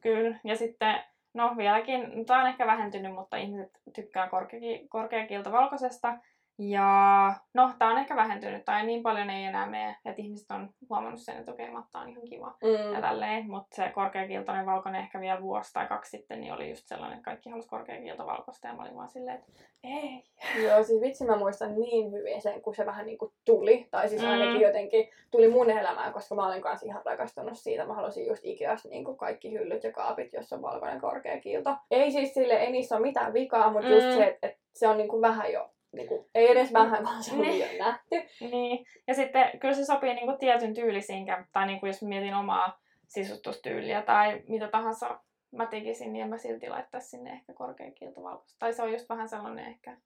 Kyllä. 0.00 0.38
Ja 0.44 0.56
sitten, 0.56 1.00
no 1.34 1.54
vieläkin, 1.56 2.26
tämä 2.26 2.40
on 2.40 2.48
ehkä 2.48 2.66
vähentynyt, 2.66 3.14
mutta 3.14 3.36
ihmiset 3.36 3.70
tykkää 3.94 4.28
korkeaki, 4.28 4.86
korkeakilta 4.88 5.52
valkoisesta. 5.52 6.18
Ja 6.58 7.34
no, 7.54 7.70
tämä 7.78 7.90
on 7.90 7.98
ehkä 7.98 8.16
vähentynyt, 8.16 8.64
tai 8.64 8.86
niin 8.86 9.02
paljon 9.02 9.30
ei 9.30 9.44
enää 9.44 9.66
mene, 9.66 9.96
että 10.04 10.22
ihmiset 10.22 10.50
on 10.50 10.70
huomannut 10.90 11.20
sen, 11.20 11.36
että 11.36 11.52
okei, 11.52 11.70
matta 11.70 11.98
on 11.98 12.08
ihan 12.08 12.24
kiva 12.24 12.54
ja 12.62 12.94
Mm. 12.96 13.00
tälleen. 13.00 13.50
Mutta 13.50 13.76
se 13.76 13.88
korkeakiltainen 13.94 14.66
valkoinen 14.66 15.00
ehkä 15.00 15.20
vielä 15.20 15.42
vuosi 15.42 15.72
tai 15.72 15.86
kaksi 15.86 16.10
sitten, 16.16 16.40
niin 16.40 16.52
oli 16.52 16.70
just 16.70 16.86
sellainen, 16.88 17.18
että 17.18 17.24
kaikki 17.30 17.50
halusi 17.50 17.68
korkeakilta 17.68 18.26
valkoista, 18.26 18.66
ja 18.68 18.74
mä 18.74 18.82
olin 18.82 18.96
vaan 18.96 19.08
silleen, 19.08 19.36
että 19.38 19.52
ei. 19.84 20.22
Joo, 20.64 20.82
siis 20.84 21.00
vitsi 21.00 21.24
mä 21.24 21.36
muistan 21.36 21.80
niin 21.80 22.12
hyvin 22.12 22.42
sen, 22.42 22.62
kun 22.62 22.74
se 22.74 22.86
vähän 22.86 23.06
niinku 23.06 23.32
tuli. 23.44 23.88
Tai 23.90 24.08
siis 24.08 24.22
Mm. 24.22 24.28
ainakin 24.28 24.60
jotenkin 24.60 25.08
tuli 25.30 25.48
mun 25.48 25.70
elämään, 25.70 26.12
koska 26.12 26.34
mä 26.34 26.46
olin 26.46 26.62
kanssa 26.62 26.86
ihan 26.86 27.02
rakastunut 27.04 27.58
siitä. 27.58 27.86
Mä 27.86 27.94
halusin 27.94 28.26
just 28.26 28.44
Ikeasta 28.44 28.88
niinku 28.88 29.14
kaikki 29.16 29.52
hyllyt 29.52 29.84
ja 29.84 29.92
kaapit, 29.92 30.32
jossa 30.32 30.56
on 30.56 30.62
valkoinen 30.62 31.00
korkea 31.00 31.40
kiilto. 31.40 31.76
Ei 31.90 32.12
siis 32.12 32.34
sille, 32.34 32.54
ei 32.54 32.72
niissä 32.72 32.96
ole 32.96 33.06
mitään 33.06 33.32
vikaa, 33.32 33.72
mutta 33.72 33.88
just 33.88 34.06
Mm. 34.06 34.12
se, 34.14 34.24
että 34.26 34.46
et 34.46 34.56
se 34.74 34.88
on 34.88 34.96
niinku 34.98 35.20
vähän 35.20 35.52
jo, 35.52 35.70
niinku, 35.94 36.28
ei 36.34 36.50
edes 36.50 36.72
vähän, 36.72 37.04
vaan 37.04 37.22
se 37.22 37.34
on 37.34 37.40
Niin. 37.40 37.60
jo 37.60 37.84
nähty. 37.84 38.22
Niin. 38.40 38.86
Ja 39.06 39.14
sitten 39.14 39.58
kyllä 39.60 39.74
se 39.74 39.84
sopii 39.84 40.14
niinku 40.14 40.36
tietyn 40.38 40.74
tyylisiin 40.74 41.26
tai 41.52 41.66
niinku 41.66 41.86
jos 41.86 42.02
mietin 42.02 42.34
omaa 42.34 42.80
sisustustyyliä 43.08 44.02
tai 44.02 44.42
mitä 44.48 44.68
tahansa 44.68 45.20
mä 45.52 45.66
tekisin, 45.66 46.12
niin 46.12 46.22
en 46.22 46.28
mä 46.30 46.38
silti 46.38 46.68
laittaisi 46.68 47.08
sinne 47.08 47.30
ehkä 47.32 47.52
korkeakilta 47.54 48.22
valkoista. 48.22 48.56
Tai 48.58 48.72
se 48.72 48.82
on 48.82 48.92
just 48.92 49.08
vähän 49.08 49.28
sellainen 49.28 49.66
ehkä 49.66 49.96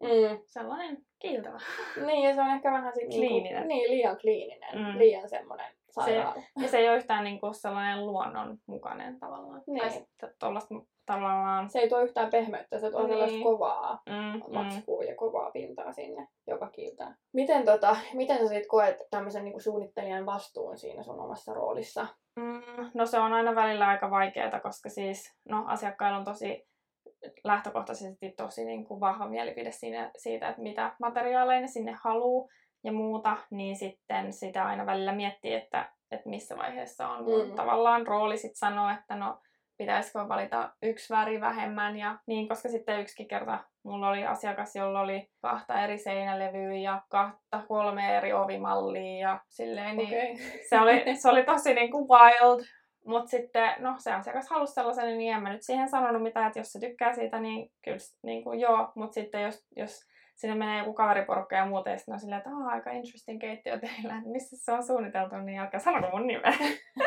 Mm. 0.00 0.38
sellainen 0.46 0.98
kiiltävä. 1.18 1.58
Niin, 2.06 2.28
ja 2.28 2.34
se 2.34 2.40
on 2.40 2.50
ehkä 2.50 2.72
vähän 2.72 2.92
sit 2.94 3.08
Kliininen. 3.08 3.52
Niinku, 3.52 3.68
niin, 3.68 3.90
liian 3.90 4.18
kliininen, 4.18 4.74
Mm. 4.78 4.98
liian 4.98 5.28
semmoinen 5.28 5.72
sairaala. 5.94 6.42
Ja 6.62 6.68
se 6.68 6.78
ei 6.78 6.88
ole 6.88 6.96
yhtään 6.96 7.24
niinku 7.24 7.52
sellainen 7.52 8.06
luonnon 8.06 8.58
mukainen 8.66 9.20
tavallaan. 9.20 9.62
Niin. 9.66 10.06
Tai 10.20 10.30
tuollaista 10.38 10.74
tavallaan... 11.06 11.70
Se 11.70 11.78
ei 11.78 11.88
tuo 11.88 12.00
yhtään 12.00 12.30
pehmeyttä, 12.30 12.78
se 12.78 12.90
tuo 12.90 13.00
Niin. 13.00 13.10
sellaista 13.10 13.42
kovaa 13.42 14.02
Mm, 14.08 14.14
mm. 14.14 14.54
matskua 14.54 15.04
ja 15.04 15.14
kovaa 15.16 15.50
pintaa 15.50 15.92
sinne 15.92 16.28
joka 16.46 16.70
kiiltään. 16.70 17.16
Miten, 17.32 17.64
tota, 17.64 17.96
miten 18.14 18.38
sä 18.38 18.48
sit 18.48 18.66
koet 18.66 18.96
tämmöisen 19.10 19.44
niinku 19.44 19.60
suunnittelijan 19.60 20.26
vastuun 20.26 20.78
siinä 20.78 21.02
sun 21.02 21.20
omassa 21.20 21.54
roolissa? 21.54 22.06
Mm, 22.36 22.90
no 22.94 23.06
se 23.06 23.18
on 23.18 23.32
aina 23.32 23.54
välillä 23.54 23.86
aika 23.88 24.10
vaikeaa, 24.10 24.60
koska 24.60 24.88
siis 24.88 25.34
no, 25.48 25.64
asiakkailla 25.66 26.18
on 26.18 26.24
tosi 26.24 26.66
lähtökohtaisesti 27.44 28.30
tosi 28.36 28.64
niin 28.64 28.84
kuin 28.84 29.00
vahva 29.00 29.28
mielipide 29.28 29.72
siinä, 29.72 30.10
siitä, 30.16 30.48
että 30.48 30.62
mitä 30.62 30.92
materiaaleja 31.00 31.60
ne 31.60 31.66
sinne 31.66 31.96
haluaa. 32.04 32.48
Ja 32.84 32.92
muuta, 32.92 33.36
niin 33.50 33.76
sitten 33.76 34.32
sitä 34.32 34.64
aina 34.66 34.86
välillä 34.86 35.12
miettii, 35.12 35.54
että, 35.54 35.92
että 36.10 36.28
missä 36.28 36.56
vaiheessa 36.56 37.08
on 37.08 37.24
mun 37.24 37.48
Mm. 37.48 37.54
tavallaan 37.54 38.06
rooli 38.06 38.36
sitten 38.36 38.56
sanoa, 38.56 38.92
että 38.92 39.16
no 39.16 39.38
pitäisikö 39.76 40.28
valita 40.28 40.70
yksi 40.82 41.14
väri 41.14 41.40
vähemmän 41.40 41.96
ja 41.96 42.18
niin, 42.26 42.48
koska 42.48 42.68
sitten 42.68 43.00
yksikin 43.00 43.28
kerta 43.28 43.58
mulla 43.82 44.08
oli 44.08 44.26
asiakas, 44.26 44.76
jolla 44.76 45.00
oli 45.00 45.30
kahta 45.40 45.84
eri 45.84 45.98
seinälevyä 45.98 46.74
ja 46.74 47.02
kahta 47.08 47.62
kolme 47.68 48.16
eri 48.16 48.32
ovimallia 48.32 49.18
ja 49.28 49.40
silleen, 49.48 49.96
niin 49.96 50.08
Okei. 50.08 50.36
se 50.68 50.80
oli, 50.80 51.02
se 51.22 51.28
oli 51.28 51.44
tosi 51.44 51.74
niin 51.74 51.90
kuin 51.90 52.08
wild, 52.08 52.64
mutta 53.06 53.30
sitten, 53.30 53.72
no 53.78 53.94
se 53.98 54.12
asiakas 54.12 54.48
halusi 54.50 54.72
sellaisen, 54.72 55.18
niin 55.18 55.34
en 55.34 55.42
mä 55.42 55.52
nyt 55.52 55.62
siihen 55.62 55.88
sanonut 55.88 56.22
mitään, 56.22 56.46
että 56.46 56.58
jos 56.60 56.72
se 56.72 56.80
tykkää 56.80 57.14
siitä, 57.14 57.40
niin 57.40 57.72
kyllä 57.84 57.98
niin 58.22 58.44
kuin 58.44 58.60
joo, 58.60 58.92
mutta 58.94 59.14
sitten 59.14 59.42
jos, 59.42 59.66
jos 59.76 60.00
sinne 60.34 60.56
menee 60.56 60.78
joku 60.78 60.92
kaveriporukka 60.92 61.56
ja 61.56 61.66
muuta, 61.66 61.90
ja 61.90 61.98
sitten 61.98 62.12
on 62.12 62.20
silleen, 62.20 62.38
että 62.38 62.50
Aa, 62.50 62.68
aika 62.68 62.90
interesting 62.90 63.40
keittiö 63.40 63.78
teillä, 63.78 64.16
että 64.16 64.30
missä 64.30 64.56
se 64.58 64.72
on 64.72 64.82
suunniteltu, 64.82 65.36
niin 65.36 65.58
älkää 65.58 65.80
sanoko 65.80 66.10
mun 66.10 66.26
nimeä. 66.26 66.52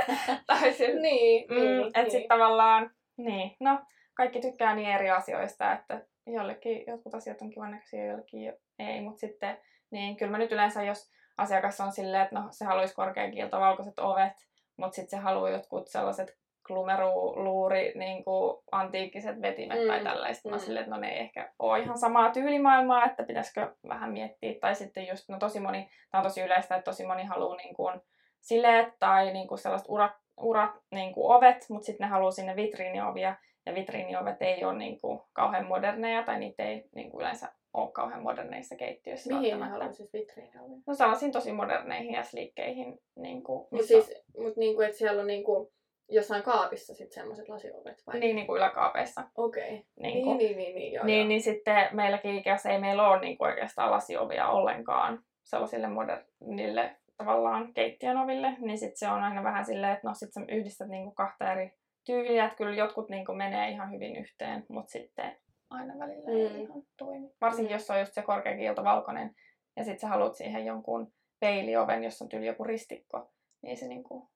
tai 0.48 0.74
sitten, 0.74 1.02
Niin, 1.02 1.46
mm, 1.50 1.56
niin, 1.56 1.88
että 1.88 2.02
niin. 2.02 2.12
sitten 2.12 2.30
tavallaan, 2.30 2.92
niin, 3.18 3.56
no, 3.60 3.80
kaikki 4.14 4.42
tykkää 4.42 4.76
niin 4.76 4.90
eri 4.90 5.10
asioista, 5.10 5.74
että 5.74 6.02
jollekin 6.28 6.84
jotkut 6.88 7.16
asiat 7.16 7.42
on 7.42 7.50
kivan 7.50 7.72
näköisiä, 7.72 8.06
jollekin 8.06 8.44
jo- 8.44 8.58
ei, 8.80 9.02
mutta 9.02 9.20
sitten, 9.20 9.58
niin 9.92 10.18
kyllä 10.18 10.32
mä 10.32 10.38
nyt 10.38 10.52
yleensä, 10.52 10.84
jos 10.84 11.12
asiakas 11.38 11.82
on 11.82 11.92
silleen, 11.92 12.24
että 12.24 12.40
no, 12.40 12.48
se 12.52 12.66
haluaisi 12.66 12.96
korkeakiilto 12.96 13.60
valkoiset 13.60 14.00
ovet, 14.00 14.34
mutta 14.78 14.96
sitten 14.96 15.20
se 15.20 15.24
haluaa 15.24 15.50
jotkut 15.50 15.88
sellaiset 15.88 16.38
klumeru, 16.68 17.44
luuri, 17.44 17.92
niin 17.96 18.24
kuin 18.24 18.58
antiikkiset 18.72 19.42
vetimet 19.42 19.82
mm, 19.82 19.88
tai 19.88 20.04
tällaista. 20.04 20.50
Mä 20.50 20.56
mm. 20.56 20.60
silleen, 20.60 20.84
että 20.84 20.96
no 20.96 21.02
ne 21.02 21.14
ei 21.14 21.20
ehkä 21.20 21.54
ole 21.60 21.80
ihan 21.80 21.98
samaa 21.98 22.32
tyylimaailmaa, 22.32 23.06
että 23.06 23.24
pitäisikö 23.24 23.76
vähän 23.88 24.12
miettiä. 24.12 24.54
Tai 24.62 24.76
sitten 24.76 25.08
just, 25.08 25.30
no 25.30 25.38
tosi 25.40 25.60
moni, 25.60 25.90
tämä 26.12 26.20
on 26.20 26.28
tosi 26.28 26.42
yleistä, 26.42 26.76
että 26.76 26.92
tosi 26.92 27.06
moni 27.06 27.24
haluaa 27.24 27.56
niin 27.56 27.76
kuin 27.76 28.02
sileet 28.42 28.90
tai 29.00 29.34
niin 29.34 29.48
kuin 29.48 29.58
sellaiset 29.58 29.88
urat, 29.90 30.14
urat 30.38 30.72
niin 30.92 31.14
kuin 31.14 31.36
ovet, 31.36 31.66
mutta 31.70 31.86
sitten 31.86 32.06
ne 32.06 32.12
haluaa 32.12 32.32
sinne 32.32 32.56
vitriiniovia. 32.56 33.36
Ja 33.66 33.76
vitriiniovet 33.76 34.42
ei 34.42 34.66
ole 34.66 34.78
niin 34.78 35.02
kuin 35.02 35.22
kauhean 35.34 35.66
moderneja, 35.66 36.24
tai 36.24 36.40
niitä 36.40 36.64
ei 36.64 36.90
niin 36.96 37.12
kuin 37.12 37.22
yleensä 37.22 37.52
ole 37.74 37.92
kauhean 37.92 38.24
moderneissa 38.24 38.76
keittiöissä. 38.76 39.34
Mihin 39.34 39.60
ne 39.60 39.66
haluaa 39.66 39.92
siis 39.92 40.14
vitriiniovia? 40.14 40.78
No 40.88 40.94
sellaisiin 40.94 41.32
tosi 41.32 41.52
moderneihin 41.52 42.14
ja 42.14 42.24
sliikkeihin. 42.24 43.00
Niin 43.16 43.44
kuin, 43.44 43.68
Mutta 43.72 43.88
siis, 43.88 44.14
mut 44.38 44.58
niinku, 44.58 44.82
että 44.82 44.98
siellä 44.98 45.22
on 45.22 45.28
niinku 45.28 45.72
jossain 46.10 46.44
kaapissa 46.44 46.94
sit 46.94 47.12
semmoiset 47.12 47.50
lasiovet 47.50 48.04
vai? 48.08 48.20
Niin, 48.20 48.36
niin 48.36 48.48
kuin 48.48 48.58
yläkaapeissa. 48.58 49.24
Okei. 49.36 49.64
Okay. 49.64 49.74
Niin, 49.74 50.14
Niin, 50.14 50.24
kuin, 50.24 50.38
niin, 50.38 50.58
niin, 50.58 50.76
niin, 50.76 50.94
joo, 50.94 51.06
niin, 51.06 51.20
joo. 51.20 51.28
niin 51.28 51.42
sitten 51.42 51.90
meilläkin 51.92 52.36
Ikeassa 52.36 52.70
ei 52.70 52.80
meillä 52.80 53.10
ole 53.10 53.20
niin 53.20 53.38
kuin 53.38 53.50
oikeastaan 53.50 53.92
lasiovia 53.92 54.50
ollenkaan 54.50 55.24
sellaisille 55.44 55.88
modernille 55.88 56.96
tavallaan 57.18 57.74
keittiön 57.74 58.18
oville, 58.18 58.54
niin 58.60 58.78
sitten 58.78 58.98
se 58.98 59.08
on 59.08 59.24
aina 59.24 59.44
vähän 59.44 59.66
silleen, 59.66 59.94
että 59.94 60.08
no 60.08 60.14
sit 60.14 60.34
sä 60.34 60.42
yhdistät 60.48 60.88
niin 60.88 61.04
kuin 61.04 61.16
kahta 61.16 61.52
eri 61.52 61.72
tyyliä, 62.06 62.46
että 62.46 62.58
kyllä 62.58 62.76
jotkut 62.76 63.10
niin 63.10 63.26
kuin 63.26 63.38
menee 63.38 63.70
ihan 63.70 63.92
hyvin 63.92 64.16
yhteen, 64.16 64.66
mutta 64.70 64.92
sitten 64.92 65.38
aina 65.70 65.94
välillä 66.00 66.30
mm. 66.30 66.56
ei 66.56 66.62
ihan 66.62 66.84
toimi. 66.98 67.30
Varsinkin 67.42 67.72
Mm. 67.72 67.76
jos 67.76 67.90
on 67.90 68.00
just 68.00 68.14
se 68.14 68.22
korkeakiilto 68.22 68.84
valkoinen 68.84 69.36
ja 69.76 69.84
sitten 69.84 70.00
sä 70.00 70.08
haluat 70.08 70.36
siihen 70.36 70.66
jonkun 70.66 71.14
peilioven, 71.40 72.04
jos 72.04 72.22
on 72.22 72.30
tyyli 72.30 72.48
joku 72.48 72.64
ristikko, 72.64 73.32
niin 73.62 73.78
se, 73.78 73.88
niin 73.88 74.04
kuin, 74.04 74.28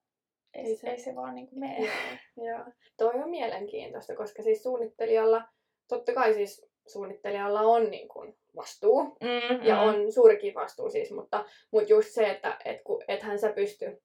ei, 0.53 0.75
se- 0.75 0.89
ei 0.89 0.97
se 0.99 1.15
vaan 1.15 1.35
niin 1.35 1.47
kuin 1.47 1.59
mene. 1.59 1.77
Joo, 1.85 2.47
joo. 2.49 2.65
Toi 2.97 3.13
on 3.23 3.29
mielenkiintoista, 3.29 4.15
koska 4.15 4.43
siis 4.43 4.63
suunnittelijalla, 4.63 5.43
totta 5.87 6.13
kai 6.13 6.33
siis 6.33 6.65
suunnittelijalla 6.87 7.61
on 7.61 7.91
niin 7.91 8.07
kuin 8.07 8.35
vastuu, 8.55 9.03
Mm, 9.03 9.63
ja 9.65 9.81
on 9.81 10.11
suurikin 10.11 10.53
vastuu 10.53 10.89
siis, 10.89 11.11
mutta, 11.11 11.45
mutta 11.71 11.89
just 11.93 12.09
se, 12.09 12.29
että 12.29 12.57
et, 12.65 12.81
kun, 12.83 13.03
ethän 13.07 13.39
sä 13.39 13.53
pysty, 13.53 14.01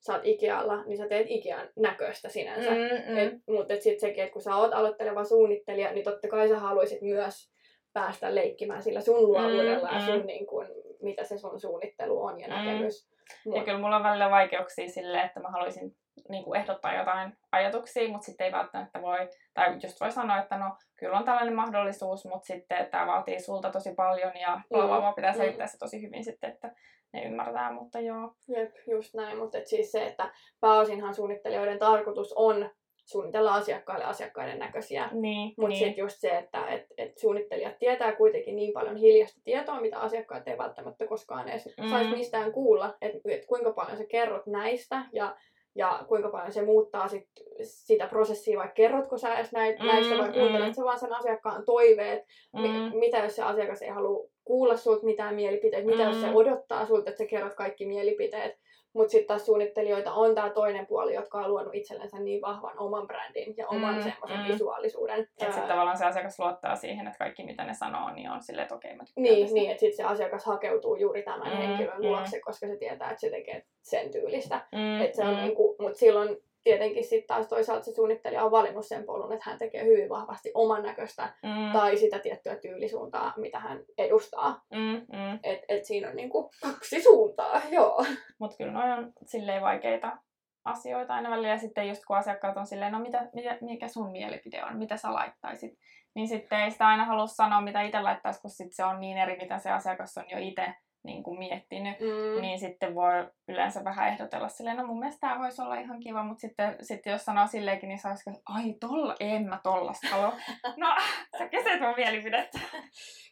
sä 0.00 0.12
oot 0.12 0.22
Ikealla, 0.26 0.84
niin 0.84 0.96
sä 0.98 1.08
teet 1.08 1.26
Ikean 1.30 1.68
näköistä 1.76 2.28
sinänsä. 2.28 2.70
Mm, 2.70 3.12
mm. 3.12 3.18
Et, 3.18 3.32
mutta 3.48 3.74
et 3.74 3.82
sitten 3.82 4.00
sekin, 4.00 4.22
että 4.24 4.32
kun 4.32 4.42
sä 4.42 4.56
oot 4.56 4.72
aloitteleva 4.72 5.24
suunnittelija, 5.24 5.92
niin 5.92 6.04
totta 6.04 6.28
kai 6.28 6.48
sä 6.48 6.58
haluaisit 6.58 7.02
myös 7.02 7.50
päästä 7.92 8.34
leikkimään 8.34 8.82
sillä 8.82 9.00
sun 9.00 9.22
luovuudella 9.22 9.88
Mm, 9.88 9.94
ja 9.94 10.00
mm. 10.00 10.06
sun 10.06 10.26
niin 10.26 10.46
kun, 10.46 10.66
mitä 11.02 11.24
se 11.24 11.38
sun 11.38 11.60
suunnittelu 11.60 12.22
on 12.22 12.40
ja 12.40 12.46
Mm. 12.48 12.54
näkemys. 12.54 13.08
Ja 13.44 13.52
Mut- 13.52 13.64
kyllä 13.64 13.78
mulla 13.78 13.96
on 13.96 14.02
välillä 14.02 14.30
vaikeuksia 14.30 14.88
sille, 14.88 15.20
että 15.20 15.40
mä 15.40 15.50
haluaisin 15.50 15.96
niin 16.28 16.44
kuin 16.44 16.60
ehdottaa 16.60 16.94
jotain 16.94 17.36
ajatuksia, 17.52 18.08
mutta 18.08 18.24
sitten 18.24 18.44
ei 18.44 18.52
välttämättä 18.52 19.02
voi, 19.02 19.28
tai 19.54 19.74
just 19.82 20.00
voi 20.00 20.12
sanoa, 20.12 20.38
että 20.38 20.58
no 20.58 20.76
kyllä 20.96 21.18
on 21.18 21.24
tällainen 21.24 21.54
mahdollisuus, 21.54 22.24
mutta 22.24 22.46
sitten 22.46 22.86
tämä 22.90 23.06
vaatii 23.06 23.40
sulta 23.40 23.70
tosi 23.70 23.94
paljon 23.94 24.36
ja 24.40 24.60
bla 24.68 24.86
bla 24.86 25.00
bla, 25.00 25.12
pitää 25.12 25.32
Mm, 25.32 25.36
selittää 25.36 25.66
se 25.66 25.78
tosi 25.78 26.02
hyvin 26.02 26.24
sitten, 26.24 26.50
että 26.50 26.72
ne 27.12 27.24
ymmärtää, 27.24 27.72
mutta 27.72 28.00
joo. 28.00 28.34
Jep, 28.48 28.70
just 28.86 29.14
näin, 29.14 29.38
mutta 29.38 29.58
et 29.58 29.66
siis 29.66 29.92
se, 29.92 30.06
että 30.06 30.32
pääosinhan 30.60 31.14
suunnittelijoiden 31.14 31.78
tarkoitus 31.78 32.32
on 32.36 32.70
suunnitella 33.08 33.54
asiakkaille 33.54 34.04
asiakkaiden 34.04 34.58
näköisiä. 34.58 35.08
Niin, 35.12 35.54
Mutta 35.56 35.68
niin. 35.68 35.78
sitten 35.78 36.02
just 36.02 36.16
se, 36.20 36.28
että 36.38 36.66
et, 36.66 36.86
et 36.98 37.18
suunnittelijat 37.18 37.78
tietää 37.78 38.12
kuitenkin 38.16 38.56
niin 38.56 38.72
paljon 38.72 38.96
hiljaista 38.96 39.40
tietoa, 39.44 39.80
mitä 39.80 39.98
asiakkaat 39.98 40.48
ei 40.48 40.58
välttämättä 40.58 41.06
koskaan 41.06 41.48
edes 41.48 41.68
Mm. 41.80 41.90
saisi 41.90 42.10
mistään 42.10 42.52
kuulla, 42.52 42.94
että 43.02 43.18
et 43.28 43.46
kuinka 43.46 43.72
paljon 43.72 43.96
sä 43.98 44.04
kerrot 44.06 44.46
näistä 44.46 45.04
ja, 45.12 45.36
ja 45.74 46.04
kuinka 46.08 46.28
paljon 46.28 46.52
se 46.52 46.62
muuttaa 46.62 47.08
sit, 47.08 47.28
sitä 47.62 48.06
prosessia, 48.06 48.58
vai 48.58 48.68
kerrotko 48.74 49.18
sä 49.18 49.34
edes 49.34 49.52
näitä, 49.52 49.82
Mm, 49.82 49.88
näistä 49.88 50.18
vai 50.18 50.28
mm. 50.28 50.34
kuuntelet 50.34 50.74
sä 50.74 50.84
vaan 50.84 50.98
sen 50.98 51.12
asiakkaan 51.12 51.64
toiveet, 51.64 52.22
Mm. 52.52 52.60
Mi- 52.62 52.98
mitä 52.98 53.18
jos 53.18 53.36
se 53.36 53.42
asiakas 53.42 53.82
ei 53.82 53.88
halua 53.90 54.26
kuulla 54.44 54.76
sulta 54.76 55.04
mitään 55.04 55.34
mielipiteitä, 55.34 55.86
mitä 55.86 56.02
jos 56.02 56.20
se 56.20 56.26
Mm. 56.26 56.36
odottaa 56.36 56.86
sulta, 56.86 57.10
että 57.10 57.18
sä 57.24 57.26
kerrot 57.26 57.54
kaikki 57.54 57.86
mielipiteet. 57.86 58.58
Mutta 58.92 59.10
sitten 59.10 59.26
taas 59.28 59.46
suunnittelijoita 59.46 60.12
on 60.12 60.34
tämä 60.34 60.50
toinen 60.50 60.86
puoli, 60.86 61.14
jotka 61.14 61.38
on 61.38 61.50
luonut 61.50 61.74
itsellensä 61.74 62.18
niin 62.18 62.40
vahvan 62.42 62.78
oman 62.78 63.06
brändin 63.06 63.54
ja 63.56 63.68
oman 63.68 63.94
Mm, 63.94 64.02
semmoisen 64.02 64.38
mm. 64.40 64.52
visuaalisuuden. 64.52 65.20
Että 65.20 65.44
sitten 65.44 65.68
tavallaan 65.68 65.98
se 65.98 66.04
asiakas 66.04 66.38
luottaa 66.38 66.76
siihen, 66.76 67.06
että 67.06 67.18
kaikki 67.18 67.44
mitä 67.44 67.64
ne 67.64 67.74
sanoo, 67.74 68.10
niin 68.10 68.30
on 68.30 68.42
silleen, 68.42 68.62
että 68.62 68.74
okei 68.74 68.96
mä 68.96 69.04
tykkään 69.04 69.22
Niin, 69.22 69.40
tästä. 69.46 69.54
niin 69.54 69.70
että 69.70 69.80
sitten 69.80 69.96
se 69.96 70.02
asiakas 70.12 70.44
hakeutuu 70.44 70.96
juuri 70.96 71.22
tämän 71.22 71.40
Mm, 71.52 71.56
henkilön 71.56 71.96
mm. 71.98 72.06
luokse, 72.06 72.40
koska 72.40 72.66
se 72.66 72.76
tietää, 72.76 73.10
että 73.10 73.20
se 73.20 73.30
tekee 73.30 73.62
sen 73.82 74.10
tyylistä. 74.10 74.60
Mm, 74.72 75.00
Et 75.00 75.14
se 75.14 75.22
on 75.24 75.34
mm. 75.34 75.40
niinku, 75.40 75.76
mutta 75.78 75.98
silloin 75.98 76.36
tietenkin 76.68 77.04
sitten 77.04 77.26
taas 77.26 77.46
toisaalta 77.46 77.84
se 77.84 77.94
suunnittelija 77.94 78.44
on 78.44 78.50
valinnut 78.50 78.86
sen 78.86 79.04
polun, 79.04 79.32
että 79.32 79.50
hän 79.50 79.58
tekee 79.58 79.84
hyvin 79.84 80.08
vahvasti 80.08 80.50
oman 80.54 80.82
näköistä 80.82 81.32
mm, 81.42 81.72
tai 81.72 81.96
sitä 81.96 82.18
tiettyä 82.18 82.56
tyylisuuntaa, 82.56 83.32
mitä 83.36 83.58
hän 83.58 83.80
edustaa. 83.98 84.60
mm, 84.72 85.06
mm. 85.18 85.38
Et, 85.42 85.60
et 85.68 85.84
siinä 85.84 86.08
on 86.08 86.16
niinku 86.16 86.50
kaksi 86.62 87.02
suuntaa, 87.02 87.60
joo. 87.76 88.04
Mutta 88.38 88.56
kyllä 88.56 88.72
noi 88.72 88.92
on 88.92 89.12
silleen 89.26 89.62
vaikeita 89.62 90.16
asioita 90.64 91.14
aina 91.14 91.30
välillä. 91.30 91.48
Ja 91.48 91.58
sitten 91.58 91.88
just 91.88 92.02
kun 92.06 92.16
asiakkaat 92.16 92.56
on 92.56 92.66
silleen, 92.66 92.92
no 92.92 92.98
mitä, 92.98 93.28
mitä, 93.34 93.58
mikä 93.60 93.88
sun 93.88 94.12
mielipide 94.12 94.64
on, 94.64 94.78
mitä 94.78 94.96
sä 94.96 95.12
laittaisit. 95.12 95.78
Niin 96.14 96.28
sitten 96.28 96.60
ei 96.60 96.70
sitä 96.70 96.86
aina 96.86 97.04
halua 97.04 97.26
sanoa, 97.26 97.60
mitä 97.60 97.82
itse 97.82 98.00
laittaisi, 98.00 98.40
kun 98.40 98.50
sit 98.50 98.72
se 98.72 98.84
on 98.84 99.00
niin 99.00 99.18
eri, 99.18 99.36
mitä 99.36 99.58
se 99.58 99.70
asiakas 99.70 100.18
on 100.18 100.24
jo 100.30 100.38
itse 100.38 100.74
niin 101.04 101.22
kuin 101.22 101.38
miettinyt. 101.38 102.00
Mm. 102.00 102.40
Niin 102.40 102.58
sitten 102.58 102.94
voi 102.94 103.30
yleensä 103.48 103.84
vähän 103.84 104.08
ehdotella 104.08 104.48
silleen, 104.48 104.76
no 104.76 104.86
mun 104.86 104.98
mielestä 104.98 105.20
tämä 105.20 105.38
voisi 105.38 105.62
olla 105.62 105.80
ihan 105.80 106.00
kiva, 106.00 106.22
mutta 106.22 106.40
sitten, 106.40 106.76
sitten 106.82 107.10
jos 107.10 107.24
sanoo 107.24 107.46
silleenkin, 107.46 107.88
niin 107.88 107.98
saisiko, 107.98 108.30
ai 108.46 108.74
tolla, 108.80 109.14
en 109.20 109.48
mä 109.48 109.60
tollasta 109.62 110.08
halua. 110.08 110.32
No, 110.76 110.96
sä 111.38 111.48
kysyt 111.48 111.80
mun 111.80 111.94
mielipidettä. 111.96 112.58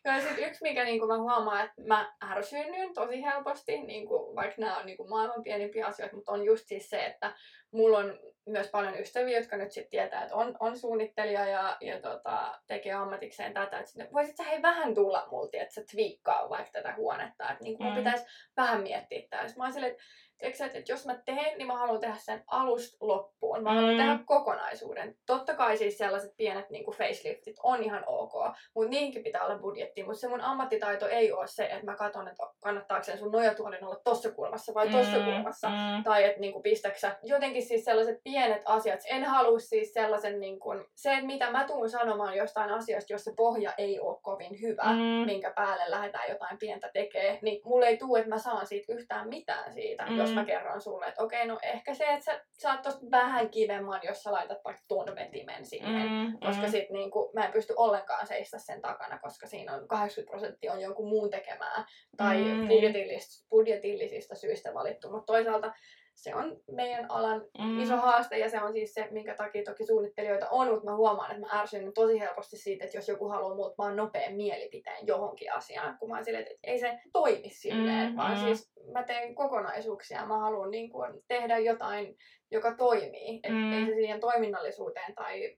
Ja 0.05 0.21
sit 0.21 0.39
yksi, 0.39 0.63
mikä 0.63 0.85
niinku 0.85 1.07
mä 1.07 1.19
huomaan, 1.19 1.65
että 1.65 1.83
mä 1.87 2.13
ärsyynnyn 2.23 2.95
tosi 2.95 3.23
helposti, 3.23 3.83
niinku, 3.83 4.33
vaikka 4.37 4.55
nämä 4.59 4.79
on 4.79 4.87
niinku 4.87 5.09
maailman 5.09 5.43
pienimpiä 5.43 5.87
asioita, 5.87 6.17
mutta 6.17 6.33
on 6.33 6.45
just 6.45 6.65
siis 6.67 6.91
se, 6.91 7.07
että 7.07 7.35
mulla 7.73 7.99
on 7.99 8.19
myös 8.47 8.69
paljon 8.69 8.99
ystäviä, 9.01 9.39
jotka 9.39 9.57
nyt 9.57 9.73
sitten 9.73 9.91
tietää, 9.91 10.23
että 10.23 10.35
on, 10.35 10.57
on 10.61 10.79
suunnittelija 10.79 11.47
ja, 11.47 11.77
ja 11.81 12.01
tota, 12.01 12.59
tekee 12.67 12.93
ammatikseen 12.93 13.55
tätä. 13.55 13.79
Että 13.79 13.91
sitten, 13.91 14.09
voisit 14.13 14.37
sä 14.37 14.43
hei 14.45 14.63
vähän 14.63 14.95
tulla 14.95 15.29
multi, 15.31 15.59
että 15.59 15.75
sä 15.75 15.83
twiikkaa 15.91 16.49
vaikka 16.49 16.71
tätä 16.73 16.95
huonetta, 16.97 17.51
että 17.51 17.65
niinku, 17.65 17.83
mun 17.83 17.93
Mm. 17.93 17.99
pitäisi 17.99 18.25
vähän 18.57 18.83
miettiä. 18.83 19.19
Sitten 19.19 19.41
mä 19.57 19.65
oon 19.65 19.73
silleen, 19.73 19.93
että 19.93 20.05
tiedätkö, 20.39 20.65
että 20.65 20.79
että 20.79 20.93
jos 20.93 21.07
mä 21.07 21.19
teen, 21.25 21.59
niin 21.59 21.67
mä 21.67 21.77
haluan 21.77 22.01
tehdä 22.01 22.17
sen 22.19 22.43
alusta 22.47 22.97
loppuun. 23.01 23.63
Mä 23.63 23.75
haluan 23.75 23.93
Mm. 23.93 23.99
tehdä 23.99 24.19
kokonaisuuden. 24.27 25.17
Totta 25.27 25.55
kai 25.55 25.77
siis 25.77 25.99
sellaiset 25.99 26.37
pienet 26.37 26.71
niin 26.71 26.85
kuin 26.85 26.97
faceliftit 26.97 27.57
on 27.63 27.83
ihan 27.83 28.05
ok, 28.07 28.33
mutta 28.75 28.91
niihinkin 28.91 29.23
pitää 29.23 29.45
olla 29.45 29.59
budjetti. 29.59 30.03
Mutta 30.05 30.21
se 30.21 30.29
mun 30.29 30.41
ammattitaito 30.41 31.09
ei 31.09 31.33
ole 31.33 31.47
se, 31.47 31.65
että 31.65 31.85
mä 31.85 31.97
katson, 31.97 32.29
että 32.29 32.43
kannattaako 32.61 33.05
sen 33.05 33.19
sun 33.19 33.33
nojatuolin 33.33 33.85
olla 33.85 34.01
tossa 34.05 34.31
kulmassa 34.33 34.75
vai 34.75 34.89
tossa 34.89 35.17
kulmassa. 35.25 35.69
Mm, 35.69 36.05
Tai 36.05 36.25
että 36.25 36.41
niinku 36.41 36.63
pistäksä 36.63 37.17
jotenkin 37.23 37.63
siis 37.63 37.85
sellaiset 37.85 38.21
pienet 38.25 38.63
asiat. 38.65 39.01
En 39.11 39.25
halua 39.25 39.59
siis 39.59 39.93
sellaisen, 39.95 40.41
niinku, 40.41 40.69
se, 40.95 41.13
että 41.13 41.27
mitä 41.27 41.51
mä 41.51 41.65
tuun 41.65 41.91
sanomaan 41.91 42.37
jostain 42.37 42.71
asiasta, 42.71 43.13
jos 43.13 43.25
se 43.25 43.33
pohja 43.37 43.73
ei 43.79 44.01
ole 44.01 44.17
kovin 44.23 44.61
hyvä, 44.61 44.83
mm, 44.93 45.27
minkä 45.27 45.51
päälle 45.57 45.85
lähdetään 45.89 46.29
jotain 46.31 46.59
pientä 46.59 46.91
tekee, 46.93 47.39
niin 47.43 47.61
mulle 47.65 47.87
ei 47.87 47.97
tule, 47.97 48.19
että 48.19 48.29
mä 48.31 48.39
saan 48.39 48.67
siitä 48.67 48.93
yhtään 48.93 49.29
mitään 49.29 49.73
siitä, 49.73 50.07
Mm. 50.07 50.19
Jos 50.27 50.35
mä 50.35 50.45
kerron 50.45 50.81
sulle, 50.81 51.07
että 51.07 51.23
okei, 51.23 51.47
no 51.47 51.59
ehkä 51.63 51.95
se, 51.95 52.05
että 52.05 52.25
sä 52.25 52.45
saat 52.53 52.83
tosta 52.83 53.11
vähän 53.11 53.51
kivemman, 53.51 54.01
jos 54.05 54.23
sä 54.23 54.33
laitat 54.33 54.59
vaikka 54.65 54.83
ton 54.89 55.17
vetimen 55.17 55.67
siihen. 55.67 56.11
Mm, 56.11 56.39
Koska 56.39 56.63
mm. 56.63 56.71
sit 56.71 56.91
niinku, 56.91 57.31
mä 57.35 57.45
en 57.45 57.53
pysty 57.53 57.75
ollenkaan 57.77 58.27
seistä 58.27 58.59
sen 58.59 58.81
takana, 58.81 59.19
koska 59.19 59.47
siinä 59.47 59.75
on 59.75 59.89
80 59.89 60.31
prosenttia 60.31 60.73
on 60.73 60.81
jonkun 60.81 61.09
muun 61.09 61.31
tekemää 61.31 61.85
tai 62.17 62.45
Mm, 62.45 62.69
budjetillis, 62.69 63.47
budjetillisista 63.51 64.35
syistä 64.35 64.75
valittu. 64.75 65.11
Mutta 65.11 65.27
toisaalta 65.33 65.73
se 66.17 66.35
on 66.35 66.57
meidän 66.73 67.11
alan 67.11 67.43
Mm. 67.59 67.81
iso 67.83 67.97
haaste 67.97 68.39
ja 68.39 68.51
se 68.51 68.61
on 68.63 68.73
siis 68.73 68.95
se, 68.95 69.09
minkä 69.11 69.35
takia 69.35 69.63
toki 69.65 69.87
suunnittelijoita 69.87 70.49
on, 70.51 70.69
mutta 70.71 70.91
mä 70.91 70.97
huomaan, 70.97 71.31
että 71.31 71.41
mä 71.41 71.61
ärsyn 71.61 71.93
tosi 71.95 72.21
helposti 72.21 72.57
siitä, 72.57 72.85
että 72.85 72.97
jos 72.97 73.09
joku 73.09 73.29
haluaa 73.29 73.55
multa 73.55 73.75
vaan 73.79 73.97
nopean 73.97 74.35
mielipiteen 74.35 75.07
johonkin 75.07 75.53
asiaan, 75.53 75.99
kun 75.99 76.09
mä 76.09 76.15
oon 76.17 76.25
silleen, 76.25 76.43
että 76.47 76.55
ei 76.65 76.79
se 76.79 76.99
toimi 77.13 77.51
silleen, 77.51 78.11
Mm, 78.11 78.17
vaan 78.17 78.39
mm. 78.39 78.45
siis 78.45 78.73
mä 78.93 79.03
teen 79.03 79.35
kokonaisuuksia, 79.35 80.27
mä 80.27 80.39
haluan 80.39 80.71
niin 80.71 80.91
kuin 80.91 81.23
tehdä 81.29 81.59
jotain, 81.59 82.17
joka 82.51 82.75
toimii, 82.75 83.37
että 83.37 83.49
Mm. 83.59 83.73
ei 83.73 83.87
se 83.87 83.95
siihen 83.95 84.21
toiminnallisuuteen 84.21 85.15
tai 85.15 85.57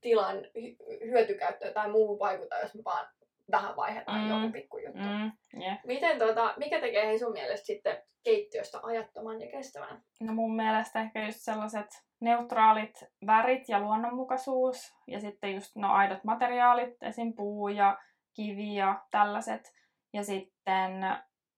tilan 0.00 0.36
hy- 0.38 1.04
hyötykäyttöön 1.06 1.74
tai 1.74 1.90
muuhun 1.90 2.18
vaikuta, 2.18 2.58
jos 2.58 2.74
me 2.74 2.82
vaan 2.84 3.08
vähän 3.50 3.76
vaihdetaan 3.76 4.20
Mm. 4.20 4.28
joku 4.28 4.52
pikkujuttu. 4.52 4.98
Mm, 4.98 5.32
yeah. 5.62 5.78
Miten 5.86 6.18
tota, 6.18 6.54
mikä 6.56 6.80
tekee 6.80 7.06
hei 7.06 7.18
sun 7.18 7.32
mielestä 7.32 7.66
sitten 7.66 8.02
keittiöstä 8.24 8.78
ajattoman 8.82 9.40
ja 9.40 9.50
kestävän? 9.50 10.02
No 10.20 10.32
mun 10.32 10.56
mielestä 10.56 11.00
ehkä 11.00 11.26
just 11.26 11.38
sellaiset 11.40 11.86
neutraalit 12.20 13.04
värit 13.26 13.68
ja 13.68 13.80
luonnonmukaisuus. 13.80 14.94
Ja 15.06 15.20
sitten 15.20 15.54
just 15.54 15.76
no 15.76 15.92
aidot 15.92 16.24
materiaalit, 16.24 17.02
esim. 17.02 17.32
puu 17.34 17.68
ja 17.68 17.98
kivi 18.36 18.74
ja 18.74 19.00
tällaiset. 19.10 19.72
Ja 20.12 20.24
sitten 20.24 20.92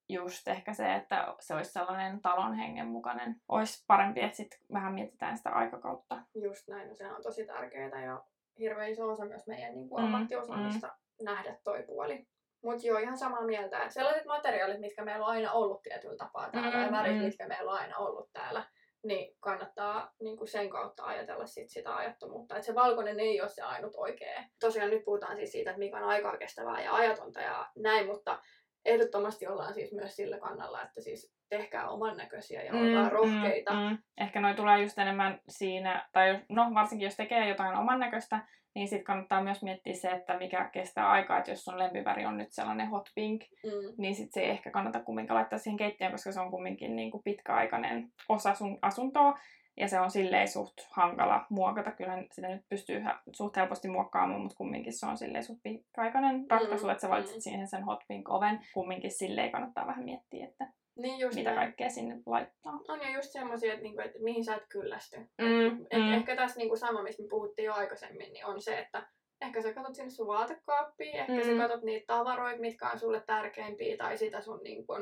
just 0.09 0.49
ehkä 0.49 0.75
se, 0.75 0.95
että 0.95 1.35
se 1.41 1.55
olisi 1.55 1.73
sellainen 1.73 2.21
talon 2.21 2.55
hengen 2.55 2.87
mukainen. 2.87 3.37
Olisi 3.49 3.85
parempi, 3.87 4.21
että 4.21 4.37
sitten 4.37 4.59
vähän 4.73 4.95
mietitään 4.95 5.37
sitä 5.37 5.51
aikakautta. 5.51 6.23
Just 6.35 6.69
näin, 6.69 6.89
no 6.89 6.95
sehän 6.95 7.17
on 7.17 7.23
tosi 7.23 7.47
tärkeää 7.47 8.05
ja 8.05 8.23
hirveän 8.59 8.91
iso 8.91 9.09
osa 9.09 9.25
myös 9.25 9.47
meidän 9.47 9.75
niin 9.75 9.89
kuin 9.89 10.05
Mm, 10.05 10.15
ammattiosaamista 10.15 10.97
nähdä 11.25 11.57
toi 11.65 11.83
puoli. 11.83 12.27
Mutta 12.65 12.87
joo, 12.87 12.99
ihan 12.99 13.19
samaa 13.19 13.47
mieltä, 13.47 13.79
että 13.79 13.95
sellaiset 13.95 14.25
materiaalit, 14.25 14.81
mitkä 14.81 15.05
meillä 15.05 15.27
on 15.27 15.33
aina 15.33 15.53
ollut 15.53 15.83
tietyllä 15.83 16.17
tapaa 16.17 16.51
täällä, 16.51 16.77
Mm, 16.77 16.85
ja 16.85 16.93
värit, 16.93 17.17
mm. 17.17 17.23
mitkä 17.23 17.49
meillä 17.49 17.71
on 17.73 17.79
aina 17.79 17.97
ollut 17.97 18.33
täällä, 18.33 18.65
niin 19.05 19.37
kannattaa 19.41 20.13
niin 20.21 20.37
kuin 20.37 20.49
sen 20.49 20.71
kautta 20.71 21.05
ajatella 21.05 21.47
sit 21.47 21.71
sitä 21.71 21.97
ajattomuutta. 21.97 22.57
Että 22.57 22.67
se 22.67 22.75
valkoinen 22.75 23.21
ei 23.21 23.41
ole 23.41 23.49
se 23.49 23.63
ainut 23.63 23.93
oikea. 23.97 24.45
Tosiaan 24.61 24.91
nyt 24.91 25.05
puhutaan 25.05 25.37
siis 25.37 25.53
siitä, 25.53 25.71
että 25.71 25.79
mikä 25.79 25.97
on 25.97 26.05
aikaa 26.05 26.37
kestävää 26.37 26.83
ja 26.83 26.95
ajatonta 26.95 27.41
ja 27.41 27.71
näin, 27.77 28.07
mutta 28.07 28.43
ehdottomasti 28.85 29.47
ollaan 29.47 29.75
siis 29.75 29.93
myös 29.93 30.17
sillä 30.17 30.39
kannalla, 30.39 30.83
että 30.83 31.01
siis 31.01 31.35
tehkää 31.49 31.89
oman 31.89 32.17
näköisiä 32.17 32.63
ja 32.63 32.73
olkaa 32.73 33.09
rohkeita. 33.09 33.73
Mm, 33.73 33.79
mm. 33.79 33.99
Ehkä 34.21 34.41
noi 34.41 34.55
tulee 34.55 34.83
just 34.83 34.99
enemmän 34.99 35.41
siinä, 35.49 36.09
tai 36.13 36.41
no 36.49 36.71
varsinkin 36.75 37.07
jos 37.07 37.17
tekee 37.17 37.49
jotain 37.49 37.77
oman 37.77 38.01
näköistä, 38.01 38.47
niin 38.75 38.89
sitten 38.89 39.05
kannattaa 39.05 39.43
myös 39.43 39.63
miettiä 39.63 39.95
se, 39.95 40.11
että 40.11 40.39
mikä 40.39 40.69
kestää 40.73 41.11
aikaa, 41.11 41.39
että 41.39 41.51
jos 41.51 41.65
sun 41.65 41.79
lempiväri 41.79 42.27
on 42.27 42.37
nyt 42.37 42.53
sellainen 42.53 42.89
hot 42.89 43.09
pink, 43.15 43.43
Mm. 43.65 43.95
niin 43.99 44.15
sit 44.15 44.33
se 44.33 44.41
ei 44.41 44.51
ehkä 44.51 44.71
kannata 44.71 45.01
kumminkaan 45.01 45.37
laittaa 45.37 45.59
siihen 45.59 45.77
keittiöön, 45.77 46.13
koska 46.13 46.33
se 46.33 46.41
on 46.41 46.51
kumminkin 46.51 46.97
niin 46.97 47.11
kuin 47.11 47.23
pitkäaikainen 47.23 48.13
osa 48.29 48.55
sun 48.55 48.79
asuntoa, 48.83 49.39
ja 49.77 49.89
se 49.89 50.01
on 50.01 50.11
silleen 50.11 50.49
suht 50.49 50.75
hankala 50.91 51.47
muokata. 51.51 51.91
Kyllä 51.91 52.23
sitä 52.33 52.49
nyt 52.49 52.69
pystyy 52.69 53.05
suht 53.33 53.57
helposti 53.57 53.89
muokkaamaan, 53.89 54.41
mutta 54.41 54.57
kumminkin 54.57 54.93
se 54.93 55.07
on 55.07 55.19
silleen 55.19 55.45
suht 55.45 55.63
pitkäaikainen 55.63 56.47
ratkaisu, 56.51 56.87
Mm, 56.87 56.91
että 56.91 57.03
sä 57.03 57.09
valitset 57.09 57.37
mm. 57.37 57.41
siihen 57.41 57.69
sen 57.69 57.85
hot 57.85 58.01
pink 58.09 58.31
oven. 58.31 58.61
Kumminkin 58.75 59.11
silleen 59.11 59.53
kannattaa 59.53 59.87
vähän 59.87 60.05
miettiä, 60.05 60.47
että 60.47 60.67
Niin 60.97 61.19
just 61.19 61.35
mitä 61.35 61.51
näin. 61.51 61.59
kaikkea 61.67 61.91
sinne 61.91 62.17
laittaa. 62.27 62.81
On 62.89 63.01
ja 63.03 63.11
just 63.11 63.31
semmoisia, 63.31 63.73
että, 63.73 63.83
niinku, 63.83 64.01
että 64.03 64.19
mihin 64.19 64.45
sä 64.45 64.55
et 64.55 64.67
kyllästy. 64.69 65.17
Mm, 65.17 65.67
et 65.91 65.99
mm. 66.03 66.13
Ehkä 66.15 66.37
tässä 66.37 66.59
niinku 66.59 66.77
sama, 66.77 67.03
mistä 67.03 67.23
me 67.23 67.29
puhuttiin 67.29 67.67
jo 67.67 67.75
aikaisemmin, 67.75 68.33
niin 68.33 68.47
on 68.47 68.61
se, 68.63 68.79
että 68.79 69.07
ehkä 69.43 69.63
sä 69.63 69.73
katsot 69.73 69.95
sinne 69.95 70.11
sun 70.11 70.27
vaatekaappiin, 70.27 71.17
ehkä 71.17 71.33
Mm. 71.33 71.43
sä 71.43 71.57
katsot 71.57 71.83
niitä 71.83 72.07
tavaroita, 72.07 72.61
mitkä 72.61 72.91
on 72.91 72.99
sulle 72.99 73.21
tärkeimpiä, 73.27 73.97
tai 73.97 74.19
sitä 74.19 74.41
sun 74.41 74.61
niinku, 74.63 74.93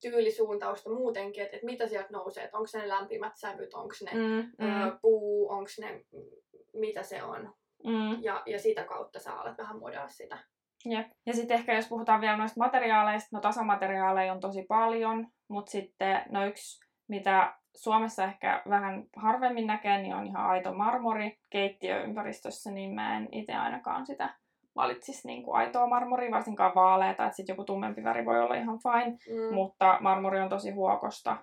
tyylisuuntausta 0.00 0.90
muutenkin, 0.90 1.42
että, 1.44 1.56
että 1.56 1.66
mitä 1.66 1.86
sieltä 1.88 2.08
nousee, 2.12 2.44
että 2.44 2.58
onko 2.58 2.68
ne 2.74 2.88
lämpimät 2.88 3.32
sävyt, 3.36 3.74
onko 3.74 3.94
ne 4.04 4.10
Mm, 4.14 4.52
mm. 4.58 4.66
mm, 4.66 4.98
puu, 5.02 5.50
onko 5.50 5.70
ne, 5.80 6.04
mitä 6.74 7.02
se 7.02 7.22
on. 7.22 7.54
mm. 7.84 8.22
Ja, 8.22 8.42
ja 8.46 8.58
sitä 8.58 8.84
kautta 8.84 9.18
sä 9.20 9.32
alat 9.32 9.58
vähän 9.58 9.78
modaa 9.78 10.08
sitä. 10.08 10.38
Jep. 10.84 11.06
Ja 11.26 11.34
sitten 11.34 11.54
ehkä 11.56 11.74
jos 11.74 11.88
puhutaan 11.88 12.20
vielä 12.20 12.36
noista 12.36 12.60
materiaaleista, 12.60 13.36
no 13.36 13.40
tasamateriaaleja 13.40 14.32
on 14.32 14.40
tosi 14.40 14.62
paljon, 14.68 15.26
mutta 15.48 15.70
sitten 15.70 16.22
no 16.30 16.46
yksi, 16.46 16.86
mitä 17.08 17.54
Suomessa 17.76 18.24
ehkä 18.24 18.62
vähän 18.68 19.04
harvemmin 19.16 19.66
näkee, 19.66 20.02
niin 20.02 20.14
on 20.14 20.26
ihan 20.26 20.46
aito 20.46 20.74
marmori 20.74 21.38
keittiöympäristössä, 21.50 22.70
niin 22.70 22.94
mä 22.94 23.16
en 23.16 23.28
itse 23.32 23.52
ainakaan 23.52 24.06
sitä 24.06 24.34
valitsisi 24.76 25.26
niin 25.26 25.42
kuin 25.42 25.56
aitoa 25.56 25.86
marmoria, 25.86 26.30
varsinkaan 26.30 26.74
vaaleita, 26.74 27.24
että 27.24 27.36
sitten 27.36 27.52
joku 27.52 27.64
tummempi 27.64 28.04
väri 28.04 28.24
voi 28.24 28.40
olla 28.40 28.54
ihan 28.54 28.78
fine, 28.78 29.18
Mm. 29.40 29.54
mutta 29.54 29.98
marmori 30.00 30.40
on 30.40 30.48
tosi 30.48 30.70
huokosta 30.70 31.36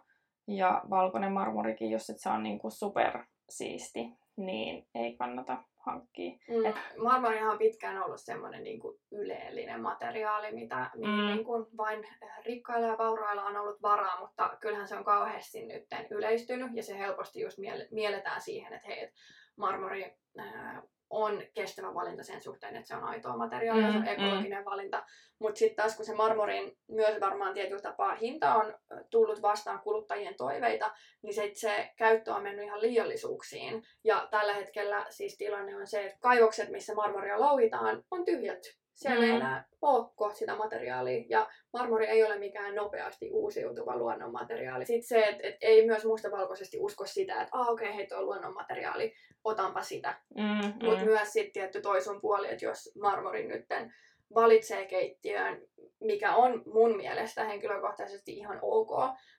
ja 0.48 0.82
valkoinen 0.90 1.32
marmorikin, 1.32 1.92
jos 1.92 2.10
et 2.10 2.20
se 2.20 2.30
on 2.30 2.44
niin 2.44 2.60
kuin 2.60 2.72
super 2.72 3.26
siisti, 3.50 4.18
niin 4.38 4.88
ei 4.96 5.18
kannata 5.18 5.64
hankkia. 5.78 6.32
Mm. 6.50 6.66
Et- 6.66 6.76
Marmorihan 6.98 7.52
on 7.52 7.58
pitkään 7.58 8.04
ollut 8.04 8.22
semmoinen 8.22 8.64
niin 8.64 8.80
kuin 8.80 9.00
yleellinen 9.12 9.82
materiaali, 9.82 10.52
mitä 10.52 10.90
Mm. 10.96 11.26
niin 11.28 11.46
kuin 11.46 11.66
vain 11.78 12.08
rikkailla 12.46 12.88
ja 12.88 12.98
vaurailla 12.98 13.44
on 13.44 13.58
ollut 13.58 13.82
varaa, 13.82 14.20
mutta 14.20 14.58
kyllähän 14.60 14.88
se 14.88 14.96
on 14.96 15.04
kauheasti 15.06 15.66
nyt 15.66 15.86
yleistynyt 16.12 16.72
ja 16.74 16.84
se 16.84 16.98
helposti 16.98 17.42
just 17.42 17.58
miele- 17.58 17.88
mielletään 17.92 18.42
siihen, 18.42 18.74
että 18.74 18.88
hei, 18.88 19.04
et 19.04 19.14
marmori 19.58 20.16
ää, 20.38 20.82
on 21.10 21.44
kestävä 21.54 21.94
valinta 21.94 22.24
sen 22.24 22.42
suhteen, 22.42 22.76
että 22.76 22.88
se 22.88 22.96
on 22.96 23.04
aitoa 23.04 23.38
materiaalia, 23.38 23.92
se 23.92 23.98
on 23.98 24.04
Mm, 24.04 24.08
ekologinen 24.08 24.66
valinta. 24.66 25.04
Mutta 25.40 25.60
sitten 25.60 25.76
taas 25.76 25.96
kun 25.96 26.06
se 26.06 26.16
marmorin 26.16 26.78
myös 26.88 27.22
varmaan 27.22 27.54
tietyllä 27.54 27.82
tapaa 27.82 28.16
hinta 28.16 28.56
on 28.56 28.74
tullut 29.10 29.42
vastaan 29.42 29.80
kuluttajien 29.80 30.36
toiveita, 30.36 30.92
niin 31.22 31.34
sit 31.34 31.56
se 31.56 31.90
käyttö 31.96 32.34
on 32.34 32.44
mennyt 32.44 32.66
ihan 32.66 32.82
liiallisuuksiin. 32.82 33.84
Ja 34.04 34.28
tällä 34.32 34.54
hetkellä 34.54 35.06
siis 35.10 35.38
tilanne 35.38 35.76
on 35.76 35.88
se, 35.88 36.06
että 36.06 36.18
kaivokset, 36.22 36.70
missä 36.70 36.94
marmoria 36.94 37.40
louhitaan, 37.40 38.04
on 38.12 38.26
tyhjät. 38.26 38.62
Siellä 38.98 39.26
ei 39.26 39.32
Mm. 39.32 39.38
enää 39.38 39.66
ole 39.82 40.34
sitä 40.34 40.56
materiaalia, 40.56 41.26
ja 41.30 41.48
marmori 41.74 42.08
ei 42.08 42.24
ole 42.24 42.40
mikään 42.40 42.76
nopeasti 42.76 43.30
uusiutuva 43.32 43.98
luonnonmateriaali. 43.98 44.86
Sitten 44.86 45.08
se, 45.08 45.26
että 45.26 45.48
et 45.48 45.56
ei 45.62 45.86
myös 45.86 46.06
mustavalkoisesti 46.06 46.78
usko 46.80 47.06
sitä, 47.06 47.42
että 47.42 47.58
ah, 47.58 47.70
okei, 47.70 47.88
okay, 47.88 47.98
hei, 47.98 48.08
tuo 48.08 48.18
on 48.18 48.26
luonnonmateriaali, 48.26 49.14
otanpa 49.44 49.82
sitä. 49.82 50.16
Mm, 50.38 50.74
Mutta 50.84 51.04
mm. 51.04 51.06
myös 51.06 51.34
sitten 51.34 51.54
tietty 51.54 51.82
toisun 51.82 52.22
puoli, 52.22 52.52
että 52.52 52.66
jos 52.66 52.92
marmori 53.02 53.48
nytten 53.48 53.94
valitsee 54.36 54.86
keittiöön, 54.86 55.62
mikä 56.00 56.36
on 56.36 56.64
mun 56.74 56.98
mielestä 56.98 57.44
henkilökohtaisesti 57.44 58.34
ihan 58.34 58.60
ok, 58.62 58.90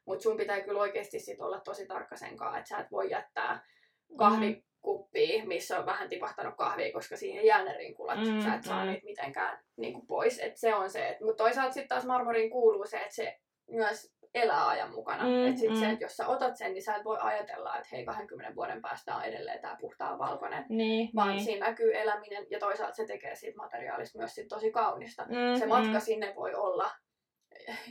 mutta 0.07 0.23
sun 0.23 0.37
pitää 0.37 0.61
kyllä 0.61 0.81
oikeasti 0.81 1.21
sit 1.21 1.41
olla 1.41 1.61
tosi 1.61 1.87
tarkka 1.87 2.17
sen 2.17 2.37
kanssa, 2.37 2.59
että 2.59 2.69
sä 2.69 2.79
et 2.79 2.91
voi 2.91 3.11
jättää 3.11 3.65
kahvikuppia, 4.83 5.45
missä 5.45 5.79
on 5.79 5.87
vähän 5.87 6.09
tipahtanut 6.09 6.55
kahvia, 6.57 6.93
koska 6.93 7.17
siihen 7.17 7.45
jää 7.47 7.65
ne 7.65 7.73
rinkulat, 7.77 8.19
Mm, 8.19 8.41
sä 8.41 8.55
et 8.55 8.63
saa 8.65 8.85
mm. 8.85 8.91
niitä 8.91 9.05
mitenkään 9.05 9.59
niin 9.77 10.07
pois. 10.07 10.39
Et 10.41 10.57
se 10.57 10.75
on 10.75 10.91
se, 10.91 11.17
mutta 11.21 11.45
toisaalta 11.45 11.73
sitten 11.73 11.89
taas 11.89 12.07
marmoriin 12.07 12.51
kuuluu 12.51 12.87
se, 12.87 12.97
että 12.99 13.15
se 13.15 13.39
myös 13.71 14.13
elää 14.35 14.69
ajan 14.69 14.95
mukana. 14.95 15.25
Mm, 15.25 15.47
et 15.47 15.59
sit 15.59 15.77
se, 15.77 15.87
mm. 15.87 15.93
että 15.93 16.05
jos 16.05 16.17
sä 16.17 16.27
otat 16.27 16.57
sen, 16.57 16.73
niin 16.75 16.83
sä 16.83 16.97
et 16.97 17.05
voi 17.05 17.19
ajatella, 17.21 17.77
että 17.77 17.89
hei 17.93 18.05
20 18.05 18.55
vuoden 18.57 18.83
päästä 18.83 19.17
on 19.17 19.23
edelleen 19.25 19.61
tämä 19.61 19.77
puhtaan 19.81 20.19
valkoinen 20.19 20.65
Niin, 20.69 21.11
vaan 21.15 21.29
niin. 21.29 21.45
siinä 21.45 21.67
näkyy 21.69 21.95
eläminen 21.99 22.47
ja 22.51 22.59
toisaalta 22.59 22.95
se 22.95 23.07
tekee 23.07 23.35
siitä 23.35 23.57
materiaalista 23.57 24.19
myös 24.19 24.35
sit 24.35 24.49
tosi 24.49 24.71
kaunista. 24.71 25.25
Mm, 25.25 25.59
Se 25.59 25.67
matka 25.67 25.93
mm, 25.93 26.01
sinne 26.01 26.33
voi 26.37 26.55
olla 26.55 26.91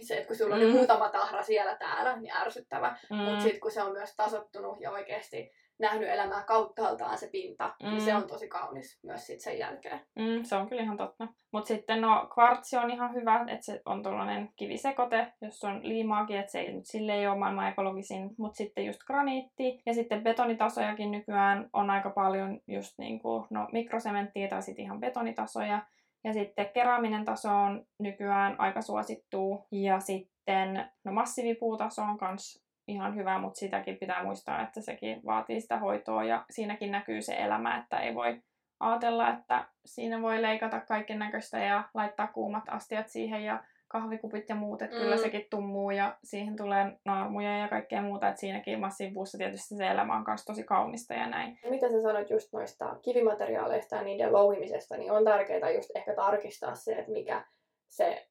se, 0.01 0.15
että 0.15 0.27
kun 0.27 0.35
sulla 0.35 0.55
on 0.55 0.61
Mm. 0.61 0.67
mm. 0.67 0.73
muutama 0.73 1.09
tahra 1.09 1.43
siellä 1.43 1.75
täällä, 1.75 2.15
niin 2.17 2.33
ärsyttävä. 2.37 2.97
mm, 3.09 3.15
Mutta 3.17 3.41
sitten 3.41 3.59
kun 3.59 3.71
se 3.71 3.81
on 3.81 3.91
myös 3.91 4.15
tasottunut 4.15 4.81
ja 4.81 4.91
oikeasti 4.91 5.51
nähnyt 5.79 6.09
elämää 6.09 6.43
kauttaaltaan 6.43 7.17
se 7.17 7.29
pinta, 7.31 7.73
mm. 7.83 7.89
niin 7.89 8.01
se 8.01 8.11
Mm. 8.11 8.17
on 8.17 8.27
tosi 8.27 8.47
kaunis 8.47 8.99
myös 9.03 9.27
sit 9.27 9.41
sen 9.41 9.59
jälkeen. 9.59 9.99
mm, 10.15 10.43
se 10.43 10.55
on 10.55 10.69
kyllä 10.69 10.81
ihan 10.81 10.97
totta. 10.97 11.27
Mutta 11.51 11.67
sitten 11.67 12.01
no 12.01 12.27
kvartsi 12.33 12.77
on 12.77 12.91
ihan 12.91 13.13
hyvä, 13.13 13.45
että 13.47 13.65
se 13.65 13.81
on 13.85 14.03
tuollainen 14.03 14.49
kivisekote, 14.55 15.33
jos 15.41 15.63
on 15.63 15.79
liimaakin, 15.83 16.37
että 16.37 16.51
se 16.51 16.59
ei 16.59 16.73
nyt 16.73 16.85
sille 16.85 17.13
ei 17.13 17.27
ole 17.27 17.37
maailman 17.37 17.67
ekologisin. 17.69 18.29
Mutta 18.37 18.57
sitten 18.57 18.85
just 18.85 19.03
graniitti 19.03 19.81
ja 19.85 19.93
sitten 19.93 20.23
betonitasojakin 20.23 21.11
nykyään 21.11 21.69
on 21.73 21.89
aika 21.89 22.09
paljon 22.09 22.59
just 22.67 22.93
niinku, 22.97 23.47
no 23.49 23.67
mikrosementtiä 23.71 24.47
tai 24.47 24.61
sitten 24.61 24.85
ihan 24.85 24.99
betonitasoja. 24.99 25.85
Ja 26.23 26.33
sitten 26.33 26.69
keraaminen 26.73 27.25
taso 27.25 27.49
on 27.49 27.85
nykyään 27.99 28.55
aika 28.59 28.81
suosittu. 28.81 29.65
Ja 29.71 29.99
sitten 29.99 30.85
no 31.03 31.11
massiivipuutaso 31.11 32.01
on 32.01 32.17
kans 32.17 32.66
ihan 32.87 33.15
hyvä, 33.15 33.39
mutta 33.39 33.59
sitäkin 33.59 33.97
pitää 33.97 34.23
muistaa, 34.23 34.61
että 34.61 34.81
sekin 34.81 35.21
vaatii 35.25 35.61
sitä 35.61 35.77
hoitoa 35.77 36.23
ja 36.23 36.45
siinäkin 36.49 36.91
näkyy 36.91 37.21
se 37.21 37.35
elämä, 37.35 37.77
että 37.77 37.99
ei 37.99 38.15
voi 38.15 38.41
ajatella, 38.79 39.29
että 39.29 39.65
siinä 39.85 40.21
voi 40.21 40.41
leikata 40.41 40.79
kaiken 40.79 41.19
näköistä 41.19 41.59
ja 41.59 41.83
laittaa 41.93 42.27
kuumat 42.27 42.63
astiat 42.67 43.07
siihen 43.07 43.43
ja 43.43 43.63
kahvikupit 43.87 44.49
ja 44.49 44.55
muut, 44.55 44.81
että 44.81 44.95
Mm. 44.95 45.01
kyllä 45.01 45.17
sekin 45.17 45.47
tummuu 45.49 45.91
ja 45.91 46.17
siihen 46.23 46.55
tulee 46.55 46.91
naarmuja 47.05 47.57
ja 47.57 47.67
kaikkea 47.67 48.01
muuta, 48.01 48.27
että 48.27 48.39
siinäkin 48.39 48.79
massiivipuussa 48.79 49.37
tietysti 49.37 49.75
se 49.75 49.87
elämä 49.87 50.15
on 50.15 50.23
myös 50.27 50.45
tosi 50.45 50.63
kaunista 50.63 51.13
ja 51.13 51.27
näin. 51.27 51.59
Mitä 51.69 51.89
sä 51.89 52.01
sanoit 52.01 52.29
just 52.29 52.53
noista 52.53 52.95
kivimateriaaleista 53.01 53.95
ja 53.95 54.01
niiden 54.01 54.33
louhimisesta, 54.33 54.97
niin 54.97 55.11
on 55.11 55.23
tärkeää 55.23 55.69
just 55.71 55.89
ehkä 55.95 56.13
tarkistaa 56.15 56.75
se, 56.75 56.93
että 56.93 57.11
mikä 57.11 57.45
se 57.89 58.26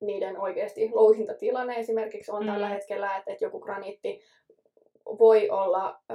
niiden 0.00 0.40
oikeasti 0.40 0.90
louhintatilanne 0.92 1.74
esimerkiksi 1.74 2.32
on 2.32 2.42
Mm. 2.42 2.52
tällä 2.52 2.68
hetkellä, 2.68 3.16
että, 3.16 3.32
että 3.32 3.44
joku 3.44 3.60
graniitti 3.60 4.20
voi 5.18 5.50
olla 5.50 6.00
ö, 6.10 6.14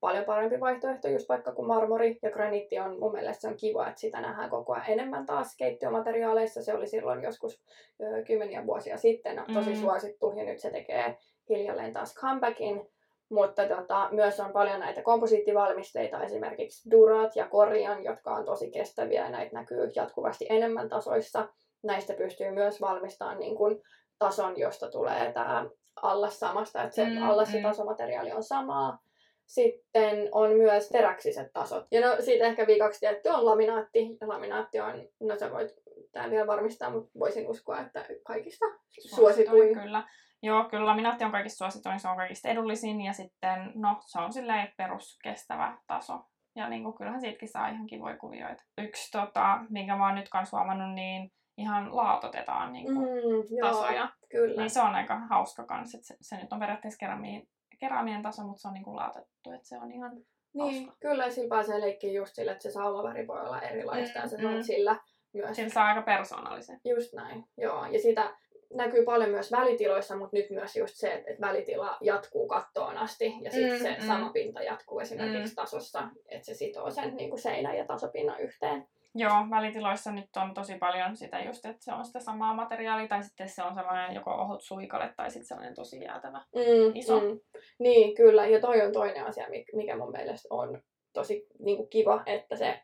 paljon 0.00 0.24
parempi 0.24 0.60
vaihtoehto 0.60 1.08
just 1.08 1.28
vaikka 1.28 1.52
kuin 1.52 1.66
marmori. 1.68 2.18
Ja 2.22 2.30
graniitti 2.30 2.78
on 2.78 2.98
mun 2.98 3.12
mielestä 3.12 3.40
se 3.40 3.48
on 3.48 3.56
kiva, 3.56 3.88
että 3.88 4.00
sitä 4.00 4.20
nähdään 4.20 4.50
koko 4.50 4.72
ajan 4.72 4.84
enemmän 4.88 5.26
taas 5.26 5.56
keittiömateriaaleissa. 5.56 6.62
Se 6.62 6.74
oli 6.74 6.86
silloin 6.86 7.22
joskus 7.22 7.62
ö, 8.00 8.22
kymmeniä 8.22 8.66
vuosia 8.66 8.96
sitten 8.96 9.42
tosi 9.54 9.70
Mm. 9.70 9.76
suosittu 9.76 10.32
ja 10.36 10.44
nyt 10.44 10.58
se 10.58 10.70
tekee 10.70 11.16
hiljalleen 11.48 11.92
taas 11.92 12.14
comebackin. 12.14 12.88
Mutta 13.28 13.68
tota, 13.68 14.08
myös 14.10 14.40
on 14.40 14.52
paljon 14.52 14.80
näitä 14.80 15.02
komposiittivalmisteita, 15.02 16.22
esimerkiksi 16.24 16.90
Durat 16.90 17.36
ja 17.36 17.48
Korian, 17.48 18.04
jotka 18.04 18.34
on 18.34 18.44
tosi 18.44 18.70
kestäviä 18.70 19.24
ja 19.24 19.30
näitä 19.30 19.56
näkyy 19.56 19.92
jatkuvasti 19.96 20.46
enemmän 20.50 20.88
tasoissa. 20.88 21.48
Näistä 21.82 22.14
pystyy 22.14 22.50
myös 22.50 22.80
valmistamaan 22.80 23.38
niin 23.38 23.56
kuin 23.56 23.82
tason, 24.18 24.58
josta 24.58 24.90
tulee 24.90 25.32
tämä 25.32 25.66
allas 26.02 26.40
samasta, 26.40 26.82
että 26.82 26.96
se 26.96 27.04
Mm, 27.04 27.22
allas 27.22 27.54
ja 27.54 27.60
mm. 27.60 27.62
tasomateriaali 27.62 28.32
on 28.32 28.42
samaa. 28.42 28.98
Sitten 29.46 30.28
on 30.32 30.50
myös 30.56 30.88
teräksiset 30.88 31.52
tasot. 31.52 31.86
Ja 31.90 32.00
no 32.00 32.16
siitä 32.20 32.44
ehkä 32.44 32.66
viikaksi 32.66 33.00
tietty 33.00 33.28
on 33.28 33.44
laminaatti. 33.44 34.16
Ja 34.20 34.28
laminaatti 34.28 34.80
on, 34.80 35.08
no 35.20 35.38
sä 35.38 35.50
voit 35.50 35.70
tää 36.12 36.30
vielä 36.30 36.46
varmistaa, 36.46 36.90
mutta 36.90 37.18
voisin 37.18 37.48
uskoa, 37.48 37.80
että 37.80 38.06
kaikista 38.24 38.66
suosituin. 39.14 39.74
Kyllä. 39.74 40.04
Joo, 40.42 40.64
kyllä 40.64 40.86
laminaatti 40.86 41.24
on 41.24 41.32
kaikista 41.32 41.56
suosituin, 41.56 42.00
se 42.00 42.08
on 42.08 42.16
kaikista 42.16 42.48
edullisin 42.48 43.00
ja 43.00 43.12
sitten, 43.12 43.72
no, 43.74 43.96
se 44.06 44.20
on 44.20 44.32
silleen 44.32 44.72
peruskestävä 44.76 45.78
taso. 45.86 46.20
Ja 46.56 46.68
niin 46.68 46.82
kuin, 46.82 46.94
kyllähän 46.94 47.20
siitäkin 47.20 47.48
saa 47.48 47.68
ihan 47.68 47.86
kivoja 47.86 48.16
kuvioita. 48.16 48.62
Yksi, 48.78 49.10
tota, 49.10 49.58
minkä 49.70 49.96
mä 49.96 50.06
oon 50.06 50.14
nyt 50.14 50.28
kanssa 50.28 50.56
huomannut, 50.56 50.94
niin 50.94 51.32
ihan 51.56 51.96
laatotetaan 51.96 52.72
niin 52.72 52.84
kuin, 52.86 52.98
Mm, 52.98 53.56
joo, 53.56 53.68
tasoja. 53.68 54.08
kyllä. 54.30 54.60
Niin 54.62 54.70
se 54.70 54.80
on 54.80 54.94
aika 54.94 55.18
hauska 55.30 55.64
kans, 55.64 55.94
että 55.94 56.06
se, 56.06 56.16
se 56.20 56.36
nyt 56.36 56.52
on 56.52 56.58
periaatteessa 56.58 56.98
keramiin, 56.98 57.48
keraaminen 57.78 58.22
taso, 58.22 58.42
mutta 58.44 58.60
se 58.62 58.68
on 58.68 58.74
niin 58.74 58.84
kuin 58.84 58.96
laatotettu, 58.96 59.50
että 59.52 59.68
se 59.68 59.78
on 59.78 59.92
ihan 59.92 60.12
Niin, 60.54 60.84
hauska. 60.86 60.96
kyllä 61.00 61.30
sillä 61.30 61.48
pääsee 61.48 61.80
leikkiin 61.80 62.14
just 62.14 62.34
sillä, 62.34 62.52
että 62.52 62.62
se 62.62 62.70
saumaväri 62.70 63.26
voi 63.26 63.40
olla 63.40 63.60
erilaista 63.60 64.18
ja 64.18 64.28
sä 64.28 64.36
Mm, 64.36 64.48
mm. 64.48 64.62
sillä 64.62 64.96
myös. 65.32 65.56
Sillä 65.56 65.68
saa 65.70 65.86
aika 65.86 66.02
persoonallisen. 66.02 66.80
Just 66.84 67.12
näin, 67.12 67.44
joo. 67.58 67.86
Ja 67.86 67.98
sitä 68.02 68.34
näkyy 68.74 69.04
paljon 69.04 69.30
myös 69.30 69.52
välitiloissa, 69.52 70.16
mutta 70.16 70.36
nyt 70.36 70.50
myös 70.50 70.76
just 70.76 70.94
se, 70.96 71.12
että, 71.26 71.40
välitila 71.46 71.96
jatkuu 72.00 72.48
kattoon 72.48 72.98
asti 72.98 73.34
ja 73.42 73.50
sitten 73.50 73.72
Mm, 73.72 73.82
se 73.82 73.96
mm. 74.00 74.06
sama 74.06 74.30
pinta 74.30 74.62
jatkuu 74.62 75.00
esimerkiksi 75.00 75.54
tasossa, 75.54 76.08
että 76.28 76.46
se 76.46 76.54
sitoo 76.54 76.90
sen 76.90 77.16
niin 77.16 77.30
kuin 77.30 77.40
seinän 77.40 77.76
ja 77.76 77.84
tasopinnan 77.86 78.40
yhteen. 78.40 78.86
Joo, 79.14 79.46
välitiloissa 79.50 80.12
nyt 80.12 80.36
on 80.36 80.54
tosi 80.54 80.78
paljon 80.78 81.16
sitä 81.16 81.40
just, 81.40 81.66
että 81.66 81.84
se 81.84 81.92
on 81.92 82.04
sitä 82.04 82.20
samaa 82.20 82.54
materiaalia, 82.54 83.08
tai 83.08 83.24
sitten 83.24 83.48
se 83.48 83.62
on 83.62 83.74
sellainen 83.74 84.14
joko 84.14 84.30
ohut 84.30 84.62
suikale, 84.62 85.14
tai 85.16 85.30
sitten 85.30 85.46
sellainen 85.46 85.74
tosi 85.74 86.00
jäätävä. 86.00 86.44
Mm, 86.54 86.92
Iso. 86.96 87.20
Mm. 87.20 87.40
Niin, 87.78 88.14
kyllä. 88.14 88.46
Ja 88.46 88.60
toi 88.60 88.80
on 88.82 88.92
toinen 88.92 89.26
asia, 89.26 89.46
mik- 89.46 89.76
mikä 89.76 89.96
mun 89.96 90.12
mielestä 90.12 90.48
on 90.50 90.82
tosi 91.12 91.46
niin 91.58 91.76
kuin 91.76 91.88
kiva, 91.88 92.22
että 92.26 92.56
se 92.56 92.82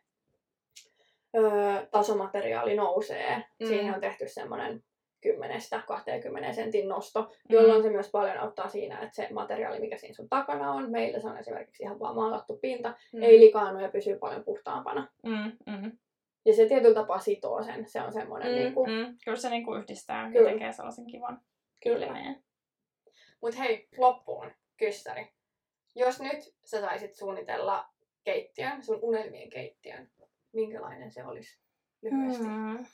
öö, 1.36 1.86
tasomateriaali 1.90 2.76
nousee. 2.76 3.36
Mm. 3.36 3.44
Mm. 3.60 3.68
Siihen 3.68 3.94
on 3.94 4.00
tehty 4.00 4.28
semmoinen 4.28 4.82
10-20 5.26 6.52
sentin 6.52 6.88
nosto, 6.88 7.30
jolloin 7.48 7.82
se 7.82 7.90
myös 7.90 8.10
paljon 8.10 8.38
auttaa 8.38 8.68
siinä, 8.68 8.98
että 8.98 9.16
se 9.16 9.28
materiaali, 9.32 9.80
mikä 9.80 9.96
siinä 9.96 10.14
sun 10.14 10.28
takana 10.28 10.72
on, 10.72 10.90
meillä 10.90 11.20
se 11.20 11.26
on 11.26 11.38
esimerkiksi 11.38 11.82
ihan 11.82 11.98
vaan 12.00 12.14
maalattu 12.14 12.58
pinta, 12.62 12.94
mm. 13.12 13.22
ei 13.22 13.40
likaannu 13.40 13.80
ja 13.80 13.88
pysyy 13.88 14.18
paljon 14.18 14.44
puhtaampana. 14.44 15.08
Mm, 15.22 15.52
mm, 15.66 15.98
Ja 16.48 16.54
se 16.54 16.66
tietyllä 16.66 16.94
tapaa 16.94 17.18
sitoo 17.18 17.62
sen, 17.62 17.88
se 17.88 18.00
on 18.00 18.12
semmoinen 18.12 18.48
mm, 18.48 18.54
niin 18.54 18.74
kuin, 18.74 18.90
mm. 18.90 19.16
Kyllä 19.24 19.36
se 19.36 19.50
niinku 19.50 19.74
yhdistää 19.74 20.30
Kyllä. 20.30 20.50
ja 20.50 20.54
tekee 20.54 20.72
sellaisen 20.72 21.06
kivan 21.06 21.40
kyllä. 21.82 22.06
näin. 22.06 22.44
Mut 23.42 23.58
hei, 23.58 23.88
loppuun 23.96 24.50
kyssäri. 24.76 25.32
Jos 25.94 26.20
nyt 26.20 26.54
sä 26.64 26.80
saisit 26.80 27.14
suunnitella 27.14 27.88
keittiön, 28.24 28.82
sun 28.82 28.98
unelmien 29.02 29.50
keittiön, 29.50 30.10
minkälainen 30.52 31.10
se 31.10 31.24
olisi 31.24 31.60
lyhyesti? 32.02 32.44
Hmm. 32.44 32.84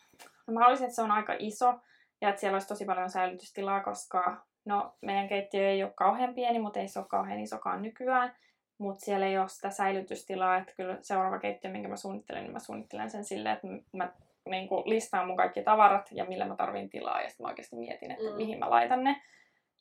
No, 0.47 0.55
mä 0.55 0.61
haluaisin, 0.61 0.85
että 0.85 0.97
se 0.97 1.03
on 1.03 1.11
aika 1.11 1.37
iso 1.39 1.75
ja 2.21 2.29
että 2.29 2.41
siellä 2.41 2.57
olisi 2.57 2.69
tosi 2.69 2.85
paljon 2.85 3.11
säilytystilaa, 3.11 3.85
koska 3.85 4.47
no, 4.65 4.97
meidän 5.01 5.29
keittiö 5.29 5.69
ei 5.69 5.83
ole 5.83 5.93
kauhean 5.97 6.35
pieni, 6.35 6.59
mutta 6.59 6.81
ei 6.81 6.89
se 6.89 6.99
ole 6.99 7.07
kauhean 7.09 7.41
isokaan 7.41 7.83
nykyään. 7.83 8.37
Mutta 8.79 9.05
siellä 9.05 9.27
ei 9.27 9.39
ole 9.39 9.49
sitä 9.49 9.71
säilytystilaa, 9.71 10.57
että 10.57 10.73
kyllä 10.77 10.99
seuraava 11.03 11.39
keittiö, 11.39 11.71
minkä 11.71 11.89
mä 11.89 11.97
suunnittelen, 11.97 12.43
niin 12.43 12.53
mä 12.53 12.59
suunnittelen 12.59 13.11
sen 13.11 13.25
silleen, 13.25 13.55
että 13.55 13.67
mä 13.93 14.13
niin 14.49 14.69
kuin 14.69 14.83
listaan 14.87 15.27
mun 15.27 15.37
kaikki 15.37 15.63
tavarat 15.63 16.09
ja 16.13 16.25
millä 16.25 16.45
mä 16.47 16.57
tarvin 16.57 16.91
tilaa 16.91 17.23
ja 17.23 17.29
sitten 17.29 17.45
mä 17.45 17.49
oikeasti 17.49 17.77
mietin, 17.77 18.11
että 18.11 18.31
Mm. 18.31 18.37
mihin 18.37 18.59
mä 18.59 18.71
laitan 18.71 19.05
ne. 19.05 19.17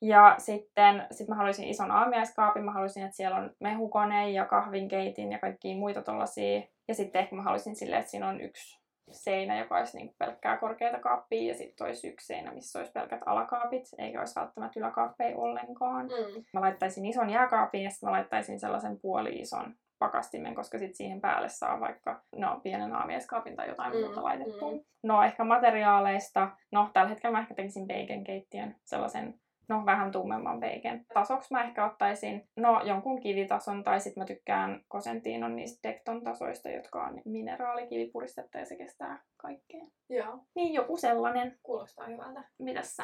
Ja 0.02 0.36
sitten 0.38 1.08
sit 1.12 1.28
mä 1.28 1.36
haluaisin 1.36 1.68
ison 1.68 1.92
aamiaiskaapin, 1.92 2.64
mä 2.64 2.72
haluaisin, 2.72 3.04
että 3.04 3.16
siellä 3.16 3.38
on 3.38 3.52
mehukone 3.60 4.30
ja 4.32 4.46
kahvinkeitin 4.46 5.32
ja 5.32 5.40
kaikkia 5.40 5.76
muita 5.76 6.02
tollasia. 6.02 6.62
Ja 6.88 6.96
sitten 6.96 7.20
ehkä 7.22 7.36
mä 7.36 7.42
haluaisin 7.42 7.76
silleen, 7.76 8.00
että 8.00 8.12
siinä 8.12 8.28
on 8.30 8.42
yksi 8.42 8.83
seinä, 9.12 9.60
joka 9.60 9.78
olisi 9.78 9.98
niin 9.98 10.16
pelkkää 10.18 10.58
korkeata 10.58 11.00
kaappia 11.00 11.48
ja 11.52 11.58
sitten 11.58 11.88
olisi 11.88 12.08
yksi 12.08 12.26
seinä, 12.28 12.52
missä 12.54 12.80
olisi 12.80 12.92
pelkät 12.92 13.22
alakaapit, 13.26 13.84
eikä 13.98 14.20
olisi 14.20 14.40
välttämättä 14.40 14.80
yläkaappeja 14.80 15.38
ollenkaan. 15.38 16.06
Mm. 16.06 16.44
Mä 16.54 16.62
laittaisin 16.62 17.06
ison 17.06 17.30
jääkaapin 17.30 17.84
ja 17.84 17.90
sitten 17.90 18.08
mä 18.10 18.14
laittaisin 18.14 18.60
sellaisen 18.60 19.00
puoli-ison 19.00 19.76
pakastimen, 20.00 20.56
koska 20.56 20.78
sitten 20.78 20.96
siihen 20.96 21.22
päälle 21.22 21.50
saa 21.50 21.80
vaikka 21.80 22.22
no, 22.36 22.60
pienen 22.64 22.96
aamieskaapin 22.96 23.56
tai 23.56 23.68
jotain 23.68 23.94
Mm, 23.94 24.00
mm, 24.00 24.06
muuta 24.06 24.24
laitettua. 24.24 24.72
mm. 24.72 24.78
Mm. 24.78 24.84
No 25.04 25.24
ehkä 25.24 25.44
materiaaleista, 25.44 26.50
no 26.72 26.90
tällä 26.94 27.10
hetkellä 27.10 27.32
mä 27.32 27.42
ehkä 27.42 27.54
tekisin 27.56 27.88
bacon-keittiön, 27.88 28.76
sellaisen 28.84 29.34
no 29.68 29.86
vähän 29.86 30.12
tummemman 30.12 30.60
bacon. 30.60 31.06
Tasoksi 31.14 31.54
mä 31.54 31.64
ehkä 31.64 31.86
ottaisin 31.86 32.48
no 32.56 32.82
jonkun 32.84 33.22
kivitason 33.22 33.84
tai 33.84 34.00
sitten 34.00 34.22
mä 34.22 34.26
tykkään 34.26 34.82
Cosentinon 34.92 35.56
niistä 35.56 35.90
Decton 35.90 36.24
tasoista, 36.24 36.70
jotka 36.70 37.04
on 37.04 37.22
mineraalikivipuristetta 37.26 38.58
ja 38.58 38.66
se 38.66 38.76
kestää 38.76 39.24
kaikkea. 39.38 39.86
Joo, 40.10 40.40
Niin 40.56 40.74
joku 40.74 40.98
sellainen. 40.98 41.58
kuulostaa 41.64 42.08
hyvältä. 42.08 42.44
Mitäs 42.60 42.96
sä? 42.96 43.04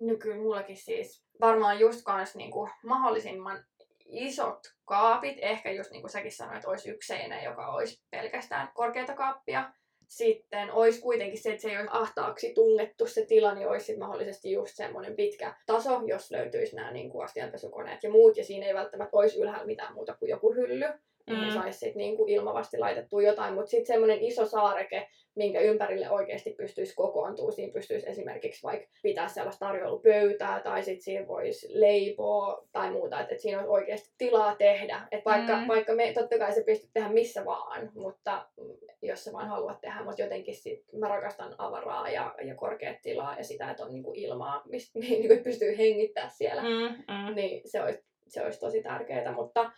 No 0.00 0.14
kyllä 0.18 0.36
mullakin 0.36 0.76
siis 0.76 1.24
varmaan 1.40 1.80
just 1.80 2.04
kans 2.04 2.36
niinku 2.36 2.68
mahdollisimman 2.84 3.64
isot 4.06 4.60
kaapit. 4.84 5.38
Ehkä 5.42 5.70
just 5.70 5.90
niin 5.90 6.02
kuin 6.02 6.10
säkin 6.10 6.32
sanoit, 6.32 6.64
olisi 6.64 6.90
yksi 6.90 7.06
seinä, 7.06 7.42
joka 7.42 7.66
olisi 7.66 8.02
pelkästään 8.10 8.68
korkeata 8.74 9.14
kaappia. 9.14 9.72
Sitten 10.08 10.70
olisi 10.70 11.00
kuitenkin 11.00 11.42
se, 11.42 11.50
että 11.50 11.62
se 11.62 11.70
ei 11.70 11.76
olisi 11.76 11.90
ahtaaksi 11.92 12.54
tungettu 12.54 13.06
se 13.06 13.26
tila, 13.26 13.54
niin 13.54 13.68
olisi 13.68 13.96
mahdollisesti 13.96 14.52
just 14.52 14.76
semmoinen 14.76 15.16
pitkä 15.16 15.54
taso, 15.66 16.00
jos 16.06 16.30
löytyisi 16.30 16.76
nämä 16.76 16.92
niin 16.92 17.10
kuin 17.10 17.24
astianpesukoneet 17.24 18.02
ja 18.02 18.10
muut, 18.10 18.36
ja 18.36 18.44
siinä 18.44 18.66
ei 18.66 18.74
välttämättä 18.74 19.16
olisi 19.16 19.40
ylhäällä 19.40 19.66
mitään 19.66 19.94
muuta 19.94 20.16
kuin 20.16 20.28
joku 20.28 20.54
hylly, 20.54 20.86
mihin 21.28 21.48
Mm. 21.48 21.54
saisi 21.54 21.78
sit 21.78 21.94
niin 21.94 22.16
kuin 22.16 22.28
ilmavasti 22.28 22.78
laitettua 22.78 23.22
jotain, 23.22 23.54
mutta 23.54 23.70
sitten 23.70 23.86
semmoinen 23.86 24.18
iso 24.20 24.46
saareke, 24.46 25.08
minkä 25.34 25.60
ympärille 25.60 26.10
oikeasti 26.10 26.50
pystyisi 26.50 26.94
kokoontua. 26.94 27.50
Siinä 27.50 27.72
pystyisi 27.72 28.08
esimerkiksi 28.10 28.62
vaikka 28.62 28.88
pitää 29.02 29.28
sellaista 29.28 29.66
tarjoulupöytää 29.66 30.60
tai 30.60 30.82
sitten 30.82 31.02
siinä 31.02 31.26
voisi 31.28 31.66
leipoa 31.80 32.64
tai 32.72 32.90
muuta, 32.90 33.20
että 33.20 33.34
et 33.34 33.40
siinä 33.40 33.58
olisi 33.58 33.70
oikeasti 33.72 34.10
tilaa 34.18 34.56
tehdä. 34.56 35.08
Et 35.12 35.24
vaikka, 35.24 35.56
Mm. 35.56 35.68
vaikka 35.68 35.94
me, 35.94 36.12
totta 36.12 36.38
kai 36.38 36.52
se 36.52 36.64
pystyt 36.64 36.90
tehdä 36.94 37.08
missä 37.08 37.44
vaan, 37.44 37.90
mutta 37.94 38.46
mm, 38.56 38.64
jos 39.02 39.24
sä 39.24 39.32
vaan 39.32 39.48
haluat 39.48 39.80
tehdä, 39.80 40.04
mutta 40.04 40.22
jotenkin 40.22 40.54
sit 40.56 40.84
mä 40.92 41.08
rakastan 41.08 41.54
avaraa 41.58 42.10
ja, 42.10 42.34
ja 42.44 42.54
korkeat 42.54 42.96
tilaa 43.02 43.36
ja 43.36 43.44
sitä, 43.44 43.70
että 43.70 43.84
on 43.84 43.92
niinku 43.92 44.12
ilmaa, 44.16 44.62
mistä 44.68 44.98
niinku 44.98 45.34
pystyy 45.44 45.78
hengittämään 45.78 46.30
siellä 46.30 46.62
Mm, 46.62 46.68
mm. 47.14 47.34
niin 47.34 47.62
se 47.64 47.82
olisi, 47.82 48.04
se 48.28 48.44
olisi 48.44 48.60
tosi 48.60 48.82
tärkeää, 48.82 49.32
mutta 49.32 49.70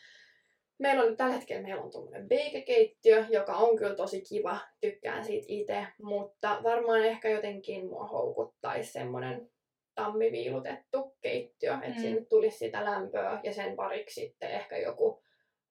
meillä 0.80 1.02
on 1.02 1.16
tällä 1.16 1.34
hetkellä 1.34 1.62
meillä 1.62 1.82
on 1.82 1.90
tuommoinen 1.90 2.28
beikekeittiö, 2.28 3.24
joka 3.28 3.52
on 3.52 3.76
kyllä 3.76 3.94
tosi 3.94 4.20
kiva, 4.28 4.58
tykkään 4.80 5.24
siitä 5.24 5.46
itse, 5.48 5.86
mutta 6.02 6.60
varmaan 6.62 7.04
ehkä 7.04 7.28
jotenkin 7.28 7.86
mua 7.86 8.06
houkuttaisi 8.06 8.92
semmoinen 8.92 9.50
tammiviilutettu 9.94 11.16
keittiö, 11.20 11.74
että 11.74 11.88
Mm. 11.88 12.00
sinne 12.00 12.24
tulisi 12.24 12.58
sitä 12.58 12.84
lämpöä 12.84 13.40
ja 13.42 13.52
sen 13.52 13.76
pariksi 13.76 14.20
sitten 14.20 14.50
ehkä 14.50 14.78
joku 14.78 15.22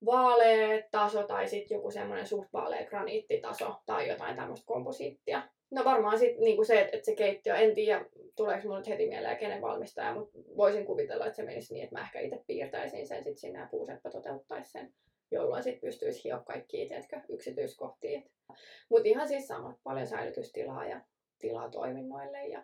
vaalea 0.05 0.83
taso 0.91 1.23
tai 1.23 1.47
sitten 1.47 1.75
joku 1.75 1.91
semmoinen 1.91 2.27
suht 2.27 2.53
vaalea 2.53 2.85
graniittitaso 2.85 3.75
tai 3.85 4.07
jotain 4.07 4.35
tämmöistä 4.35 4.65
komposiittia. 4.65 5.41
No 5.71 5.83
varmaan 5.83 6.19
sitten 6.19 6.43
niinku 6.43 6.63
se, 6.63 6.81
että 6.81 6.97
et 6.97 7.05
se 7.05 7.15
keittiö, 7.15 7.55
en 7.55 7.75
tiedä 7.75 8.05
tuleeko 8.35 8.67
mulle 8.67 8.79
nyt 8.79 8.87
heti 8.87 9.07
mieleen 9.07 9.37
kenen 9.37 9.61
valmistaja, 9.61 10.13
mutta 10.13 10.39
voisin 10.57 10.85
kuvitella, 10.85 11.25
että 11.25 11.35
se 11.35 11.43
menisi 11.43 11.73
niin, 11.73 11.83
että 11.83 11.95
mä 11.95 12.03
ehkä 12.03 12.19
itse 12.19 12.43
piirtäisin 12.47 13.07
sen 13.07 13.17
sitten 13.17 13.37
sinne 13.37 13.59
ja 13.59 13.67
puuseppä 13.71 14.09
toteuttaisi 14.09 14.71
sen, 14.71 14.93
jolloin 15.31 15.63
sitten 15.63 15.81
pystyisi 15.81 16.23
hioa 16.23 16.39
kaikkia 16.39 16.87
tiedätkö, 16.87 17.21
yksityiskohtia. 17.29 18.21
Mutta 18.89 19.09
ihan 19.09 19.27
siis 19.27 19.47
samat, 19.47 19.75
paljon 19.83 20.07
säilytystilaa 20.07 20.87
ja 20.87 21.01
tilaa 21.39 21.69
toiminnoille 21.69 22.47
ja 22.47 22.63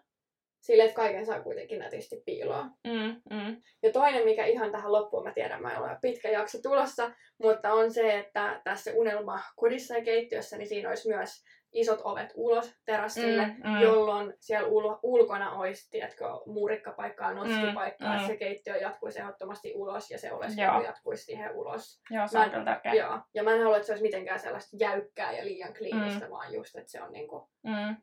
Silleen, 0.65 0.89
että 0.89 0.95
kaiken 0.95 1.25
saa 1.25 1.41
kuitenkin 1.41 1.79
nätisti 1.79 2.23
piiloon. 2.25 2.71
Mm, 2.87 3.21
mm. 3.29 3.61
Ja 3.83 3.91
toinen, 3.91 4.25
mikä 4.25 4.45
ihan 4.45 4.71
tähän 4.71 4.91
loppuun, 4.91 5.23
mä 5.23 5.31
tiedän, 5.31 5.61
mä 5.61 5.79
olen 5.79 5.97
pitkä 6.01 6.29
jakso 6.29 6.57
tulossa, 6.61 7.11
mutta 7.43 7.73
on 7.73 7.93
se, 7.93 8.19
että 8.19 8.61
tässä 8.63 8.91
unelmakodissa 8.95 9.97
ja 9.97 10.03
keittiössä, 10.03 10.57
niin 10.57 10.67
siinä 10.67 10.89
olisi 10.89 11.07
myös 11.07 11.43
isot 11.75 12.01
ovet 12.03 12.33
ulos 12.35 12.73
terassille, 12.85 13.45
Mm, 13.45 13.69
mm. 13.69 13.81
jolloin 13.81 14.33
siellä 14.39 14.67
ul- 14.67 14.99
ulkona 15.03 15.51
olisi, 15.51 15.89
tiedätkö, 15.91 16.25
muurikkapaikkaa, 16.45 17.33
noskipaikkaa, 17.33 18.15
Mm, 18.15 18.21
mm. 18.21 18.27
se 18.27 18.37
keittiö 18.37 18.75
jatkuisi 18.77 19.19
ehdottomasti 19.19 19.73
ulos 19.75 20.11
ja 20.11 20.19
se 20.19 20.33
oleskelu 20.33 20.71
Joo. 20.73 20.81
jatkuisi 20.83 21.23
siihen 21.23 21.51
ulos. 21.55 22.01
Joo, 22.09 22.27
se 22.27 22.39
on 22.39 22.49
kyllä 22.49 22.65
tärkeä. 22.65 22.93
Joo. 22.93 23.19
Ja 23.33 23.43
mä 23.43 23.51
en 23.51 23.59
halua, 23.61 23.75
että 23.75 23.85
se 23.85 23.91
olisi 23.93 24.03
mitenkään 24.03 24.39
sellaista 24.39 24.77
jäykkää 24.79 25.31
ja 25.31 25.45
liian 25.45 25.73
kliinistä, 25.73 26.29
vaan 26.29 26.53
just, 26.53 26.75
että 26.75 26.91
se 26.91 27.01
on 27.01 27.11
niinku 27.13 27.49
Mm, 27.63 27.95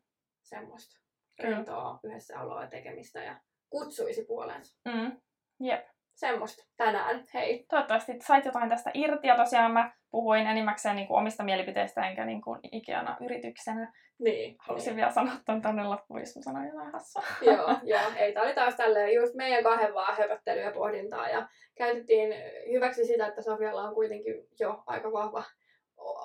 semmoista 0.43 1.01
rentoa 1.43 1.99
yhdessä 2.05 2.41
oloa 2.41 2.67
tekemistä 2.67 3.23
ja 3.25 3.41
kutsuisi 3.71 4.25
puoleensa. 4.25 4.77
mm. 4.85 5.17
Jep. 5.61 5.87
Semmoista 6.15 6.63
tänään. 6.77 7.25
Hei. 7.35 7.67
Toivottavasti 7.71 8.13
sait 8.27 8.45
jotain 8.45 8.69
tästä 8.69 8.91
irti 8.95 9.27
ja 9.27 9.37
tosiaan 9.37 9.73
mä 9.73 9.93
puhuin 10.13 10.47
enimmäkseen 10.47 10.97
niin 10.97 11.09
kuin 11.09 11.19
omista 11.19 11.45
mielipiteistä 11.45 12.09
enkä 12.09 12.25
niin 12.25 12.43
kuin 12.43 12.61
Ikeana 12.73 13.17
yrityksenä. 13.21 13.93
Niin. 14.19 14.57
Haluaisin 14.59 14.97
vielä 14.97 15.13
sanoa 15.13 15.35
ton 15.47 15.63
tonne 15.63 15.85
loppuun, 15.85 16.21
jos 16.21 16.37
mä 16.37 16.43
sanoin 16.43 16.69
jotain 16.69 16.93
hassua. 16.93 17.23
joo, 17.53 17.77
joo. 17.83 18.01
Ei, 18.17 18.33
tää 18.33 18.43
oli 18.43 18.55
taas 18.55 18.75
tälleen 18.75 19.15
just 19.15 19.35
meidän 19.35 19.63
kahden 19.63 19.95
vaan 19.95 20.17
höpöttelyä 20.17 20.65
ja 20.65 20.71
pohdintaa. 20.71 21.29
Ja 21.29 21.49
käytettiin 21.75 22.35
hyväksi 22.71 23.05
sitä, 23.05 23.27
että 23.27 23.43
Sofialla 23.43 23.83
on 23.83 23.95
kuitenkin 23.95 24.35
jo 24.61 24.83
aika 24.87 25.13
vahva 25.13 25.45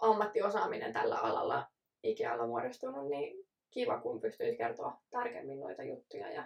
ammattiosaaminen 0.02 0.94
tällä 0.94 1.18
alalla 1.18 1.68
Ikealla 2.04 2.48
muodostunut, 2.48 3.10
niin 3.10 3.48
kiva, 3.72 4.00
kun 4.00 4.22
pystyisi 4.22 4.58
kertoa 4.58 4.98
tarkemmin 5.12 5.60
noita 5.60 5.84
juttuja 5.84 6.32
ja 6.32 6.44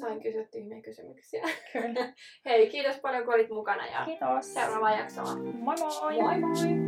sain 0.00 0.22
kysyä 0.22 0.44
tyhmiä 0.44 0.82
kysymyksiä. 0.82 1.42
Kyllä. 1.72 2.12
Hei, 2.44 2.70
kiitos 2.70 2.96
paljon 3.00 3.24
kun 3.24 3.34
olit 3.34 3.50
mukana 3.50 3.86
ja 3.86 4.04
Kiitos. 4.04 4.54
seuraavaan 4.54 4.98
jaksoon. 4.98 5.56
Moi 5.56 5.74
moi! 5.78 6.22
Moi 6.22 6.38
moi! 6.40 6.87